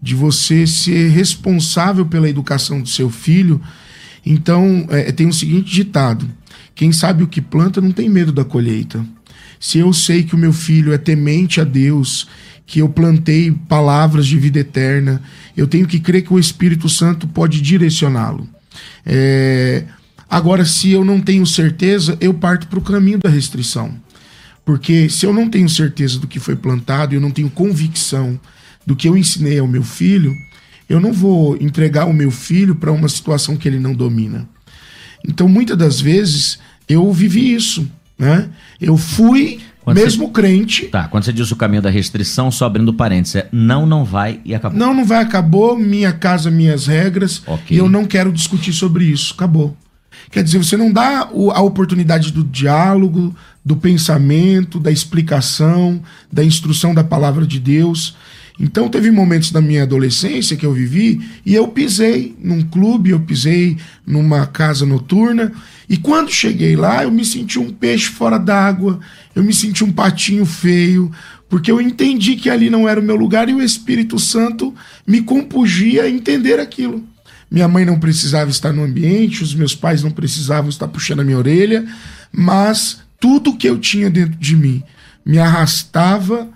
de 0.01 0.15
você 0.15 0.67
ser 0.67 1.11
responsável 1.11 2.07
pela 2.07 2.29
educação 2.29 2.81
do 2.81 2.89
seu 2.89 3.11
filho. 3.11 3.61
Então, 4.25 4.87
é, 4.91 5.13
tem 5.13 5.27
o 5.27 5.33
seguinte 5.33 5.71
ditado: 5.71 6.31
quem 6.75 6.93
sabe 6.93 7.23
o 7.23 7.29
que 7.29 7.41
planta 7.41 7.81
não 7.81 7.93
tem 7.93 8.09
medo 8.09 8.33
da 8.33 8.45
colheita 8.45 9.05
se 9.61 9.79
eu 9.79 9.93
sei 9.93 10.23
que 10.23 10.35
o 10.35 10.39
meu 10.39 10.55
filho 10.55 10.91
é 10.95 10.97
temente 10.97 11.61
a 11.61 11.65
Deus, 11.65 12.27
que 12.67 12.81
eu 12.81 12.89
plantei 12.89 13.53
palavras 13.69 14.27
de 14.27 14.39
vida 14.39 14.59
eterna, 14.59 15.23
eu 15.55 15.67
tenho 15.67 15.87
que 15.87 16.01
crer 16.01 16.23
que 16.23 16.33
o 16.33 16.39
Espírito 16.39 16.89
Santo 16.89 17.29
pode 17.29 17.61
direcioná-lo. 17.61 18.49
É... 19.05 19.85
Agora, 20.31 20.65
se 20.65 20.91
eu 20.91 21.05
não 21.05 21.21
tenho 21.21 21.45
certeza, 21.45 22.17
eu 22.21 22.33
parto 22.33 22.69
para 22.69 22.79
o 22.79 22.83
caminho 22.83 23.19
da 23.19 23.29
restrição. 23.29 23.95
Porque 24.65 25.11
se 25.11 25.27
eu 25.27 25.33
não 25.33 25.51
tenho 25.51 25.69
certeza 25.69 26.19
do 26.19 26.29
que 26.29 26.39
foi 26.39 26.57
plantado, 26.57 27.15
eu 27.15 27.21
não 27.21 27.31
tenho 27.31 27.51
convicção 27.51 28.41
do 28.87 28.97
que 28.97 29.09
eu 29.09 29.17
ensinei 29.17 29.59
ao 29.59 29.67
meu 29.67 29.83
filho, 29.83 30.35
eu 30.89 31.01
não 31.01 31.13
vou 31.13 31.57
entregar 31.57 32.07
o 32.07 32.13
meu 32.13 32.31
filho 32.31 32.75
para 32.75 32.91
uma 32.93 33.09
situação 33.09 33.57
que 33.57 33.69
ele 33.69 33.79
não 33.79 33.95
domina. 33.95 34.49
Então, 35.27 35.49
muitas 35.49 35.77
das 35.77 36.01
vezes, 36.01 36.59
eu 36.89 37.13
vivi 37.13 37.55
isso. 37.55 37.89
Né? 38.19 38.49
Eu 38.81 38.97
fui 38.97 39.61
quando 39.83 39.97
mesmo 39.97 40.27
você... 40.27 40.33
crente. 40.33 40.87
Tá, 40.87 41.09
quando 41.09 41.25
você 41.25 41.33
diz 41.33 41.51
o 41.51 41.57
caminho 41.57 41.83
da 41.83 41.91
restrição, 41.91 42.51
só 42.51 42.67
abrindo 42.67 42.93
parênteses, 42.93 43.37
é 43.37 43.49
não, 43.51 43.87
não 43.87 44.05
vai 44.05 44.41
e 44.45 44.55
acabou. 44.55 44.79
Não, 44.79 44.95
não 44.95 45.05
vai, 45.05 45.23
acabou, 45.23 45.77
minha 45.77 46.13
casa, 46.13 46.51
minhas 46.51 46.87
regras, 46.87 47.43
okay. 47.47 47.77
e 47.77 47.81
eu 47.81 47.89
não 47.89 48.05
quero 48.05 48.33
discutir 48.33 48.73
sobre 48.73 49.05
isso, 49.05 49.35
acabou. 49.35 49.77
Quer 50.31 50.45
dizer, 50.45 50.59
você 50.59 50.77
não 50.77 50.93
dá 50.93 51.29
a 51.55 51.61
oportunidade 51.63 52.33
do 52.33 52.45
diálogo, 52.45 53.35
do 53.65 53.77
pensamento, 53.77 54.79
da 54.79 54.91
explicação, 54.91 56.01
da 56.31 56.45
instrução 56.45 56.95
da 56.95 57.03
palavra 57.03 57.47
de 57.47 57.59
Deus. 57.59 58.17
Então 58.61 58.91
teve 58.91 59.11
momentos 59.11 59.51
da 59.51 59.61
minha 59.61 59.85
adolescência 59.85 60.55
que 60.55 60.67
eu 60.67 60.73
vivi 60.75 61.19
e 61.47 61.55
eu 61.55 61.69
pisei 61.69 62.37
num 62.39 62.61
clube, 62.61 63.09
eu 63.09 63.21
pisei 63.21 63.79
numa 64.07 64.47
casa 64.47 64.85
noturna 64.85 65.51
e 65.89 65.97
quando 65.97 66.31
cheguei 66.31 66.77
lá 66.77 67.03
eu 67.03 67.11
me 67.11 67.25
senti 67.25 67.59
um 67.59 67.71
peixe 67.71 68.11
fora 68.11 68.37
d'água, 68.37 69.01
eu 69.35 69.43
me 69.43 69.55
senti 69.55 69.83
um 69.83 69.91
patinho 69.91 70.45
feio, 70.45 71.11
porque 71.49 71.73
eu 71.73 71.81
entendi 71.81 72.37
que 72.37 72.51
ali 72.51 72.69
não 72.69 72.87
era 72.87 73.01
o 73.01 73.03
meu 73.03 73.17
lugar 73.17 73.49
e 73.49 73.55
o 73.55 73.63
Espírito 73.63 74.19
Santo 74.19 74.75
me 75.07 75.23
compugia 75.23 76.03
a 76.03 76.11
entender 76.11 76.61
aquilo. 76.61 77.03
Minha 77.51 77.67
mãe 77.67 77.87
não 77.87 77.99
precisava 77.99 78.51
estar 78.51 78.75
no 78.75 78.85
ambiente, 78.85 79.43
os 79.43 79.55
meus 79.55 79.75
pais 79.75 80.03
não 80.03 80.11
precisavam 80.11 80.69
estar 80.69 80.87
puxando 80.87 81.21
a 81.21 81.25
minha 81.25 81.39
orelha, 81.39 81.87
mas 82.31 83.01
tudo 83.19 83.57
que 83.57 83.69
eu 83.69 83.79
tinha 83.79 84.11
dentro 84.11 84.39
de 84.39 84.55
mim 84.55 84.83
me 85.25 85.39
arrastava 85.39 86.47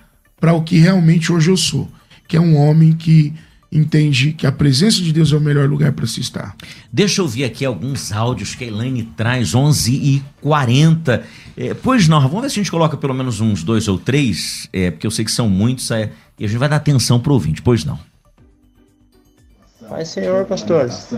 para 0.45 0.53
o 0.53 0.61
que 0.61 0.77
realmente 0.77 1.33
hoje 1.33 1.51
eu 1.51 1.57
sou, 1.57 1.91
que 2.29 2.37
é 2.37 2.41
um 2.41 2.55
homem 2.55 2.93
que 2.93 3.33
entende 3.73 4.35
que 4.35 4.47
a 4.47 4.53
presença 4.53 5.01
de 5.01 5.11
Deus 5.11 5.33
é 5.33 5.37
o 5.37 5.41
melhor 5.41 5.67
lugar 5.67 5.93
para 5.93 6.07
se 6.07 6.21
estar. 6.21 6.55
Deixa 6.93 7.23
eu 7.23 7.25
ouvir 7.25 7.45
aqui 7.45 7.65
alguns 7.65 8.13
áudios 8.13 8.55
que 8.55 8.63
a 8.63 8.67
Elaine 8.67 9.05
traz, 9.17 9.55
11 9.55 9.95
e 9.95 10.23
40. 10.43 11.25
É, 11.57 11.73
pois 11.73 12.09
não, 12.09 12.21
vamos 12.21 12.43
ver 12.43 12.51
se 12.51 12.61
a 12.61 12.63
gente 12.63 12.71
coloca 12.71 12.95
pelo 12.95 13.15
menos 13.15 13.41
uns 13.41 13.63
dois 13.63 13.89
ou 13.89 13.97
três, 13.97 14.69
é, 14.71 14.91
porque 14.91 15.07
eu 15.07 15.11
sei 15.11 15.25
que 15.25 15.33
são 15.33 15.49
muitos, 15.49 15.91
é, 15.91 16.13
e 16.39 16.45
a 16.45 16.47
gente 16.47 16.59
vai 16.59 16.69
dar 16.69 16.77
atenção 16.77 17.19
pro 17.19 17.33
ouvinte, 17.33 17.63
pois 17.63 17.83
não. 17.83 17.99
Pai 19.89 20.05
Senhor, 20.05 20.47
pastores. 20.47 21.09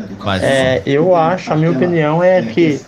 É, 0.42 0.82
eu 0.84 1.14
acho, 1.14 1.52
a 1.52 1.56
minha 1.56 1.70
opinião 1.70 2.22
é 2.22 2.42
que 2.42 2.80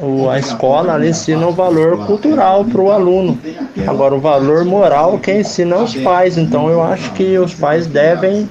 o, 0.00 0.28
a 0.28 0.38
escola 0.38 0.94
ela 0.94 1.06
ensina 1.06 1.46
o 1.46 1.52
valor 1.52 2.06
cultural 2.06 2.64
para 2.64 2.80
o 2.80 2.92
aluno. 2.92 3.38
Agora, 3.86 4.14
o 4.14 4.20
valor 4.20 4.64
moral 4.64 5.18
quem 5.18 5.40
ensina 5.40 5.76
é 5.76 5.78
os 5.78 5.94
pais. 5.96 6.36
Então, 6.36 6.68
eu 6.68 6.82
acho 6.82 7.10
que 7.12 7.38
os 7.38 7.54
pais 7.54 7.86
devem 7.86 8.48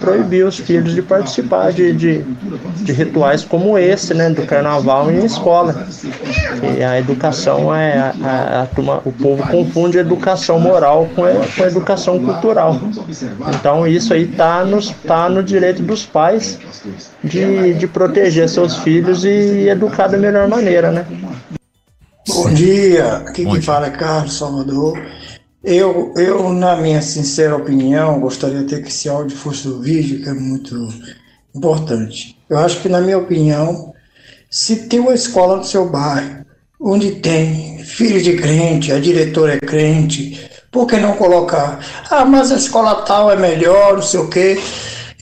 proibir 0.00 0.44
os 0.44 0.58
filhos 0.58 0.94
de 0.94 1.02
participar 1.02 1.72
de, 1.72 1.92
de, 1.92 2.22
de 2.82 2.92
rituais 2.92 3.44
como 3.44 3.78
esse, 3.78 4.12
né, 4.12 4.28
do 4.28 4.42
carnaval 4.42 5.10
em 5.10 5.24
escola. 5.24 5.86
E 6.76 6.82
a 6.82 6.98
educação 6.98 7.74
é. 7.74 7.98
A, 7.98 8.14
a, 8.22 8.62
a 8.62 8.66
turma, 8.66 9.00
o 9.04 9.12
povo 9.12 9.46
confunde 9.48 9.98
educação 9.98 10.58
moral 10.58 11.08
com, 11.14 11.24
a, 11.24 11.30
com 11.56 11.64
educação 11.64 12.18
cultural. 12.18 12.80
Então, 13.54 13.86
isso 13.86 14.12
aí 14.12 14.24
está 14.24 14.64
tá 15.06 15.28
no 15.28 15.42
direito 15.42 15.82
dos 15.82 16.04
pais 16.04 16.23
pais 16.24 16.58
de, 17.22 17.74
de 17.74 17.86
proteger 17.86 18.48
seus 18.48 18.78
filhos 18.78 19.24
e 19.24 19.68
educar 19.68 20.08
da 20.08 20.16
melhor 20.16 20.48
maneira, 20.48 20.90
né? 20.90 21.06
Bom 22.26 22.50
dia, 22.54 23.16
aqui 23.16 23.44
quem 23.44 23.60
fala 23.60 23.88
é 23.88 23.90
Carlos 23.90 24.38
Salvador. 24.38 24.98
Eu, 25.62 26.14
eu, 26.16 26.50
na 26.50 26.76
minha 26.76 27.02
sincera 27.02 27.56
opinião, 27.56 28.20
gostaria 28.20 28.60
até 28.60 28.80
que 28.80 28.88
esse 28.88 29.08
áudio 29.08 29.36
fosse 29.36 29.68
o 29.68 29.80
vídeo, 29.80 30.22
que 30.22 30.28
é 30.28 30.32
muito 30.32 30.74
importante. 31.54 32.38
Eu 32.48 32.58
acho 32.58 32.80
que, 32.80 32.88
na 32.88 33.00
minha 33.00 33.18
opinião, 33.18 33.92
se 34.50 34.88
tem 34.88 35.00
uma 35.00 35.14
escola 35.14 35.56
no 35.56 35.64
seu 35.64 35.88
bairro, 35.88 36.44
onde 36.80 37.12
tem 37.16 37.78
filho 37.84 38.22
de 38.22 38.36
crente, 38.36 38.92
a 38.92 38.98
diretora 38.98 39.54
é 39.54 39.58
crente, 39.60 40.50
por 40.70 40.86
que 40.86 40.96
não 40.96 41.16
colocar? 41.16 41.80
Ah, 42.10 42.24
mas 42.24 42.50
a 42.50 42.56
escola 42.56 43.02
tal 43.02 43.30
é 43.30 43.36
melhor, 43.36 43.94
não 43.94 44.02
sei 44.02 44.20
o 44.20 44.28
quê 44.28 44.58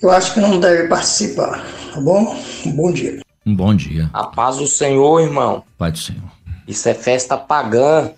eu 0.03 0.11
acho 0.11 0.34
que 0.34 0.40
não 0.40 0.59
deve 0.59 0.88
participar, 0.88 1.64
tá 1.94 2.00
bom? 2.00 2.36
Um 2.66 2.72
bom 2.72 2.92
dia. 2.92 3.20
Um 3.46 3.55
bom 3.55 3.74
dia. 3.74 4.11
A 4.12 4.24
paz 4.24 4.57
do 4.57 4.66
Senhor, 4.66 5.20
irmão. 5.20 5.62
Pai 5.78 5.92
do 5.92 5.98
Senhor. 5.98 6.22
Isso 6.66 6.88
é 6.88 6.94
festa 6.94 7.36
pagã. 7.36 8.11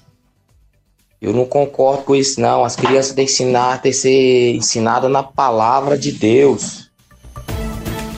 Eu 1.21 1.33
não 1.33 1.45
concordo 1.45 2.03
com 2.03 2.15
isso, 2.15 2.41
não. 2.41 2.65
As 2.65 2.77
crianças 2.77 3.15
têm 3.15 3.27
que 3.27 3.33
ensinar, 3.33 3.81
têm 3.81 3.93
que 3.93 3.99
ser 3.99 4.55
ensinadas 4.55 5.11
na 5.11 5.23
palavra 5.23 5.97
de 5.97 6.13
Deus. 6.13 6.91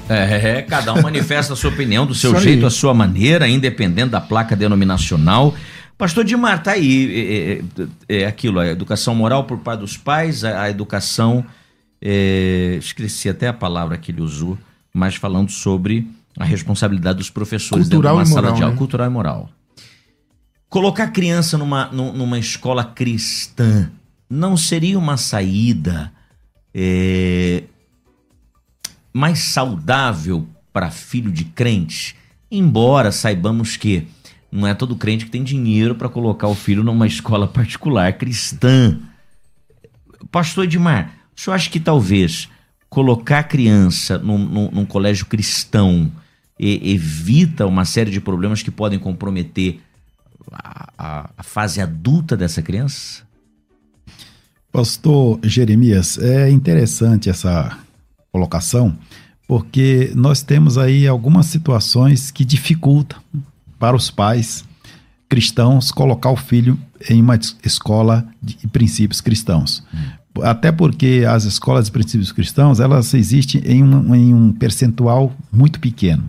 É, 0.08 0.62
cada 0.62 0.92
um 0.92 1.02
manifesta 1.02 1.52
a 1.52 1.56
sua 1.56 1.70
opinião 1.70 2.06
do 2.06 2.14
seu 2.14 2.38
jeito, 2.38 2.64
a 2.64 2.70
sua 2.70 2.94
maneira, 2.94 3.48
independente 3.48 4.10
da 4.10 4.20
placa 4.20 4.54
denominacional. 4.54 5.54
Pastor 5.98 6.24
Dimar, 6.24 6.62
tá 6.62 6.72
aí. 6.72 7.62
É, 8.08 8.14
é, 8.14 8.22
é 8.22 8.26
aquilo, 8.26 8.60
a 8.60 8.68
educação 8.68 9.14
moral 9.14 9.44
por 9.44 9.58
parte 9.58 9.80
dos 9.80 9.96
pais, 9.96 10.44
a, 10.44 10.62
a 10.62 10.70
educação 10.70 11.44
é, 12.00 12.76
esqueci 12.78 13.28
até 13.28 13.48
a 13.48 13.52
palavra 13.52 13.96
que 13.96 14.12
ele 14.12 14.20
usou, 14.20 14.58
mas 14.92 15.14
falando 15.14 15.50
sobre 15.50 16.08
a 16.38 16.44
responsabilidade 16.44 17.18
dos 17.18 17.30
professores 17.30 17.88
cultural 17.88 18.16
dentro 18.16 18.30
de 18.30 18.32
uma 18.32 18.36
moral, 18.36 18.50
sala 18.50 18.56
de 18.56 18.62
aula, 18.62 18.72
né? 18.72 18.78
cultural 18.78 19.06
e 19.06 19.10
moral. 19.10 19.50
Colocar 20.68 21.04
a 21.04 21.10
criança 21.10 21.56
numa, 21.56 21.86
numa 21.86 22.38
escola 22.38 22.84
cristã 22.84 23.90
não 24.28 24.56
seria 24.56 24.98
uma 24.98 25.16
saída 25.16 26.12
é, 26.74 27.64
mais 29.12 29.38
saudável 29.38 30.46
para 30.72 30.90
filho 30.90 31.32
de 31.32 31.44
crente? 31.44 32.16
Embora 32.50 33.10
saibamos 33.10 33.76
que 33.76 34.06
não 34.52 34.66
é 34.66 34.74
todo 34.74 34.96
crente 34.96 35.24
que 35.24 35.30
tem 35.30 35.42
dinheiro 35.42 35.94
para 35.94 36.08
colocar 36.08 36.48
o 36.48 36.54
filho 36.54 36.84
numa 36.84 37.06
escola 37.08 37.48
particular 37.48 38.12
cristã. 38.14 38.98
Pastor 40.30 40.64
Edmar, 40.64 41.15
o 41.36 41.40
senhor 41.40 41.54
acha 41.54 41.70
que 41.70 41.78
talvez 41.78 42.48
colocar 42.88 43.40
a 43.40 43.44
criança 43.44 44.18
num, 44.18 44.38
num, 44.38 44.70
num 44.70 44.86
colégio 44.86 45.26
cristão 45.26 46.10
e, 46.58 46.92
evita 46.94 47.66
uma 47.66 47.84
série 47.84 48.10
de 48.10 48.20
problemas 48.20 48.62
que 48.62 48.70
podem 48.70 48.98
comprometer 48.98 49.80
a, 50.50 50.92
a, 50.96 51.30
a 51.36 51.42
fase 51.42 51.80
adulta 51.80 52.36
dessa 52.36 52.62
criança? 52.62 53.24
Pastor 54.72 55.38
Jeremias, 55.42 56.18
é 56.18 56.50
interessante 56.50 57.30
essa 57.30 57.78
colocação, 58.30 58.96
porque 59.46 60.12
nós 60.14 60.42
temos 60.42 60.76
aí 60.76 61.06
algumas 61.06 61.46
situações 61.46 62.30
que 62.30 62.44
dificultam 62.44 63.18
para 63.78 63.96
os 63.96 64.10
pais 64.10 64.64
cristãos 65.28 65.90
colocar 65.90 66.30
o 66.30 66.36
filho 66.36 66.78
em 67.08 67.20
uma 67.20 67.38
escola 67.64 68.26
de 68.42 68.66
princípios 68.68 69.20
cristãos. 69.20 69.82
Hum. 69.92 69.98
Até 70.42 70.70
porque 70.72 71.24
as 71.28 71.44
escolas 71.44 71.86
de 71.86 71.92
princípios 71.92 72.32
cristãos, 72.32 72.80
elas 72.80 73.12
existem 73.14 73.60
em 73.64 73.82
um, 73.82 74.14
em 74.14 74.34
um 74.34 74.52
percentual 74.52 75.32
muito 75.52 75.80
pequeno. 75.80 76.24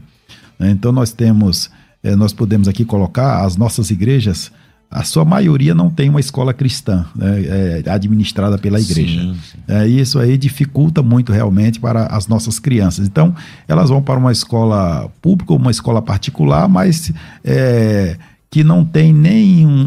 né? 0.60 0.72
Então 0.72 0.92
nós 0.92 1.12
temos, 1.12 1.70
eh, 2.04 2.16
nós 2.16 2.34
podemos 2.34 2.68
aqui 2.68 2.84
colocar 2.86 3.44
as 3.46 3.56
nossas 3.58 3.90
igrejas, 3.92 4.52
a 4.90 5.04
sua 5.04 5.26
maioria 5.26 5.76
não 5.76 5.90
tem 5.90 6.10
uma 6.10 6.20
escola 6.22 6.54
cristã 6.54 7.06
né, 7.14 7.82
é, 7.86 7.90
administrada 7.90 8.58
pela 8.58 8.80
igreja. 8.80 9.20
Sim, 9.22 9.36
sim. 9.52 9.58
É, 9.68 9.86
e 9.86 10.00
isso 10.00 10.18
aí 10.18 10.38
dificulta 10.38 11.04
muito 11.04 11.34
realmente 11.34 11.78
para 11.78 12.06
as 12.06 12.26
nossas 12.28 12.58
crianças. 12.58 13.06
Então, 13.06 13.36
elas 13.68 13.90
vão 13.90 14.02
para 14.02 14.18
uma 14.18 14.32
escola 14.32 15.12
pública 15.22 15.52
ou 15.52 15.60
uma 15.60 15.72
escola 15.72 16.02
particular, 16.02 16.70
mas 16.70 17.12
é, 17.44 18.16
que 18.50 18.64
não 18.64 18.86
tem 18.86 19.12
nem 19.12 19.68
um, 19.68 19.82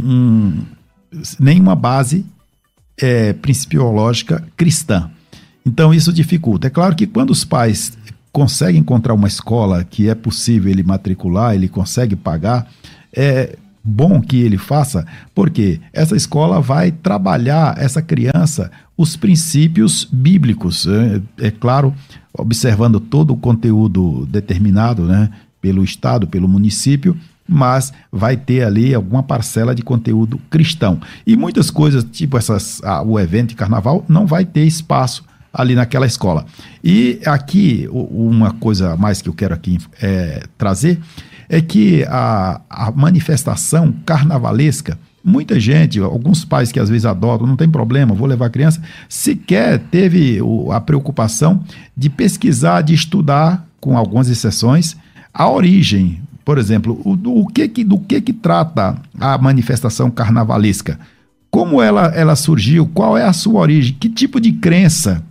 um- 1.15 1.21
nenhuma 1.39 1.75
base 1.75 2.27
é, 2.99 3.33
principiológica 3.33 4.45
cristã. 4.57 5.11
Então, 5.65 5.93
isso 5.93 6.13
dificulta. 6.13 6.67
É 6.67 6.71
claro 6.71 6.97
que 6.97 7.07
quando 7.07 7.31
os 7.31 7.45
pais 7.45 7.97
conseguem 8.33 8.81
encontrar 8.81 9.15
uma 9.15 9.29
escola 9.29 9.85
que 9.85 10.09
é 10.09 10.15
possível 10.15 10.71
ele 10.71 10.83
matricular, 10.83 11.55
ele 11.55 11.69
consegue 11.69 12.17
pagar, 12.17 12.71
é 13.15 13.57
bom 13.83 14.21
que 14.21 14.41
ele 14.41 14.59
faça, 14.59 15.07
porque 15.35 15.81
essa 15.93 16.15
escola 16.15 16.61
vai 16.61 16.93
trabalhar 16.93 17.77
essa 17.79 18.03
criança 18.03 18.71
os 18.97 19.17
princípios 19.17 20.07
bíblicos. 20.13 20.87
É, 20.87 21.47
é 21.47 21.51
claro, 21.51 21.95
observando 22.33 23.01
todo 23.01 23.33
o 23.33 23.37
conteúdo 23.37 24.27
determinado 24.27 25.05
né, 25.05 25.31
pelo 25.61 25.83
Estado, 25.83 26.27
pelo 26.27 26.47
município, 26.47 27.17
mas 27.51 27.93
vai 28.13 28.37
ter 28.37 28.65
ali 28.65 28.95
alguma 28.95 29.23
parcela 29.23 29.75
de 29.75 29.83
conteúdo 29.83 30.41
cristão. 30.49 31.01
E 31.27 31.37
muitas 31.37 31.71
coisas, 31.71 32.05
tipo 32.05 32.39
essas, 32.39 32.81
o 33.05 33.19
evento 33.19 33.51
de 33.51 33.55
carnaval, 33.57 34.05
não 34.09 34.27
vai 34.27 34.45
ter 34.45 34.65
espaço 34.65 35.25
ali 35.53 35.75
naquela 35.75 36.07
escola. 36.07 36.47
E 36.83 37.21
aqui, 37.27 37.89
uma 37.91 38.53
coisa 38.53 38.97
mais 38.97 39.21
que 39.21 39.29
eu 39.29 39.35
quero 39.35 39.55
aqui 39.55 39.79
é, 40.01 40.45
trazer 40.57 41.01
é 41.49 41.61
que 41.61 42.05
a, 42.05 42.61
a 42.71 42.93
manifestação 42.93 43.93
carnavalesca, 44.07 44.97
muita 45.23 45.59
gente, 45.59 45.99
alguns 45.99 46.45
pais 46.45 46.71
que 46.71 46.79
às 46.79 46.89
vezes 46.89 47.05
adotam, 47.05 47.47
não 47.47 47.57
tem 47.57 47.69
problema, 47.69 48.15
vou 48.15 48.29
levar 48.29 48.47
a 48.47 48.51
criança, 48.51 48.81
sequer 49.09 49.81
teve 49.91 50.39
a 50.73 50.81
preocupação 50.81 51.65
de 51.97 52.09
pesquisar, 52.09 52.83
de 52.83 52.95
estudar, 52.95 53.67
com 53.81 53.97
algumas 53.97 54.29
exceções, 54.29 54.97
a 55.33 55.49
origem. 55.51 56.23
Por 56.51 56.59
exemplo, 56.59 57.01
o, 57.05 57.15
do, 57.15 57.33
o 57.33 57.47
que 57.47 57.69
que, 57.69 57.85
do 57.85 57.97
que 57.97 58.21
que 58.21 58.33
trata 58.33 58.97
a 59.21 59.39
manifestação 59.39 60.11
carnavalesca? 60.11 60.99
Como 61.49 61.81
ela, 61.81 62.07
ela 62.07 62.35
surgiu? 62.35 62.89
Qual 62.89 63.17
é 63.17 63.23
a 63.25 63.33
sua 63.33 63.61
origem? 63.61 63.95
Que 64.01 64.09
tipo 64.09 64.41
de 64.41 64.51
crença 64.55 65.23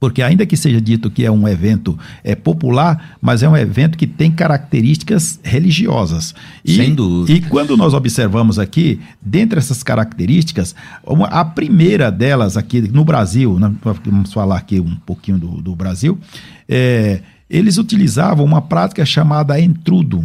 porque 0.00 0.20
ainda 0.20 0.44
que 0.44 0.56
seja 0.56 0.80
dito 0.80 1.08
que 1.08 1.24
é 1.24 1.30
um 1.30 1.46
evento 1.46 1.96
é, 2.24 2.34
popular, 2.34 3.16
mas 3.20 3.40
é 3.44 3.48
um 3.48 3.56
evento 3.56 3.96
que 3.96 4.04
tem 4.04 4.32
características 4.32 5.38
religiosas. 5.44 6.34
E, 6.64 6.74
Sem 6.74 6.92
dúvida. 6.92 7.38
E 7.38 7.40
quando 7.48 7.76
nós 7.76 7.94
observamos 7.94 8.58
aqui, 8.58 8.98
dentre 9.20 9.60
essas 9.60 9.80
características, 9.84 10.74
uma- 11.06 11.28
a 11.28 11.44
primeira 11.44 12.10
delas 12.10 12.56
aqui 12.56 12.80
no 12.80 13.04
Brasil, 13.04 13.60
né, 13.60 13.72
vamos 14.04 14.32
falar 14.32 14.56
aqui 14.56 14.80
um 14.80 14.96
pouquinho 15.06 15.38
do, 15.38 15.62
do 15.62 15.76
Brasil, 15.76 16.18
é, 16.68 17.20
eles 17.52 17.76
utilizavam 17.76 18.44
uma 18.44 18.62
prática 18.62 19.04
chamada 19.04 19.60
entrudo, 19.60 20.24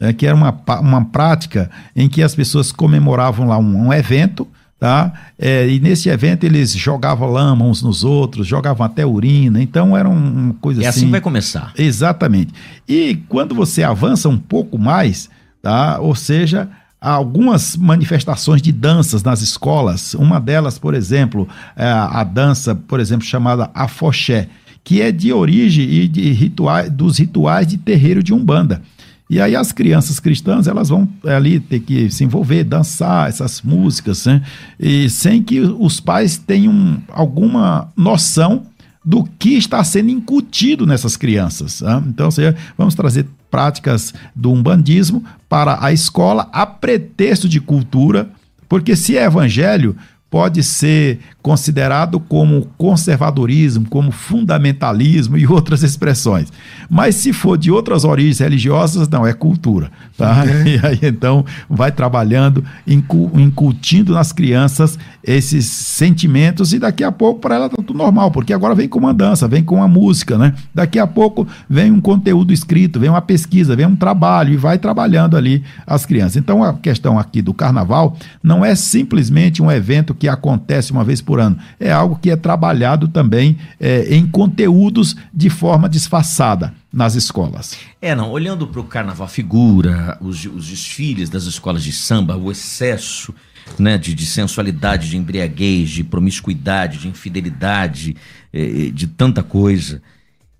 né, 0.00 0.12
que 0.12 0.26
era 0.26 0.34
uma, 0.34 0.54
uma 0.80 1.04
prática 1.04 1.70
em 1.94 2.08
que 2.08 2.22
as 2.22 2.34
pessoas 2.34 2.72
comemoravam 2.72 3.46
lá 3.46 3.56
um, 3.58 3.86
um 3.86 3.92
evento, 3.92 4.46
tá? 4.78 5.12
É, 5.38 5.68
e 5.68 5.80
nesse 5.80 6.08
evento 6.08 6.44
eles 6.44 6.72
jogavam 6.72 7.30
lama 7.30 7.64
uns 7.64 7.80
nos 7.82 8.02
outros, 8.04 8.46
jogavam 8.46 8.84
até 8.84 9.06
urina, 9.06 9.62
então 9.62 9.96
era 9.96 10.08
um- 10.08 10.32
uma 10.46 10.54
coisa 10.54 10.82
É 10.82 10.86
assim 10.88 11.06
que 11.06 11.10
vai 11.12 11.20
começar. 11.20 11.72
Exatamente. 11.78 12.52
E 12.88 13.16
quando 13.28 13.54
você 13.54 13.82
avança 13.82 14.28
um 14.28 14.38
pouco 14.38 14.76
mais, 14.78 15.28
tá? 15.62 15.98
Ou 16.00 16.14
seja, 16.14 16.68
há 17.00 17.10
algumas 17.12 17.76
manifestações 17.76 18.60
de 18.62 18.72
danças 18.72 19.22
nas 19.22 19.40
escolas. 19.42 20.14
Uma 20.14 20.40
delas, 20.40 20.78
por 20.78 20.94
exemplo, 20.94 21.48
é 21.76 21.86
a 21.88 22.22
dança, 22.24 22.74
por 22.74 22.98
exemplo, 23.00 23.24
chamada 23.26 23.70
afoxé, 23.74 24.48
que 24.82 25.02
é 25.02 25.12
de 25.12 25.32
origem 25.32 25.84
e 25.88 26.08
de 26.08 26.30
rituais, 26.32 26.90
dos 26.90 27.18
rituais 27.18 27.66
de 27.66 27.76
terreiro 27.76 28.22
de 28.22 28.32
Umbanda. 28.32 28.82
E 29.30 29.40
aí 29.40 29.54
as 29.54 29.72
crianças 29.72 30.18
cristãs, 30.18 30.66
elas 30.66 30.88
vão 30.88 31.06
ali 31.24 31.60
ter 31.60 31.80
que 31.80 32.10
se 32.10 32.24
envolver, 32.24 32.64
dançar 32.64 33.28
essas 33.28 33.60
músicas, 33.60 34.24
né? 34.24 34.42
e 34.80 35.10
sem 35.10 35.42
que 35.42 35.60
os 35.60 36.00
pais 36.00 36.38
tenham 36.38 37.02
alguma 37.08 37.88
noção 37.94 38.62
do 39.04 39.24
que 39.38 39.50
está 39.50 39.84
sendo 39.84 40.10
incutido 40.10 40.86
nessas 40.86 41.16
crianças. 41.16 41.82
Né? 41.82 42.02
Então, 42.08 42.30
seja, 42.30 42.56
vamos 42.76 42.94
trazer 42.94 43.26
práticas 43.50 44.14
do 44.34 44.50
umbandismo 44.50 45.22
para 45.48 45.82
a 45.84 45.92
escola 45.92 46.48
a 46.52 46.64
pretexto 46.64 47.48
de 47.48 47.60
cultura, 47.60 48.30
porque 48.68 48.96
se 48.96 49.16
é 49.16 49.24
evangelho, 49.24 49.96
pode 50.30 50.62
ser 50.62 51.20
considerado 51.40 52.20
como 52.20 52.68
conservadorismo, 52.76 53.86
como 53.88 54.10
fundamentalismo 54.10 55.38
e 55.38 55.46
outras 55.46 55.82
expressões. 55.82 56.52
Mas 56.90 57.14
se 57.14 57.32
for 57.32 57.56
de 57.56 57.70
outras 57.70 58.04
origens 58.04 58.38
religiosas, 58.40 59.08
não, 59.08 59.26
é 59.26 59.32
cultura. 59.32 59.90
Tá? 60.16 60.44
É. 60.44 60.58
E 60.68 60.80
aí 60.84 60.98
então 61.02 61.46
vai 61.68 61.90
trabalhando, 61.90 62.62
incutindo 62.86 64.12
nas 64.12 64.32
crianças 64.32 64.98
esses 65.24 65.66
sentimentos 65.66 66.72
e 66.72 66.78
daqui 66.78 67.02
a 67.02 67.10
pouco 67.10 67.40
para 67.40 67.54
ela 67.54 67.68
tá 67.68 67.76
tudo 67.76 67.96
normal, 67.96 68.30
porque 68.30 68.52
agora 68.52 68.74
vem 68.74 68.88
com 68.88 68.98
uma 68.98 69.14
dança, 69.14 69.48
vem 69.48 69.62
com 69.62 69.82
a 69.82 69.88
música, 69.88 70.36
né? 70.36 70.54
Daqui 70.74 70.98
a 70.98 71.06
pouco 71.06 71.46
vem 71.68 71.90
um 71.90 72.00
conteúdo 72.00 72.52
escrito, 72.52 73.00
vem 73.00 73.08
uma 73.08 73.22
pesquisa, 73.22 73.74
vem 73.74 73.86
um 73.86 73.96
trabalho 73.96 74.52
e 74.52 74.56
vai 74.56 74.78
trabalhando 74.78 75.36
ali 75.36 75.62
as 75.86 76.04
crianças. 76.04 76.36
Então 76.36 76.62
a 76.62 76.74
questão 76.74 77.18
aqui 77.18 77.40
do 77.40 77.54
carnaval 77.54 78.16
não 78.42 78.64
é 78.64 78.74
simplesmente 78.74 79.62
um 79.62 79.70
evento 79.70 80.14
que 80.18 80.28
acontece 80.28 80.92
uma 80.92 81.04
vez 81.04 81.20
por 81.20 81.40
ano. 81.40 81.58
É 81.78 81.92
algo 81.92 82.18
que 82.20 82.30
é 82.30 82.36
trabalhado 82.36 83.08
também 83.08 83.58
é, 83.78 84.14
em 84.14 84.26
conteúdos 84.26 85.16
de 85.32 85.48
forma 85.48 85.88
disfarçada 85.88 86.74
nas 86.92 87.14
escolas. 87.14 87.76
É, 88.00 88.14
não, 88.14 88.30
olhando 88.30 88.66
para 88.66 88.80
o 88.80 88.84
carnaval, 88.84 89.28
figura, 89.28 90.18
os, 90.20 90.44
os 90.44 90.66
desfiles 90.66 91.30
das 91.30 91.44
escolas 91.44 91.82
de 91.82 91.92
samba, 91.92 92.36
o 92.36 92.50
excesso 92.50 93.34
né, 93.78 93.98
de, 93.98 94.14
de 94.14 94.24
sensualidade, 94.24 95.10
de 95.10 95.16
embriaguez, 95.16 95.90
de 95.90 96.04
promiscuidade, 96.04 96.98
de 96.98 97.08
infidelidade, 97.08 98.16
é, 98.52 98.90
de 98.92 99.06
tanta 99.06 99.42
coisa. 99.42 100.00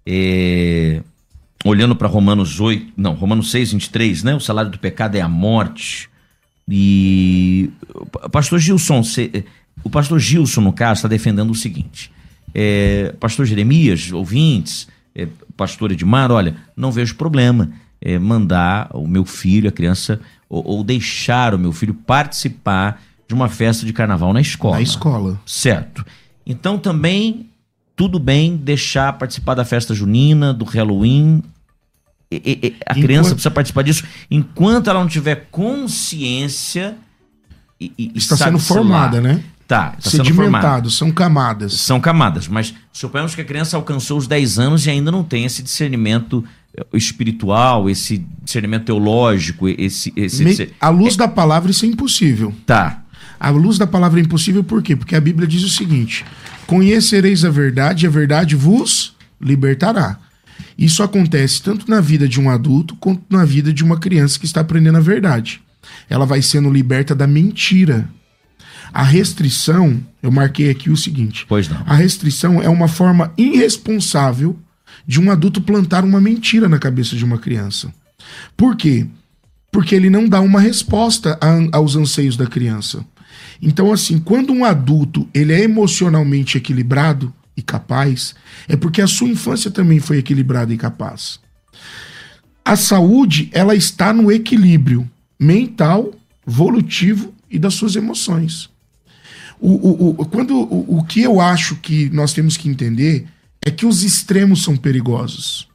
É, 0.06 1.02
olhando 1.64 1.96
para 1.96 2.08
Romanos 2.08 2.60
8, 2.60 2.92
não, 2.96 3.14
Romanos 3.14 3.50
6, 3.50 3.72
23, 3.72 4.22
né? 4.22 4.34
O 4.34 4.40
salário 4.40 4.70
do 4.70 4.78
pecado 4.78 5.16
é 5.16 5.20
a 5.20 5.28
morte. 5.28 6.08
E 6.68 7.70
pastor 8.30 8.58
Gilson, 8.58 9.02
o 9.82 9.88
pastor 9.88 10.18
Gilson, 10.18 10.60
no 10.60 10.72
caso, 10.72 10.98
está 10.98 11.08
defendendo 11.08 11.50
o 11.50 11.54
seguinte: 11.54 12.12
é, 12.54 13.14
pastor 13.18 13.46
Jeremias, 13.46 14.12
ouvintes, 14.12 14.88
é, 15.14 15.26
pastor 15.56 15.92
Edmar, 15.92 16.30
olha, 16.30 16.56
não 16.76 16.92
vejo 16.92 17.14
problema 17.14 17.70
é, 18.00 18.18
mandar 18.18 18.90
o 18.92 19.06
meu 19.06 19.24
filho, 19.24 19.68
a 19.68 19.72
criança, 19.72 20.20
ou, 20.48 20.64
ou, 20.66 20.84
deixar 20.84 21.54
o 21.54 21.58
meu 21.58 21.72
filho 21.72 21.94
participar 21.94 23.02
de 23.26 23.34
uma 23.34 23.48
festa 23.48 23.84
de 23.84 23.92
carnaval 23.92 24.32
na 24.32 24.40
escola. 24.40 24.76
Na 24.76 24.82
escola. 24.82 25.40
Certo. 25.44 26.04
Então 26.46 26.78
também 26.78 27.48
tudo 27.94 28.18
bem 28.18 28.56
deixar 28.56 29.12
participar 29.14 29.54
da 29.54 29.64
festa 29.64 29.92
junina, 29.92 30.54
do 30.54 30.64
Halloween. 30.64 31.42
E, 32.30 32.36
e, 32.36 32.76
a 32.86 32.92
enquanto... 32.92 33.02
criança 33.02 33.30
precisa 33.30 33.50
participar 33.50 33.82
disso 33.82 34.04
enquanto 34.30 34.90
ela 34.90 35.00
não 35.00 35.08
tiver 35.08 35.48
consciência 35.50 36.96
e, 37.80 38.12
está 38.14 38.36
sendo 38.36 38.58
formada, 38.58 39.20
né? 39.20 39.42
Tá, 39.66 39.90
tá 39.90 40.10
sedimentado, 40.10 40.90
são 40.90 41.10
camadas. 41.10 41.74
São 41.74 42.00
camadas, 42.00 42.48
mas 42.48 42.74
suponhamos 42.90 43.34
que 43.34 43.42
a 43.42 43.44
criança 43.44 43.76
alcançou 43.76 44.16
os 44.16 44.26
10 44.26 44.58
anos 44.58 44.86
e 44.86 44.90
ainda 44.90 45.12
não 45.12 45.22
tem 45.22 45.44
esse 45.44 45.62
discernimento 45.62 46.42
eh, 46.74 46.86
espiritual, 46.94 47.88
esse 47.88 48.24
discernimento 48.42 48.86
teológico, 48.86 49.68
esse... 49.68 50.10
esse, 50.16 50.42
Me, 50.42 50.50
esse... 50.52 50.72
A 50.80 50.88
luz 50.88 51.16
da 51.16 51.28
palavra 51.28 51.70
isso 51.70 51.84
é 51.84 51.88
impossível. 51.88 52.54
Tá. 52.64 53.02
A 53.38 53.50
luz 53.50 53.76
da 53.76 53.86
palavra 53.86 54.18
é 54.18 54.22
impossível 54.22 54.64
por 54.64 54.82
quê? 54.82 54.96
Porque 54.96 55.14
a 55.14 55.20
Bíblia 55.20 55.46
diz 55.46 55.62
o 55.62 55.68
seguinte, 55.68 56.24
conhecereis 56.66 57.44
a 57.44 57.50
verdade 57.50 58.06
e 58.06 58.08
a 58.08 58.10
verdade 58.10 58.56
vos 58.56 59.14
libertará. 59.38 60.18
Isso 60.76 61.02
acontece 61.02 61.62
tanto 61.62 61.90
na 61.90 62.00
vida 62.00 62.28
de 62.28 62.40
um 62.40 62.50
adulto 62.50 62.96
quanto 62.96 63.22
na 63.30 63.44
vida 63.44 63.72
de 63.72 63.82
uma 63.84 63.98
criança 63.98 64.38
que 64.38 64.46
está 64.46 64.60
aprendendo 64.60 64.98
a 64.98 65.00
verdade. 65.00 65.60
Ela 66.08 66.26
vai 66.26 66.42
sendo 66.42 66.70
liberta 66.70 67.14
da 67.14 67.26
mentira 67.26 68.08
a 68.92 69.02
restrição, 69.02 70.00
eu 70.22 70.30
marquei 70.30 70.70
aqui 70.70 70.90
o 70.90 70.96
seguinte: 70.96 71.44
pois 71.48 71.68
não. 71.68 71.82
A 71.86 71.94
restrição 71.94 72.60
é 72.62 72.68
uma 72.68 72.88
forma 72.88 73.32
irresponsável 73.36 74.58
de 75.06 75.20
um 75.20 75.30
adulto 75.30 75.60
plantar 75.60 76.04
uma 76.04 76.20
mentira 76.20 76.68
na 76.68 76.78
cabeça 76.78 77.16
de 77.16 77.24
uma 77.24 77.38
criança. 77.38 77.92
Por 78.56 78.76
quê? 78.76 79.06
Porque 79.70 79.94
ele 79.94 80.10
não 80.10 80.28
dá 80.28 80.40
uma 80.40 80.60
resposta 80.60 81.38
a, 81.40 81.76
aos 81.76 81.96
anseios 81.96 82.36
da 82.36 82.46
criança. 82.46 83.04
Então, 83.60 83.92
assim, 83.92 84.18
quando 84.18 84.52
um 84.52 84.64
adulto 84.64 85.28
ele 85.34 85.52
é 85.52 85.62
emocionalmente 85.62 86.56
equilibrado 86.56 87.32
e 87.58 87.62
capaz, 87.62 88.36
é 88.68 88.76
porque 88.76 89.02
a 89.02 89.06
sua 89.08 89.28
infância 89.28 89.68
também 89.68 89.98
foi 89.98 90.18
equilibrada 90.18 90.72
e 90.72 90.76
capaz. 90.76 91.40
A 92.64 92.76
saúde, 92.76 93.48
ela 93.52 93.74
está 93.74 94.12
no 94.12 94.30
equilíbrio 94.30 95.10
mental, 95.40 96.12
volutivo 96.46 97.34
e 97.50 97.58
das 97.58 97.74
suas 97.74 97.96
emoções. 97.96 98.70
O, 99.60 99.70
o, 99.70 100.10
o, 100.10 100.26
quando, 100.26 100.56
o, 100.56 100.98
o 100.98 101.04
que 101.04 101.20
eu 101.20 101.40
acho 101.40 101.74
que 101.76 102.08
nós 102.10 102.32
temos 102.32 102.56
que 102.56 102.68
entender 102.68 103.26
é 103.60 103.72
que 103.72 103.84
os 103.84 104.04
extremos 104.04 104.62
são 104.62 104.76
perigosos. 104.76 105.66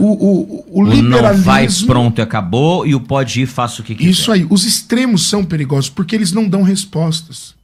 O, 0.00 0.06
o, 0.06 0.80
o, 0.80 0.84
liberalismo. 0.84 1.10
Não 1.10 1.42
vai 1.42 1.68
pronto 1.86 2.18
e 2.18 2.22
acabou, 2.22 2.86
e 2.86 2.94
o 2.94 3.00
pode 3.00 3.42
ir, 3.42 3.46
faça 3.46 3.82
o 3.82 3.84
que 3.84 3.94
quiser. 3.94 4.10
Isso 4.10 4.32
aí. 4.32 4.46
Os 4.48 4.64
extremos 4.64 5.28
são 5.28 5.44
perigosos 5.44 5.90
porque 5.90 6.14
eles 6.14 6.32
não 6.32 6.48
dão 6.48 6.62
respostas. 6.62 7.55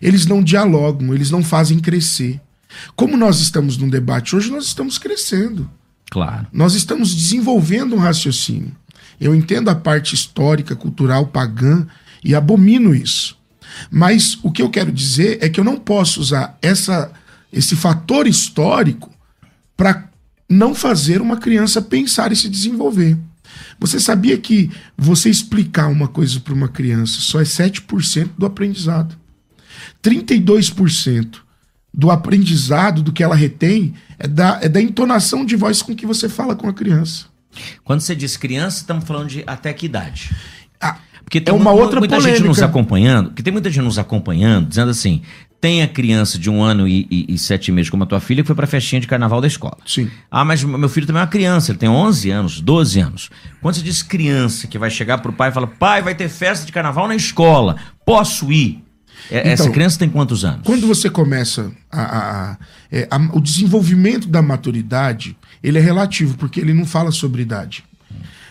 Eles 0.00 0.26
não 0.26 0.42
dialogam, 0.42 1.14
eles 1.14 1.30
não 1.30 1.42
fazem 1.42 1.78
crescer. 1.78 2.40
Como 2.94 3.16
nós 3.16 3.40
estamos 3.40 3.76
num 3.76 3.88
debate 3.88 4.34
hoje, 4.34 4.50
nós 4.50 4.66
estamos 4.66 4.98
crescendo. 4.98 5.70
Claro. 6.10 6.46
Nós 6.52 6.74
estamos 6.74 7.14
desenvolvendo 7.14 7.94
um 7.94 7.98
raciocínio. 7.98 8.74
Eu 9.20 9.34
entendo 9.34 9.68
a 9.68 9.74
parte 9.74 10.14
histórica, 10.14 10.76
cultural, 10.76 11.26
pagã 11.26 11.86
e 12.22 12.34
abomino 12.34 12.94
isso. 12.94 13.36
Mas 13.90 14.38
o 14.42 14.50
que 14.50 14.62
eu 14.62 14.70
quero 14.70 14.92
dizer 14.92 15.38
é 15.40 15.48
que 15.48 15.58
eu 15.58 15.64
não 15.64 15.76
posso 15.76 16.20
usar 16.20 16.58
essa, 16.62 17.10
esse 17.52 17.74
fator 17.74 18.26
histórico 18.26 19.10
para 19.76 20.08
não 20.48 20.74
fazer 20.74 21.20
uma 21.20 21.36
criança 21.36 21.82
pensar 21.82 22.32
e 22.32 22.36
se 22.36 22.48
desenvolver. 22.48 23.16
Você 23.78 24.00
sabia 24.00 24.38
que 24.38 24.70
você 24.96 25.28
explicar 25.28 25.88
uma 25.88 26.08
coisa 26.08 26.40
para 26.40 26.54
uma 26.54 26.68
criança 26.68 27.20
só 27.20 27.40
é 27.40 27.44
7% 27.44 28.30
do 28.36 28.46
aprendizado? 28.46 29.16
32% 30.02 31.38
do 31.92 32.10
aprendizado, 32.10 33.02
do 33.02 33.12
que 33.12 33.22
ela 33.22 33.34
retém, 33.34 33.94
é 34.18 34.28
da, 34.28 34.58
é 34.62 34.68
da 34.68 34.80
entonação 34.80 35.44
de 35.44 35.56
voz 35.56 35.80
com 35.80 35.94
que 35.94 36.04
você 36.04 36.28
fala 36.28 36.54
com 36.54 36.68
a 36.68 36.72
criança. 36.72 37.26
Quando 37.84 38.00
você 38.00 38.14
diz 38.14 38.36
criança, 38.36 38.78
estamos 38.78 39.04
falando 39.04 39.28
de 39.28 39.42
até 39.46 39.72
que 39.72 39.86
idade? 39.86 40.30
Ah, 40.78 40.98
porque 41.24 41.40
tem 41.40 41.54
é 41.54 41.56
uma, 41.56 41.72
outra 41.72 41.98
muita 41.98 42.16
polêmica. 42.16 42.38
gente 42.38 42.46
nos 42.46 42.62
acompanhando, 42.62 43.30
que 43.30 43.42
tem 43.42 43.52
muita 43.52 43.70
gente 43.70 43.84
nos 43.84 43.98
acompanhando, 43.98 44.68
dizendo 44.68 44.90
assim: 44.90 45.22
tem 45.60 45.82
a 45.82 45.88
criança 45.88 46.38
de 46.38 46.50
um 46.50 46.62
ano 46.62 46.86
e, 46.86 47.06
e, 47.10 47.34
e, 47.34 47.38
sete 47.38 47.72
meses 47.72 47.90
como 47.90 48.04
a 48.04 48.06
tua 48.06 48.20
filha 48.20 48.42
que 48.42 48.46
foi 48.46 48.54
pra 48.54 48.66
festinha 48.66 49.00
de 49.00 49.06
carnaval 49.06 49.40
da 49.40 49.46
escola. 49.46 49.78
Sim. 49.86 50.10
Ah, 50.30 50.44
mas 50.44 50.62
meu 50.62 50.88
filho 50.88 51.06
também 51.06 51.20
é 51.20 51.24
uma 51.24 51.30
criança, 51.30 51.72
ele 51.72 51.78
tem 51.78 51.88
11 51.88 52.30
anos, 52.30 52.60
12 52.60 53.00
anos. 53.00 53.30
Quando 53.60 53.74
você 53.74 53.82
diz 53.82 54.02
criança 54.02 54.66
que 54.66 54.78
vai 54.78 54.90
chegar 54.90 55.18
pro 55.18 55.32
pai 55.32 55.48
e 55.48 55.52
fala: 55.52 55.66
pai, 55.66 56.02
vai 56.02 56.14
ter 56.14 56.28
festa 56.28 56.66
de 56.66 56.72
carnaval 56.72 57.08
na 57.08 57.16
escola, 57.16 57.76
posso 58.04 58.52
ir? 58.52 58.85
É, 59.30 59.40
então, 59.40 59.52
Essa 59.52 59.70
criança 59.70 59.98
tem 59.98 60.08
quantos 60.08 60.44
anos? 60.44 60.62
Quando 60.64 60.86
você 60.86 61.10
começa 61.10 61.72
a, 61.90 62.02
a, 62.02 62.52
a, 62.52 62.56
é, 62.90 63.08
a, 63.10 63.16
o 63.36 63.40
desenvolvimento 63.40 64.28
da 64.28 64.42
maturidade, 64.42 65.36
ele 65.62 65.78
é 65.78 65.80
relativo, 65.80 66.36
porque 66.36 66.60
ele 66.60 66.72
não 66.72 66.86
fala 66.86 67.10
sobre 67.10 67.42
idade. 67.42 67.84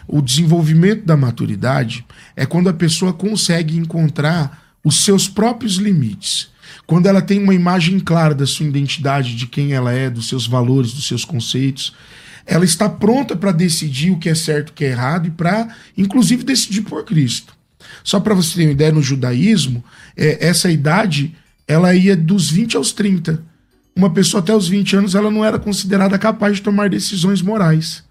O 0.08 0.22
desenvolvimento 0.22 1.06
da 1.06 1.18
maturidade 1.18 2.06
é 2.36 2.46
quando 2.46 2.70
a 2.70 2.74
pessoa 2.74 3.14
consegue 3.14 3.78
encontrar 3.78 4.76
os 4.84 5.04
seus 5.04 5.28
próprios 5.28 5.78
limites. 5.78 6.50
Quando 6.86 7.08
ela 7.08 7.22
tem 7.22 7.42
uma 7.42 7.56
imagem 7.56 8.00
clara 8.00 8.36
da 8.36 8.46
sua 8.46 8.68
identidade, 8.68 9.36
de 9.36 9.48
quem 9.48 9.74
ela 9.74 9.92
é, 9.92 10.10
dos 10.10 10.30
seus 10.30 10.46
valores, 10.46 10.94
dos 10.94 11.08
seus 11.08 11.26
conceitos, 11.26 11.96
ela 12.46 12.64
está 12.64 12.88
pronta 12.88 13.36
para 13.36 13.52
decidir 13.52 14.12
o 14.12 14.20
que 14.20 14.30
é 14.30 14.36
certo 14.36 14.70
e 14.70 14.72
o 14.72 14.74
que 14.74 14.86
é 14.86 14.90
errado 14.90 15.28
e 15.28 15.32
para, 15.32 15.68
inclusive, 15.98 16.44
decidir 16.44 16.82
por 16.82 17.04
Cristo. 17.04 17.55
Só 18.06 18.20
para 18.20 18.36
você 18.36 18.56
ter 18.56 18.66
uma 18.68 18.72
ideia, 18.72 18.92
no 18.92 19.02
judaísmo, 19.02 19.84
é, 20.16 20.48
essa 20.48 20.72
idade 20.72 21.36
ela 21.68 21.96
ia 21.96 22.16
dos 22.16 22.52
20 22.52 22.78
aos 22.78 22.94
30. 22.94 23.44
Uma 23.96 24.12
pessoa 24.12 24.42
até 24.42 24.56
os 24.56 24.68
20 24.68 24.98
anos 24.98 25.16
ela 25.16 25.32
não 25.32 25.44
era 25.44 25.58
considerada 25.58 26.18
capaz 26.20 26.58
de 26.58 26.62
tomar 26.62 26.88
decisões 26.88 27.42
morais. 27.42 28.04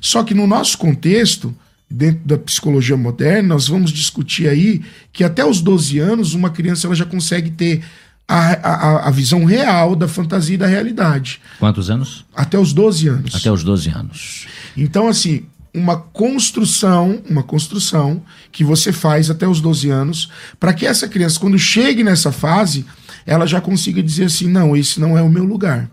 Só 0.00 0.24
que 0.24 0.32
no 0.32 0.46
nosso 0.46 0.78
contexto, 0.78 1.54
dentro 1.90 2.22
da 2.24 2.38
psicologia 2.38 2.96
moderna, 2.96 3.50
nós 3.50 3.68
vamos 3.68 3.90
discutir 3.90 4.48
aí 4.48 4.80
que 5.12 5.22
até 5.22 5.44
os 5.44 5.60
12 5.60 5.98
anos 5.98 6.32
uma 6.32 6.48
criança 6.48 6.86
ela 6.86 6.96
já 6.96 7.04
consegue 7.04 7.50
ter 7.50 7.84
a, 8.26 8.52
a, 8.52 9.08
a, 9.08 9.10
visão 9.10 9.44
real 9.44 9.94
da 9.94 10.08
fantasia 10.08 10.54
e 10.54 10.58
da 10.58 10.66
realidade. 10.66 11.38
Quantos 11.58 11.90
anos? 11.90 12.24
Até 12.34 12.58
os 12.58 12.72
12 12.72 13.08
anos. 13.08 13.34
Até 13.34 13.52
os 13.52 13.62
12 13.62 13.90
anos. 13.90 14.46
Então, 14.74 15.06
assim, 15.06 15.44
uma 15.74 15.96
construção, 15.96 17.22
uma 17.28 17.42
construção 17.42 18.22
que 18.50 18.62
você 18.62 18.92
faz 18.92 19.30
até 19.30 19.46
os 19.48 19.60
12 19.60 19.88
anos, 19.88 20.30
para 20.60 20.74
que 20.74 20.86
essa 20.86 21.08
criança, 21.08 21.40
quando 21.40 21.58
chegue 21.58 22.04
nessa 22.04 22.30
fase, 22.30 22.84
ela 23.24 23.46
já 23.46 23.60
consiga 23.60 24.02
dizer 24.02 24.24
assim: 24.24 24.48
não, 24.48 24.76
esse 24.76 25.00
não 25.00 25.16
é 25.16 25.22
o 25.22 25.30
meu 25.30 25.44
lugar. 25.44 25.90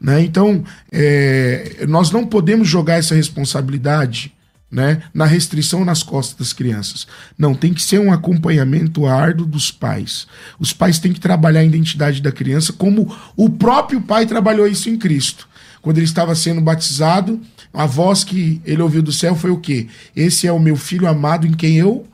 Né? 0.00 0.22
Então, 0.22 0.64
é, 0.90 1.84
nós 1.88 2.10
não 2.10 2.26
podemos 2.26 2.68
jogar 2.68 2.94
essa 2.94 3.14
responsabilidade 3.14 4.32
né, 4.72 5.02
na 5.12 5.26
restrição 5.26 5.84
nas 5.84 6.02
costas 6.02 6.36
das 6.38 6.52
crianças. 6.52 7.06
Não, 7.38 7.54
tem 7.54 7.74
que 7.74 7.82
ser 7.82 8.00
um 8.00 8.10
acompanhamento 8.10 9.06
árduo 9.06 9.46
dos 9.46 9.70
pais. 9.70 10.26
Os 10.58 10.72
pais 10.72 10.98
têm 10.98 11.12
que 11.12 11.20
trabalhar 11.20 11.60
a 11.60 11.64
identidade 11.64 12.22
da 12.22 12.32
criança 12.32 12.72
como 12.72 13.14
o 13.36 13.50
próprio 13.50 14.00
pai 14.00 14.24
trabalhou 14.26 14.66
isso 14.66 14.88
em 14.88 14.96
Cristo. 14.96 15.46
Quando 15.82 15.98
ele 15.98 16.06
estava 16.06 16.34
sendo 16.34 16.60
batizado, 16.60 17.40
a 17.74 17.84
voz 17.86 18.22
que 18.22 18.62
ele 18.64 18.80
ouviu 18.80 19.02
do 19.02 19.12
céu 19.12 19.34
foi 19.34 19.50
o 19.50 19.58
quê? 19.58 19.88
Esse 20.14 20.46
é 20.46 20.52
o 20.52 20.60
meu 20.60 20.76
filho 20.76 21.08
amado 21.08 21.46
em 21.46 21.52
quem 21.52 21.76
eu 21.76 22.06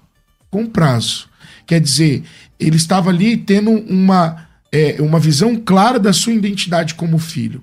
comprazo. 0.51 1.29
Quer 1.67 1.81
dizer, 1.81 2.25
ele 2.59 2.77
estava 2.77 3.11
ali 3.11 3.37
tendo 3.37 3.71
uma, 3.71 4.49
é, 4.73 4.97
uma 5.01 5.21
visão 5.21 5.55
clara 5.55 5.99
da 5.99 6.15
sua 6.15 6.33
identidade 6.33 6.95
como 6.95 7.19
filho. 7.19 7.63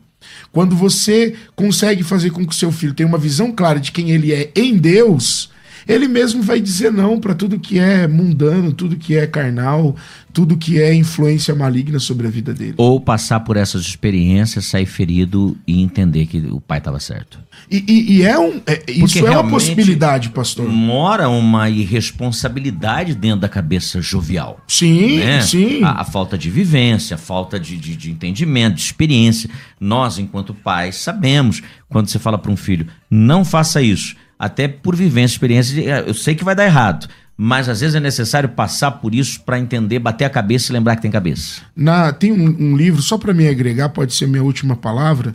Quando 0.52 0.76
você 0.76 1.36
consegue 1.56 2.04
fazer 2.04 2.30
com 2.30 2.46
que 2.46 2.56
seu 2.56 2.72
filho 2.72 2.94
tenha 2.94 3.10
uma 3.10 3.18
visão 3.18 3.52
clara 3.52 3.80
de 3.80 3.92
quem 3.92 4.12
ele 4.12 4.32
é 4.32 4.52
em 4.56 4.78
Deus, 4.78 5.50
ele 5.88 6.08
mesmo 6.08 6.42
vai 6.42 6.60
dizer 6.60 6.92
não 6.92 7.20
para 7.20 7.36
tudo 7.36 7.60
que 7.60 7.80
é 7.80 8.08
mundano, 8.08 8.74
tudo 8.74 8.96
que 8.96 9.16
é 9.16 9.28
carnal, 9.28 9.96
tudo 10.34 10.58
que 10.58 10.82
é 10.82 10.94
influência 10.94 11.56
maligna 11.56 12.00
sobre 12.00 12.28
a 12.28 12.30
vida 12.30 12.54
dele. 12.54 12.74
Ou 12.78 13.00
passar 13.00 13.40
por 13.42 13.56
essas 13.56 13.84
experiências, 13.84 14.66
sair 14.66 14.86
ferido 14.86 15.56
e 15.66 15.82
entender 15.82 16.26
que 16.26 16.40
o 16.52 16.60
pai 16.60 16.80
estava 16.80 17.00
certo. 17.00 17.40
E, 17.72 17.84
e, 17.88 18.18
e, 18.18 18.24
é 18.24 18.38
um, 18.38 18.62
é, 18.66 18.84
isso 18.88 19.26
é 19.26 19.32
uma 19.32 19.50
possibilidade, 19.50 20.30
pastor. 20.30 20.68
Mora 20.68 21.30
uma 21.30 21.70
irresponsabilidade 21.70 23.16
dentro 23.16 23.40
da 23.40 23.50
cabeça 23.50 24.02
jovial. 24.02 24.60
Sim, 24.68 25.20
né? 25.20 25.42
sim. 25.42 25.84
A, 25.84 26.02
a, 26.02 26.04
falta 26.04 26.38
de 26.38 26.50
vivência, 26.50 27.16
a 27.16 27.18
falta 27.18 27.60
de, 27.60 27.78
de, 27.78 27.96
de 27.96 28.12
entendimento, 28.12 28.76
de 28.76 28.82
experiência. 28.82 29.50
Nós, 29.80 30.20
enquanto 30.20 30.54
pais, 30.54 30.98
sabemos 30.98 31.62
quando 31.88 32.08
você 32.08 32.20
fala 32.20 32.38
para 32.38 32.52
um 32.52 32.58
filho, 32.58 32.88
não 33.10 33.46
faça 33.46 33.82
isso 33.82 34.16
até 34.38 34.68
por 34.68 34.96
vivência, 34.96 35.36
experiência, 35.36 35.76
de, 35.76 36.08
eu 36.08 36.14
sei 36.14 36.36
que 36.36 36.44
vai 36.44 36.56
dar 36.56 36.66
errado, 36.66 37.08
mas 37.38 37.68
às 37.68 37.82
vezes 37.82 37.96
é 37.96 38.00
necessário 38.00 38.50
passar 38.50 38.92
por 38.92 39.14
isso 39.14 39.42
para 39.42 39.60
entender, 39.60 40.00
bater 40.00 40.26
a 40.26 40.30
cabeça 40.30 40.72
e 40.72 40.74
lembrar 40.74 40.96
que 40.96 41.02
tem 41.02 41.12
cabeça. 41.12 41.62
Na, 41.76 42.14
tem 42.14 42.32
um, 42.32 42.72
um 42.72 42.78
livro, 42.78 43.02
só 43.02 43.18
para 43.18 43.34
me 43.34 43.48
agregar, 43.48 43.90
pode 43.90 44.14
ser 44.14 44.28
minha 44.28 44.44
última 44.44 44.76
palavra, 44.76 45.34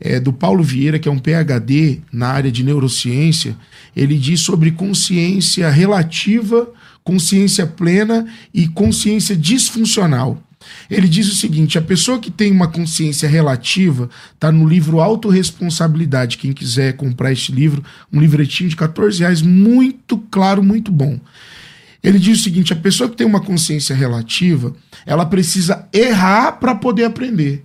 é 0.00 0.18
do 0.18 0.32
Paulo 0.32 0.64
Vieira, 0.64 0.98
que 0.98 1.08
é 1.08 1.12
um 1.12 1.18
PhD 1.18 2.00
na 2.12 2.28
área 2.28 2.50
de 2.50 2.64
neurociência. 2.64 3.56
Ele 3.94 4.18
diz 4.18 4.40
sobre 4.40 4.72
consciência 4.72 5.70
relativa, 5.70 6.68
consciência 7.04 7.66
plena 7.66 8.26
e 8.52 8.66
consciência 8.66 9.36
disfuncional. 9.36 10.42
Ele 10.90 11.08
diz 11.08 11.28
o 11.28 11.34
seguinte: 11.34 11.78
a 11.78 11.82
pessoa 11.82 12.18
que 12.18 12.30
tem 12.30 12.50
uma 12.50 12.68
consciência 12.68 13.28
relativa, 13.28 14.08
está 14.34 14.50
no 14.52 14.66
livro 14.66 15.00
Autoresponsabilidade. 15.00 16.38
Quem 16.38 16.52
quiser 16.52 16.94
comprar 16.96 17.32
este 17.32 17.52
livro, 17.52 17.84
um 18.12 18.20
livretinho 18.20 18.70
de 18.70 18.76
14 18.76 19.20
reais, 19.20 19.42
muito 19.42 20.18
claro, 20.30 20.62
muito 20.62 20.90
bom. 20.90 21.18
Ele 22.02 22.18
diz 22.18 22.40
o 22.40 22.42
seguinte: 22.42 22.72
a 22.72 22.76
pessoa 22.76 23.08
que 23.08 23.16
tem 23.16 23.26
uma 23.26 23.40
consciência 23.40 23.94
relativa, 23.94 24.74
ela 25.06 25.24
precisa 25.24 25.88
errar 25.92 26.52
para 26.52 26.74
poder 26.74 27.04
aprender. 27.04 27.64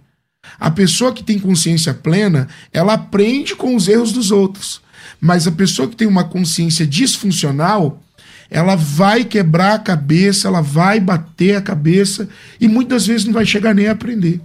A 0.60 0.72
pessoa 0.72 1.14
que 1.14 1.24
tem 1.24 1.40
consciência 1.40 1.94
plena, 1.94 2.48
ela 2.72 2.94
aprende 2.94 3.56
com 3.56 3.76
os 3.76 3.88
erros 3.88 4.12
dos 4.12 4.32
outros. 4.32 4.82
Mas 5.20 5.48
a 5.48 5.52
pessoa 5.52 5.88
que 5.88 5.96
tem 5.96 6.08
uma 6.08 6.24
consciência 6.24 6.86
disfuncional, 6.86 8.02
ela 8.50 8.76
vai 8.76 9.24
quebrar 9.24 9.74
a 9.74 9.80
cabeça, 9.80 10.48
ela 10.48 10.62
vai 10.62 11.00
bater 11.00 11.56
a 11.56 11.62
cabeça 11.62 12.30
e 12.60 12.68
muitas 12.68 13.06
vezes 13.06 13.26
não 13.26 13.34
vai 13.34 13.46
chegar 13.46 13.74
nem 13.74 13.88
a 13.88 13.92
aprender. 13.92 14.42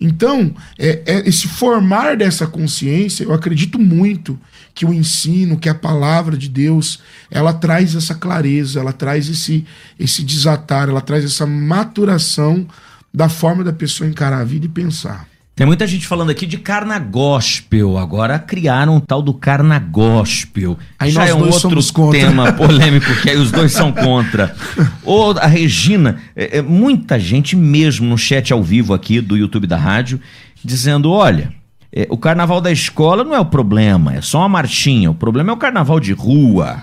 Então, 0.00 0.54
é, 0.78 1.02
é, 1.06 1.28
esse 1.28 1.48
formar 1.48 2.16
dessa 2.16 2.46
consciência, 2.46 3.24
eu 3.24 3.32
acredito 3.32 3.78
muito 3.78 4.38
que 4.74 4.84
o 4.84 4.92
ensino, 4.92 5.58
que 5.58 5.70
a 5.70 5.74
palavra 5.74 6.36
de 6.36 6.50
Deus, 6.50 7.00
ela 7.30 7.54
traz 7.54 7.94
essa 7.94 8.14
clareza, 8.14 8.78
ela 8.78 8.92
traz 8.92 9.28
esse, 9.28 9.64
esse 9.98 10.22
desatar, 10.22 10.90
ela 10.90 11.00
traz 11.00 11.24
essa 11.24 11.46
maturação 11.46 12.66
da 13.12 13.30
forma 13.30 13.64
da 13.64 13.72
pessoa 13.72 14.08
encarar 14.08 14.40
a 14.40 14.44
vida 14.44 14.66
e 14.66 14.68
pensar. 14.68 15.26
Tem 15.56 15.66
muita 15.66 15.86
gente 15.86 16.06
falando 16.06 16.28
aqui 16.28 16.44
de 16.44 16.58
carnagospel. 16.58 17.96
Agora 17.96 18.38
criaram 18.38 18.96
um 18.96 19.00
tal 19.00 19.22
do 19.22 19.32
carnagospel. 19.32 20.78
Aí 20.98 21.10
Já 21.10 21.26
é 21.26 21.32
um 21.32 21.48
outro 21.48 21.80
tema 22.10 22.52
polêmico, 22.52 23.06
que 23.22 23.30
aí 23.30 23.38
os 23.38 23.50
dois 23.50 23.72
são 23.72 23.90
contra. 23.90 24.54
Ou 25.02 25.30
a 25.30 25.46
Regina, 25.46 26.18
é, 26.36 26.58
é, 26.58 26.62
muita 26.62 27.18
gente 27.18 27.56
mesmo 27.56 28.06
no 28.06 28.18
chat 28.18 28.52
ao 28.52 28.62
vivo 28.62 28.92
aqui 28.92 29.18
do 29.18 29.34
YouTube 29.34 29.66
da 29.66 29.78
rádio, 29.78 30.20
dizendo: 30.62 31.10
olha, 31.10 31.50
é, 31.90 32.06
o 32.10 32.18
carnaval 32.18 32.60
da 32.60 32.70
escola 32.70 33.24
não 33.24 33.34
é 33.34 33.40
o 33.40 33.46
problema, 33.46 34.14
é 34.14 34.20
só 34.20 34.40
uma 34.40 34.50
marchinha. 34.50 35.10
O 35.10 35.14
problema 35.14 35.52
é 35.52 35.54
o 35.54 35.56
carnaval 35.56 35.98
de 35.98 36.12
rua. 36.12 36.82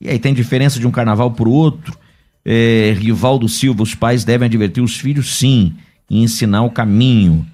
E 0.00 0.08
aí 0.08 0.20
tem 0.20 0.32
diferença 0.32 0.78
de 0.78 0.86
um 0.86 0.92
carnaval 0.92 1.32
para 1.32 1.48
o 1.48 1.52
outro. 1.52 1.98
É, 2.44 2.94
Rivaldo 2.96 3.48
Silva, 3.48 3.82
os 3.82 3.96
pais 3.96 4.22
devem 4.22 4.46
advertir 4.46 4.80
os 4.80 4.96
filhos, 4.96 5.34
sim, 5.38 5.74
e 6.08 6.22
ensinar 6.22 6.62
o 6.62 6.70
caminho 6.70 7.44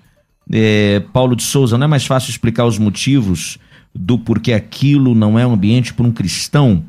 é, 0.50 1.00
Paulo 1.12 1.36
de 1.36 1.42
Souza, 1.42 1.76
não 1.76 1.84
é 1.84 1.88
mais 1.88 2.06
fácil 2.06 2.30
explicar 2.30 2.64
os 2.64 2.78
motivos 2.78 3.58
do 3.94 4.18
porquê 4.18 4.52
aquilo 4.52 5.14
não 5.14 5.38
é 5.38 5.46
um 5.46 5.52
ambiente 5.52 5.92
para 5.92 6.06
um 6.06 6.12
cristão? 6.12 6.84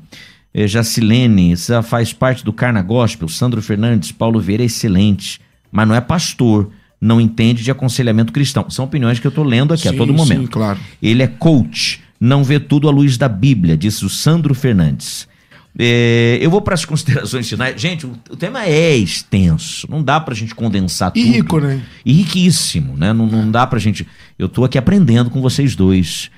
É, 0.53 0.67
Jacilene, 0.67 1.51
isso 1.51 1.81
faz 1.83 2.13
parte 2.13 2.43
do 2.43 2.51
Carna 2.53 2.81
Gospel. 2.81 3.27
Sandro 3.27 3.61
Fernandes, 3.61 4.11
Paulo 4.11 4.39
Vieira 4.39 4.63
é 4.63 4.65
excelente, 4.65 5.39
mas 5.71 5.87
não 5.87 5.95
é 5.95 6.01
pastor, 6.01 6.69
não 6.99 7.21
entende 7.21 7.63
de 7.63 7.71
aconselhamento 7.71 8.33
cristão. 8.33 8.69
São 8.69 8.85
opiniões 8.85 9.19
que 9.19 9.27
eu 9.27 9.29
estou 9.29 9.43
lendo 9.43 9.73
aqui 9.73 9.83
sim, 9.83 9.89
a 9.89 9.93
todo 9.93 10.13
momento. 10.13 10.41
Sim, 10.41 10.47
claro. 10.47 10.79
Ele 11.01 11.23
é 11.23 11.27
coach, 11.27 12.01
não 12.19 12.43
vê 12.43 12.59
tudo 12.59 12.87
à 12.87 12.91
luz 12.91 13.17
da 13.17 13.29
Bíblia, 13.29 13.77
disse 13.77 14.05
o 14.05 14.09
Sandro 14.09 14.53
Fernandes. 14.53 15.27
É, 15.77 16.37
eu 16.41 16.49
vou 16.49 16.61
para 16.61 16.73
as 16.73 16.83
considerações 16.85 17.47
finais. 17.47 17.79
Gente, 17.79 18.05
o, 18.05 18.11
o, 18.29 18.35
tema 18.35 18.65
é 18.65 18.95
extenso. 18.95 19.87
Não 19.89 20.03
dá 20.03 20.19
para 20.19 20.33
a 20.33 20.37
gente 20.37 20.55
condensar 20.55 21.11
tudo. 21.11 21.25
E 21.25 21.31
rico, 21.31 21.59
né? 21.59 21.81
E 22.05 22.13
riquíssimo, 22.13 22.97
né? 22.97 23.13
Não, 23.13 23.27
não 23.27 23.49
dá 23.49 23.65
para 23.67 23.77
a 23.77 23.81
gente. 23.81 24.07
Eu 24.37 24.47
estou 24.47 24.65
aqui 24.65 24.77
aprendendo 24.77 25.29
com 25.29 25.41
vocês 25.41 25.75
dois. 25.75 26.31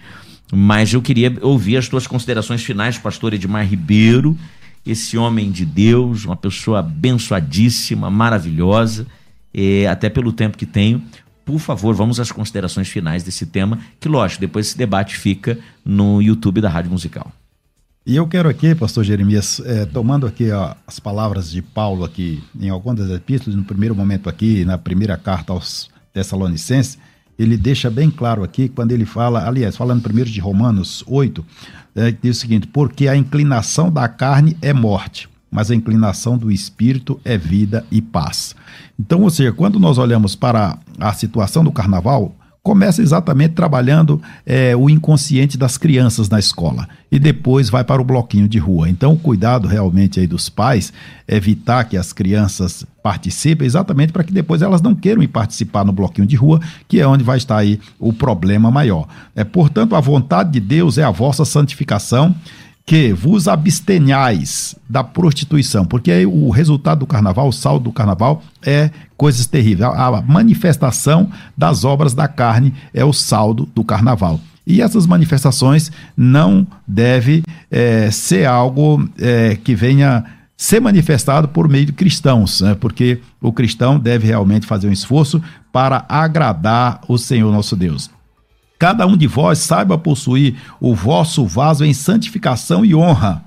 Mas 0.53 0.93
eu 0.93 1.01
queria 1.01 1.33
ouvir 1.41 1.77
as 1.77 1.87
tuas 1.87 2.05
considerações 2.05 2.61
finais, 2.61 2.97
pastor 2.97 3.33
Edmar 3.33 3.65
Ribeiro, 3.65 4.37
esse 4.85 5.17
homem 5.17 5.49
de 5.49 5.65
Deus, 5.65 6.25
uma 6.25 6.35
pessoa 6.35 6.79
abençoadíssima, 6.79 8.09
maravilhosa, 8.09 9.07
é, 9.53 9.87
até 9.87 10.09
pelo 10.09 10.33
tempo 10.33 10.57
que 10.57 10.65
tenho. 10.65 11.01
Por 11.45 11.57
favor, 11.57 11.95
vamos 11.95 12.19
às 12.19 12.33
considerações 12.33 12.89
finais 12.89 13.23
desse 13.23 13.45
tema, 13.45 13.79
que 13.99 14.09
lógico, 14.09 14.41
depois 14.41 14.67
esse 14.67 14.77
debate 14.77 15.17
fica 15.17 15.57
no 15.85 16.21
YouTube 16.21 16.59
da 16.59 16.69
Rádio 16.69 16.91
Musical. 16.91 17.31
E 18.03 18.15
eu 18.15 18.27
quero 18.27 18.49
aqui, 18.49 18.73
pastor 18.73 19.03
Jeremias, 19.03 19.61
é, 19.63 19.85
tomando 19.85 20.25
aqui 20.25 20.49
ó, 20.49 20.73
as 20.87 20.99
palavras 20.99 21.51
de 21.51 21.61
Paulo 21.61 22.03
aqui 22.03 22.43
em 22.59 22.67
algumas 22.67 22.97
das 22.97 23.11
epístolas, 23.11 23.55
no 23.55 23.63
primeiro 23.63 23.95
momento 23.95 24.27
aqui, 24.27 24.65
na 24.65 24.75
primeira 24.75 25.15
carta 25.17 25.53
aos 25.53 25.87
Tessalonicenses, 26.11 26.97
ele 27.37 27.55
deixa 27.55 27.91
bem 27.91 28.09
claro 28.09 28.43
aqui, 28.43 28.67
quando 28.67 28.91
ele 28.91 29.05
fala, 29.05 29.47
aliás, 29.47 29.77
falando 29.77 30.01
primeiro 30.01 30.31
de 30.31 30.39
Romanos 30.39 31.03
8, 31.05 31.45
é, 31.95 32.11
diz 32.11 32.37
o 32.37 32.39
seguinte, 32.39 32.65
porque 32.65 33.07
a 33.07 33.15
inclinação 33.15 33.91
da 33.91 34.07
carne 34.07 34.57
é 34.63 34.73
morte, 34.73 35.29
mas 35.51 35.69
a 35.69 35.75
inclinação 35.75 36.39
do 36.39 36.51
espírito 36.51 37.21
é 37.23 37.37
vida 37.37 37.85
e 37.91 38.01
paz. 38.01 38.55
Então, 38.99 39.21
ou 39.21 39.29
seja, 39.29 39.51
quando 39.51 39.79
nós 39.79 39.99
olhamos 39.99 40.35
para 40.35 40.79
a 40.99 41.13
situação 41.13 41.63
do 41.63 41.71
carnaval, 41.71 42.35
começa 42.63 43.01
exatamente 43.01 43.55
trabalhando 43.55 44.21
é, 44.45 44.75
o 44.75 44.87
inconsciente 44.89 45.57
das 45.57 45.77
crianças 45.77 46.29
na 46.29 46.37
escola 46.37 46.87
e 47.11 47.17
depois 47.17 47.69
vai 47.69 47.83
para 47.83 48.01
o 48.01 48.05
bloquinho 48.05 48.47
de 48.47 48.59
rua. 48.59 48.87
Então, 48.87 49.13
o 49.13 49.17
cuidado 49.17 49.67
realmente 49.67 50.19
aí 50.19 50.27
dos 50.27 50.47
pais 50.47 50.93
é 51.27 51.35
evitar 51.35 51.85
que 51.85 51.97
as 51.97 52.13
crianças 52.13 52.85
participem, 53.01 53.65
exatamente 53.65 54.13
para 54.13 54.23
que 54.23 54.31
depois 54.31 54.61
elas 54.61 54.81
não 54.81 54.93
queiram 54.93 55.23
ir 55.23 55.27
participar 55.27 55.83
no 55.83 55.91
bloquinho 55.91 56.27
de 56.27 56.35
rua, 56.35 56.61
que 56.87 56.99
é 56.99 57.07
onde 57.07 57.23
vai 57.23 57.37
estar 57.37 57.57
aí 57.57 57.79
o 57.99 58.13
problema 58.13 58.69
maior. 58.69 59.07
É, 59.35 59.43
portanto, 59.43 59.95
a 59.95 59.99
vontade 59.99 60.51
de 60.51 60.59
Deus 60.59 60.99
é 60.99 61.03
a 61.03 61.11
vossa 61.11 61.43
santificação 61.43 62.35
que 62.85 63.13
vos 63.13 63.47
abstenhais 63.47 64.75
da 64.89 65.03
prostituição, 65.03 65.85
porque 65.85 66.11
aí 66.11 66.25
o 66.25 66.49
resultado 66.49 66.99
do 66.99 67.07
carnaval, 67.07 67.47
o 67.47 67.53
saldo 67.53 67.85
do 67.85 67.93
carnaval 67.93 68.43
é 68.61 68.89
coisas 69.15 69.45
terríveis. 69.45 69.89
A 69.93 70.21
manifestação 70.21 71.29
das 71.55 71.83
obras 71.83 72.13
da 72.13 72.27
carne 72.27 72.73
é 72.93 73.05
o 73.05 73.13
saldo 73.13 73.69
do 73.73 73.83
carnaval. 73.83 74.39
E 74.65 74.81
essas 74.81 75.05
manifestações 75.07 75.91
não 76.15 76.65
deve 76.87 77.43
é, 77.69 78.09
ser 78.11 78.45
algo 78.45 79.07
é, 79.17 79.57
que 79.63 79.75
venha 79.75 80.23
ser 80.55 80.79
manifestado 80.79 81.47
por 81.47 81.67
meio 81.67 81.87
de 81.87 81.91
cristãos, 81.91 82.61
né? 82.61 82.75
porque 82.79 83.19
o 83.41 83.51
cristão 83.51 83.99
deve 83.99 84.27
realmente 84.27 84.67
fazer 84.67 84.87
um 84.87 84.91
esforço 84.91 85.41
para 85.71 86.05
agradar 86.07 87.01
o 87.07 87.17
Senhor 87.17 87.51
nosso 87.51 87.75
Deus. 87.75 88.11
Cada 88.81 89.05
um 89.05 89.15
de 89.15 89.27
vós 89.27 89.59
saiba 89.59 89.95
possuir 89.95 90.55
o 90.79 90.95
vosso 90.95 91.45
vaso 91.45 91.85
em 91.85 91.93
santificação 91.93 92.83
e 92.83 92.95
honra, 92.95 93.45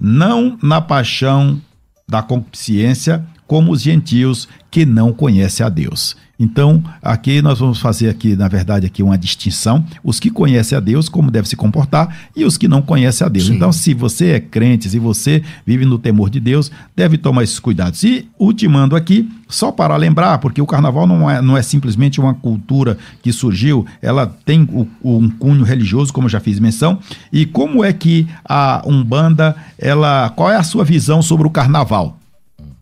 não 0.00 0.56
na 0.62 0.80
paixão 0.80 1.60
da 2.08 2.22
concupiscência, 2.22 3.22
como 3.50 3.72
os 3.72 3.82
gentios 3.82 4.46
que 4.70 4.86
não 4.86 5.12
conhecem 5.12 5.66
a 5.66 5.68
Deus. 5.68 6.14
Então, 6.38 6.80
aqui 7.02 7.42
nós 7.42 7.58
vamos 7.58 7.80
fazer 7.80 8.08
aqui, 8.08 8.36
na 8.36 8.46
verdade, 8.46 8.86
aqui 8.86 9.02
uma 9.02 9.18
distinção, 9.18 9.84
os 10.04 10.20
que 10.20 10.30
conhecem 10.30 10.78
a 10.78 10.80
Deus, 10.80 11.08
como 11.08 11.32
deve 11.32 11.48
se 11.48 11.56
comportar, 11.56 12.16
e 12.36 12.44
os 12.44 12.56
que 12.56 12.68
não 12.68 12.80
conhecem 12.80 13.26
a 13.26 13.28
Deus. 13.28 13.46
Sim. 13.46 13.56
Então, 13.56 13.72
se 13.72 13.92
você 13.92 14.34
é 14.34 14.40
crente, 14.40 14.88
se 14.88 15.00
você 15.00 15.42
vive 15.66 15.84
no 15.84 15.98
temor 15.98 16.30
de 16.30 16.38
Deus, 16.38 16.70
deve 16.94 17.18
tomar 17.18 17.42
esses 17.42 17.58
cuidados. 17.58 18.04
E, 18.04 18.28
ultimando 18.38 18.94
aqui, 18.94 19.28
só 19.48 19.72
para 19.72 19.96
lembrar, 19.96 20.38
porque 20.38 20.62
o 20.62 20.66
carnaval 20.66 21.04
não 21.04 21.28
é, 21.28 21.42
não 21.42 21.56
é 21.56 21.62
simplesmente 21.62 22.20
uma 22.20 22.34
cultura 22.34 22.96
que 23.20 23.32
surgiu, 23.32 23.84
ela 24.00 24.28
tem 24.46 24.62
o, 24.72 24.86
um 25.02 25.28
cunho 25.28 25.64
religioso, 25.64 26.12
como 26.12 26.28
já 26.28 26.38
fiz 26.38 26.60
menção, 26.60 27.00
e 27.32 27.44
como 27.44 27.84
é 27.84 27.92
que 27.92 28.28
a 28.48 28.80
Umbanda, 28.86 29.56
ela, 29.76 30.30
qual 30.36 30.52
é 30.52 30.56
a 30.56 30.62
sua 30.62 30.84
visão 30.84 31.20
sobre 31.20 31.48
o 31.48 31.50
carnaval? 31.50 32.19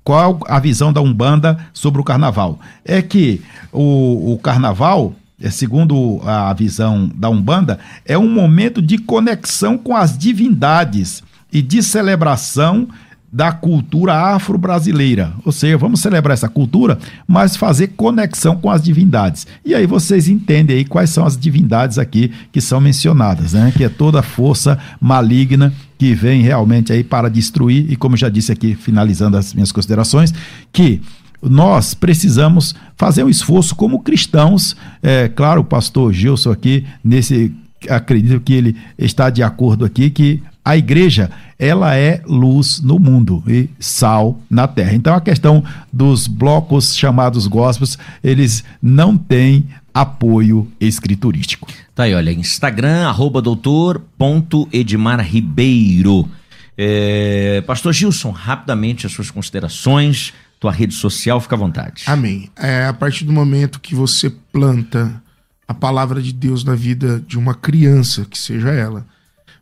Qual 0.08 0.40
a 0.48 0.58
visão 0.58 0.90
da 0.90 1.02
Umbanda 1.02 1.58
sobre 1.70 2.00
o 2.00 2.04
carnaval? 2.04 2.58
É 2.82 3.02
que 3.02 3.42
o, 3.70 4.32
o 4.32 4.38
carnaval, 4.38 5.12
é, 5.38 5.50
segundo 5.50 6.22
a 6.24 6.50
visão 6.54 7.10
da 7.14 7.28
Umbanda, 7.28 7.78
é 8.06 8.16
um 8.16 8.26
momento 8.26 8.80
de 8.80 8.96
conexão 8.96 9.76
com 9.76 9.94
as 9.94 10.16
divindades 10.16 11.22
e 11.52 11.60
de 11.60 11.82
celebração 11.82 12.88
da 13.30 13.52
cultura 13.52 14.14
afro-brasileira. 14.14 15.34
Ou 15.44 15.52
seja, 15.52 15.76
vamos 15.76 16.00
celebrar 16.00 16.32
essa 16.32 16.48
cultura, 16.48 16.98
mas 17.26 17.54
fazer 17.54 17.88
conexão 17.88 18.56
com 18.56 18.70
as 18.70 18.82
divindades. 18.82 19.46
E 19.62 19.74
aí 19.74 19.84
vocês 19.86 20.26
entendem 20.26 20.78
aí 20.78 20.84
quais 20.86 21.10
são 21.10 21.26
as 21.26 21.36
divindades 21.36 21.98
aqui 21.98 22.32
que 22.50 22.62
são 22.62 22.80
mencionadas, 22.80 23.52
né? 23.52 23.74
Que 23.76 23.84
é 23.84 23.90
toda 23.90 24.22
força 24.22 24.78
maligna 24.98 25.70
que 25.98 26.14
vem 26.14 26.42
realmente 26.42 26.92
aí 26.92 27.02
para 27.02 27.28
destruir 27.28 27.90
e 27.90 27.96
como 27.96 28.16
já 28.16 28.28
disse 28.28 28.52
aqui, 28.52 28.74
finalizando 28.74 29.36
as 29.36 29.52
minhas 29.52 29.72
considerações, 29.72 30.32
que 30.72 31.02
nós 31.42 31.92
precisamos 31.92 32.74
fazer 32.96 33.24
um 33.24 33.28
esforço 33.28 33.74
como 33.74 34.00
cristãos. 34.00 34.76
É, 35.02 35.28
claro, 35.28 35.60
o 35.60 35.64
pastor 35.64 36.12
Gilson 36.12 36.50
aqui, 36.50 36.86
nesse 37.02 37.52
acredito 37.88 38.40
que 38.40 38.54
ele 38.54 38.76
está 38.98 39.30
de 39.30 39.42
acordo 39.42 39.84
aqui 39.84 40.10
que 40.10 40.42
a 40.64 40.76
igreja 40.76 41.30
ela 41.58 41.94
é 41.96 42.20
luz 42.26 42.80
no 42.80 42.98
mundo 42.98 43.42
e 43.46 43.70
sal 43.78 44.38
na 44.50 44.68
terra. 44.68 44.94
Então 44.94 45.14
a 45.14 45.20
questão 45.20 45.64
dos 45.92 46.26
blocos 46.26 46.96
chamados 46.96 47.46
gospels, 47.46 47.98
eles 48.22 48.62
não 48.82 49.16
têm 49.16 49.66
apoio 49.92 50.70
escriturístico. 50.80 51.68
Tá 51.94 52.04
aí, 52.04 52.14
olha, 52.14 52.30
Instagram, 52.30 53.08
arroba 53.08 53.42
doutor 53.42 54.00
ponto 54.16 54.68
Edmar 54.72 55.20
Ribeiro. 55.20 56.28
É, 56.76 57.60
Pastor 57.66 57.92
Gilson, 57.92 58.30
rapidamente 58.30 59.06
as 59.06 59.12
suas 59.12 59.30
considerações, 59.30 60.32
tua 60.60 60.70
rede 60.70 60.94
social, 60.94 61.40
fica 61.40 61.56
à 61.56 61.58
vontade. 61.58 62.04
Amém. 62.06 62.50
É, 62.56 62.86
a 62.86 62.92
partir 62.92 63.24
do 63.24 63.32
momento 63.32 63.80
que 63.80 63.94
você 63.94 64.30
planta 64.52 65.20
a 65.66 65.74
palavra 65.74 66.22
de 66.22 66.32
Deus 66.32 66.64
na 66.64 66.74
vida 66.74 67.22
de 67.26 67.36
uma 67.36 67.54
criança, 67.54 68.24
que 68.24 68.38
seja 68.38 68.70
ela, 68.70 69.06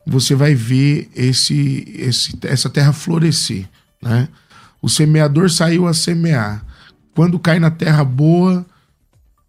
você 0.07 0.35
vai 0.35 0.55
ver 0.55 1.11
esse, 1.16 1.85
esse, 1.97 2.39
essa 2.43 2.70
terra 2.70 2.93
florescer. 2.93 3.66
Né? 4.01 4.29
O 4.81 4.89
semeador 4.89 5.51
saiu 5.51 5.87
a 5.87 5.93
semear. 5.93 6.64
Quando 7.14 7.39
cai 7.39 7.59
na 7.59 7.70
terra 7.70 8.05
boa, 8.05 8.64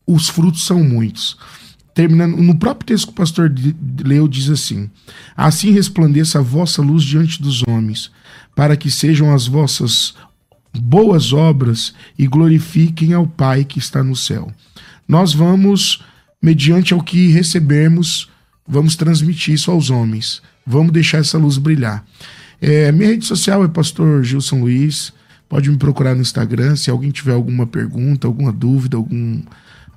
os 0.07 0.29
frutos 0.29 0.65
são 0.65 0.83
muitos. 0.83 1.37
Terminando, 1.93 2.37
no 2.37 2.57
próprio 2.57 2.87
texto 2.87 3.07
que 3.07 3.13
o 3.13 3.15
pastor 3.15 3.51
leu, 4.05 4.27
diz 4.27 4.49
assim: 4.49 4.89
Assim 5.35 5.71
resplandeça 5.71 6.39
a 6.39 6.43
vossa 6.43 6.81
luz 6.81 7.03
diante 7.03 7.41
dos 7.41 7.63
homens, 7.67 8.11
para 8.55 8.77
que 8.77 8.89
sejam 8.89 9.33
as 9.33 9.47
vossas 9.47 10.13
boas 10.79 11.33
obras 11.33 11.93
e 12.17 12.27
glorifiquem 12.27 13.13
ao 13.13 13.25
Pai 13.25 13.63
que 13.63 13.79
está 13.79 14.03
no 14.03 14.15
céu. 14.15 14.51
Nós 15.07 15.33
vamos, 15.33 16.03
mediante 16.41 16.93
ao 16.93 17.01
que 17.01 17.29
recebermos, 17.29 18.29
vamos 18.67 18.95
transmitir 18.95 19.55
isso 19.55 19.71
aos 19.71 19.89
homens. 19.89 20.41
Vamos 20.65 20.91
deixar 20.91 21.19
essa 21.19 21.37
luz 21.37 21.57
brilhar. 21.57 22.05
É, 22.61 22.91
minha 22.91 23.09
rede 23.09 23.25
social 23.25 23.63
é 23.63 23.67
Pastor 23.67 24.23
Gilson 24.23 24.59
Luiz. 24.59 25.13
Pode 25.47 25.69
me 25.69 25.77
procurar 25.77 26.13
no 26.13 26.21
Instagram. 26.21 26.75
Se 26.75 26.89
alguém 26.89 27.09
tiver 27.09 27.33
alguma 27.33 27.65
pergunta, 27.65 28.27
alguma 28.27 28.51
dúvida, 28.51 28.97
algum, 28.97 29.41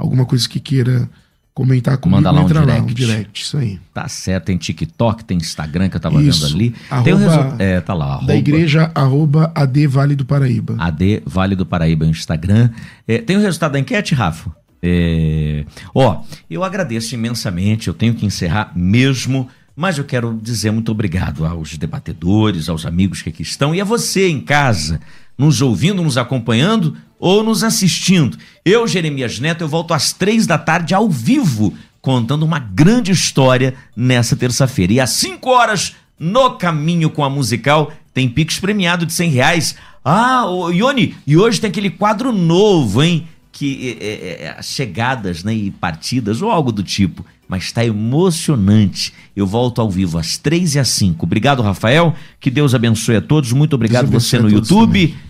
alguma 0.01 0.24
coisa 0.24 0.48
que 0.48 0.59
queira 0.59 1.09
comentar 1.53 1.98
comigo, 1.98 2.16
Manda 2.16 2.30
lá 2.30 2.42
um 2.42 2.46
direct. 2.46 2.66
lá, 2.66 2.82
um 2.82 2.86
direct. 2.86 3.42
Isso 3.42 3.59
aí. 3.59 3.78
Tá 3.92 4.09
certo. 4.09 4.46
Tem 4.46 4.57
TikTok, 4.57 5.24
tem 5.24 5.36
Instagram 5.36 5.88
que 5.88 5.96
eu 5.96 6.01
tava 6.01 6.22
isso. 6.22 6.46
vendo 6.46 6.55
ali. 6.55 6.74
Arroba, 6.88 7.05
tem 7.05 7.12
o 7.12 7.16
resu... 7.16 7.38
É, 7.59 7.80
tá 7.80 7.92
lá. 7.92 8.07
Arroba, 8.12 8.26
da 8.26 8.36
igreja, 8.36 8.90
arroba 8.94 9.53
AD 9.55 9.86
Vale 9.86 10.16
do 10.16 10.24
Paraíba. 10.24 10.76
AD 10.78 11.22
Vale 11.26 11.55
do 11.55 11.66
Paraíba 11.66 12.05
no 12.05 12.11
Instagram. 12.11 12.70
É, 13.07 13.18
tem 13.18 13.36
o 13.36 13.40
resultado 13.40 13.72
da 13.72 13.78
enquete, 13.78 14.14
Rafa? 14.14 14.51
É... 14.82 15.64
Ó, 15.94 16.22
eu 16.48 16.64
agradeço 16.64 17.14
imensamente, 17.14 17.88
eu 17.88 17.94
tenho 17.94 18.14
que 18.14 18.24
encerrar 18.24 18.72
mesmo, 18.74 19.48
mas 19.76 19.98
eu 19.98 20.05
quero 20.05 20.38
dizer 20.40 20.70
muito 20.70 20.90
obrigado 20.90 21.44
aos 21.44 21.76
debatedores, 21.76 22.68
aos 22.68 22.86
amigos 22.86 23.20
que 23.20 23.28
aqui 23.28 23.42
estão 23.42 23.74
e 23.74 23.80
a 23.80 23.84
você 23.84 24.28
em 24.28 24.40
casa, 24.40 25.01
nos 25.41 25.62
ouvindo, 25.62 26.03
nos 26.03 26.18
acompanhando 26.18 26.95
ou 27.18 27.43
nos 27.43 27.64
assistindo. 27.64 28.36
Eu, 28.62 28.86
Jeremias 28.86 29.41
Neto, 29.41 29.64
eu 29.64 29.68
volto 29.68 29.95
às 29.95 30.12
três 30.12 30.47
da 30.47 30.59
tarde 30.59 30.93
ao 30.93 31.09
vivo, 31.09 31.72
contando 32.03 32.43
uma 32.43 32.59
grande 32.59 33.11
história 33.11 33.74
nessa 33.97 34.36
terça-feira. 34.36 34.93
E 34.93 35.01
às 35.01 35.11
cinco 35.11 35.49
horas, 35.49 35.97
no 36.18 36.51
caminho 36.59 37.09
com 37.09 37.24
a 37.24 37.30
musical, 37.30 37.91
tem 38.12 38.28
Pix 38.28 38.61
premiado 38.61 39.07
de 39.07 39.14
cem 39.14 39.30
reais. 39.30 39.76
Ah, 40.05 40.45
ô, 40.47 40.68
Ione, 40.68 41.16
e 41.26 41.38
hoje 41.38 41.59
tem 41.59 41.70
aquele 41.70 41.88
quadro 41.88 42.32
novo, 42.32 43.03
hein? 43.03 43.26
que 43.51 43.99
é, 44.01 44.05
é, 44.05 44.57
é 44.59 44.62
chegadas 44.62 45.43
né, 45.43 45.53
e 45.53 45.70
partidas 45.70 46.41
ou 46.41 46.51
algo 46.51 46.70
do 46.70 46.82
tipo, 46.82 47.26
mas 47.49 47.64
está 47.64 47.84
emocionante. 47.84 49.12
Eu 49.34 49.47
volto 49.47 49.80
ao 49.80 49.91
vivo 49.91 50.18
às 50.18 50.36
três 50.36 50.74
e 50.74 50.78
às 50.78 50.88
cinco. 50.88 51.26
Obrigado, 51.26 51.62
Rafael. 51.62 52.14
Que 52.38 52.51
Deus 52.51 52.74
abençoe 52.74 53.16
a 53.16 53.20
todos. 53.20 53.53
Muito 53.53 53.74
obrigado 53.74 54.07
você 54.07 54.38
no 54.38 54.49
YouTube. 54.49 55.09
Também. 55.09 55.30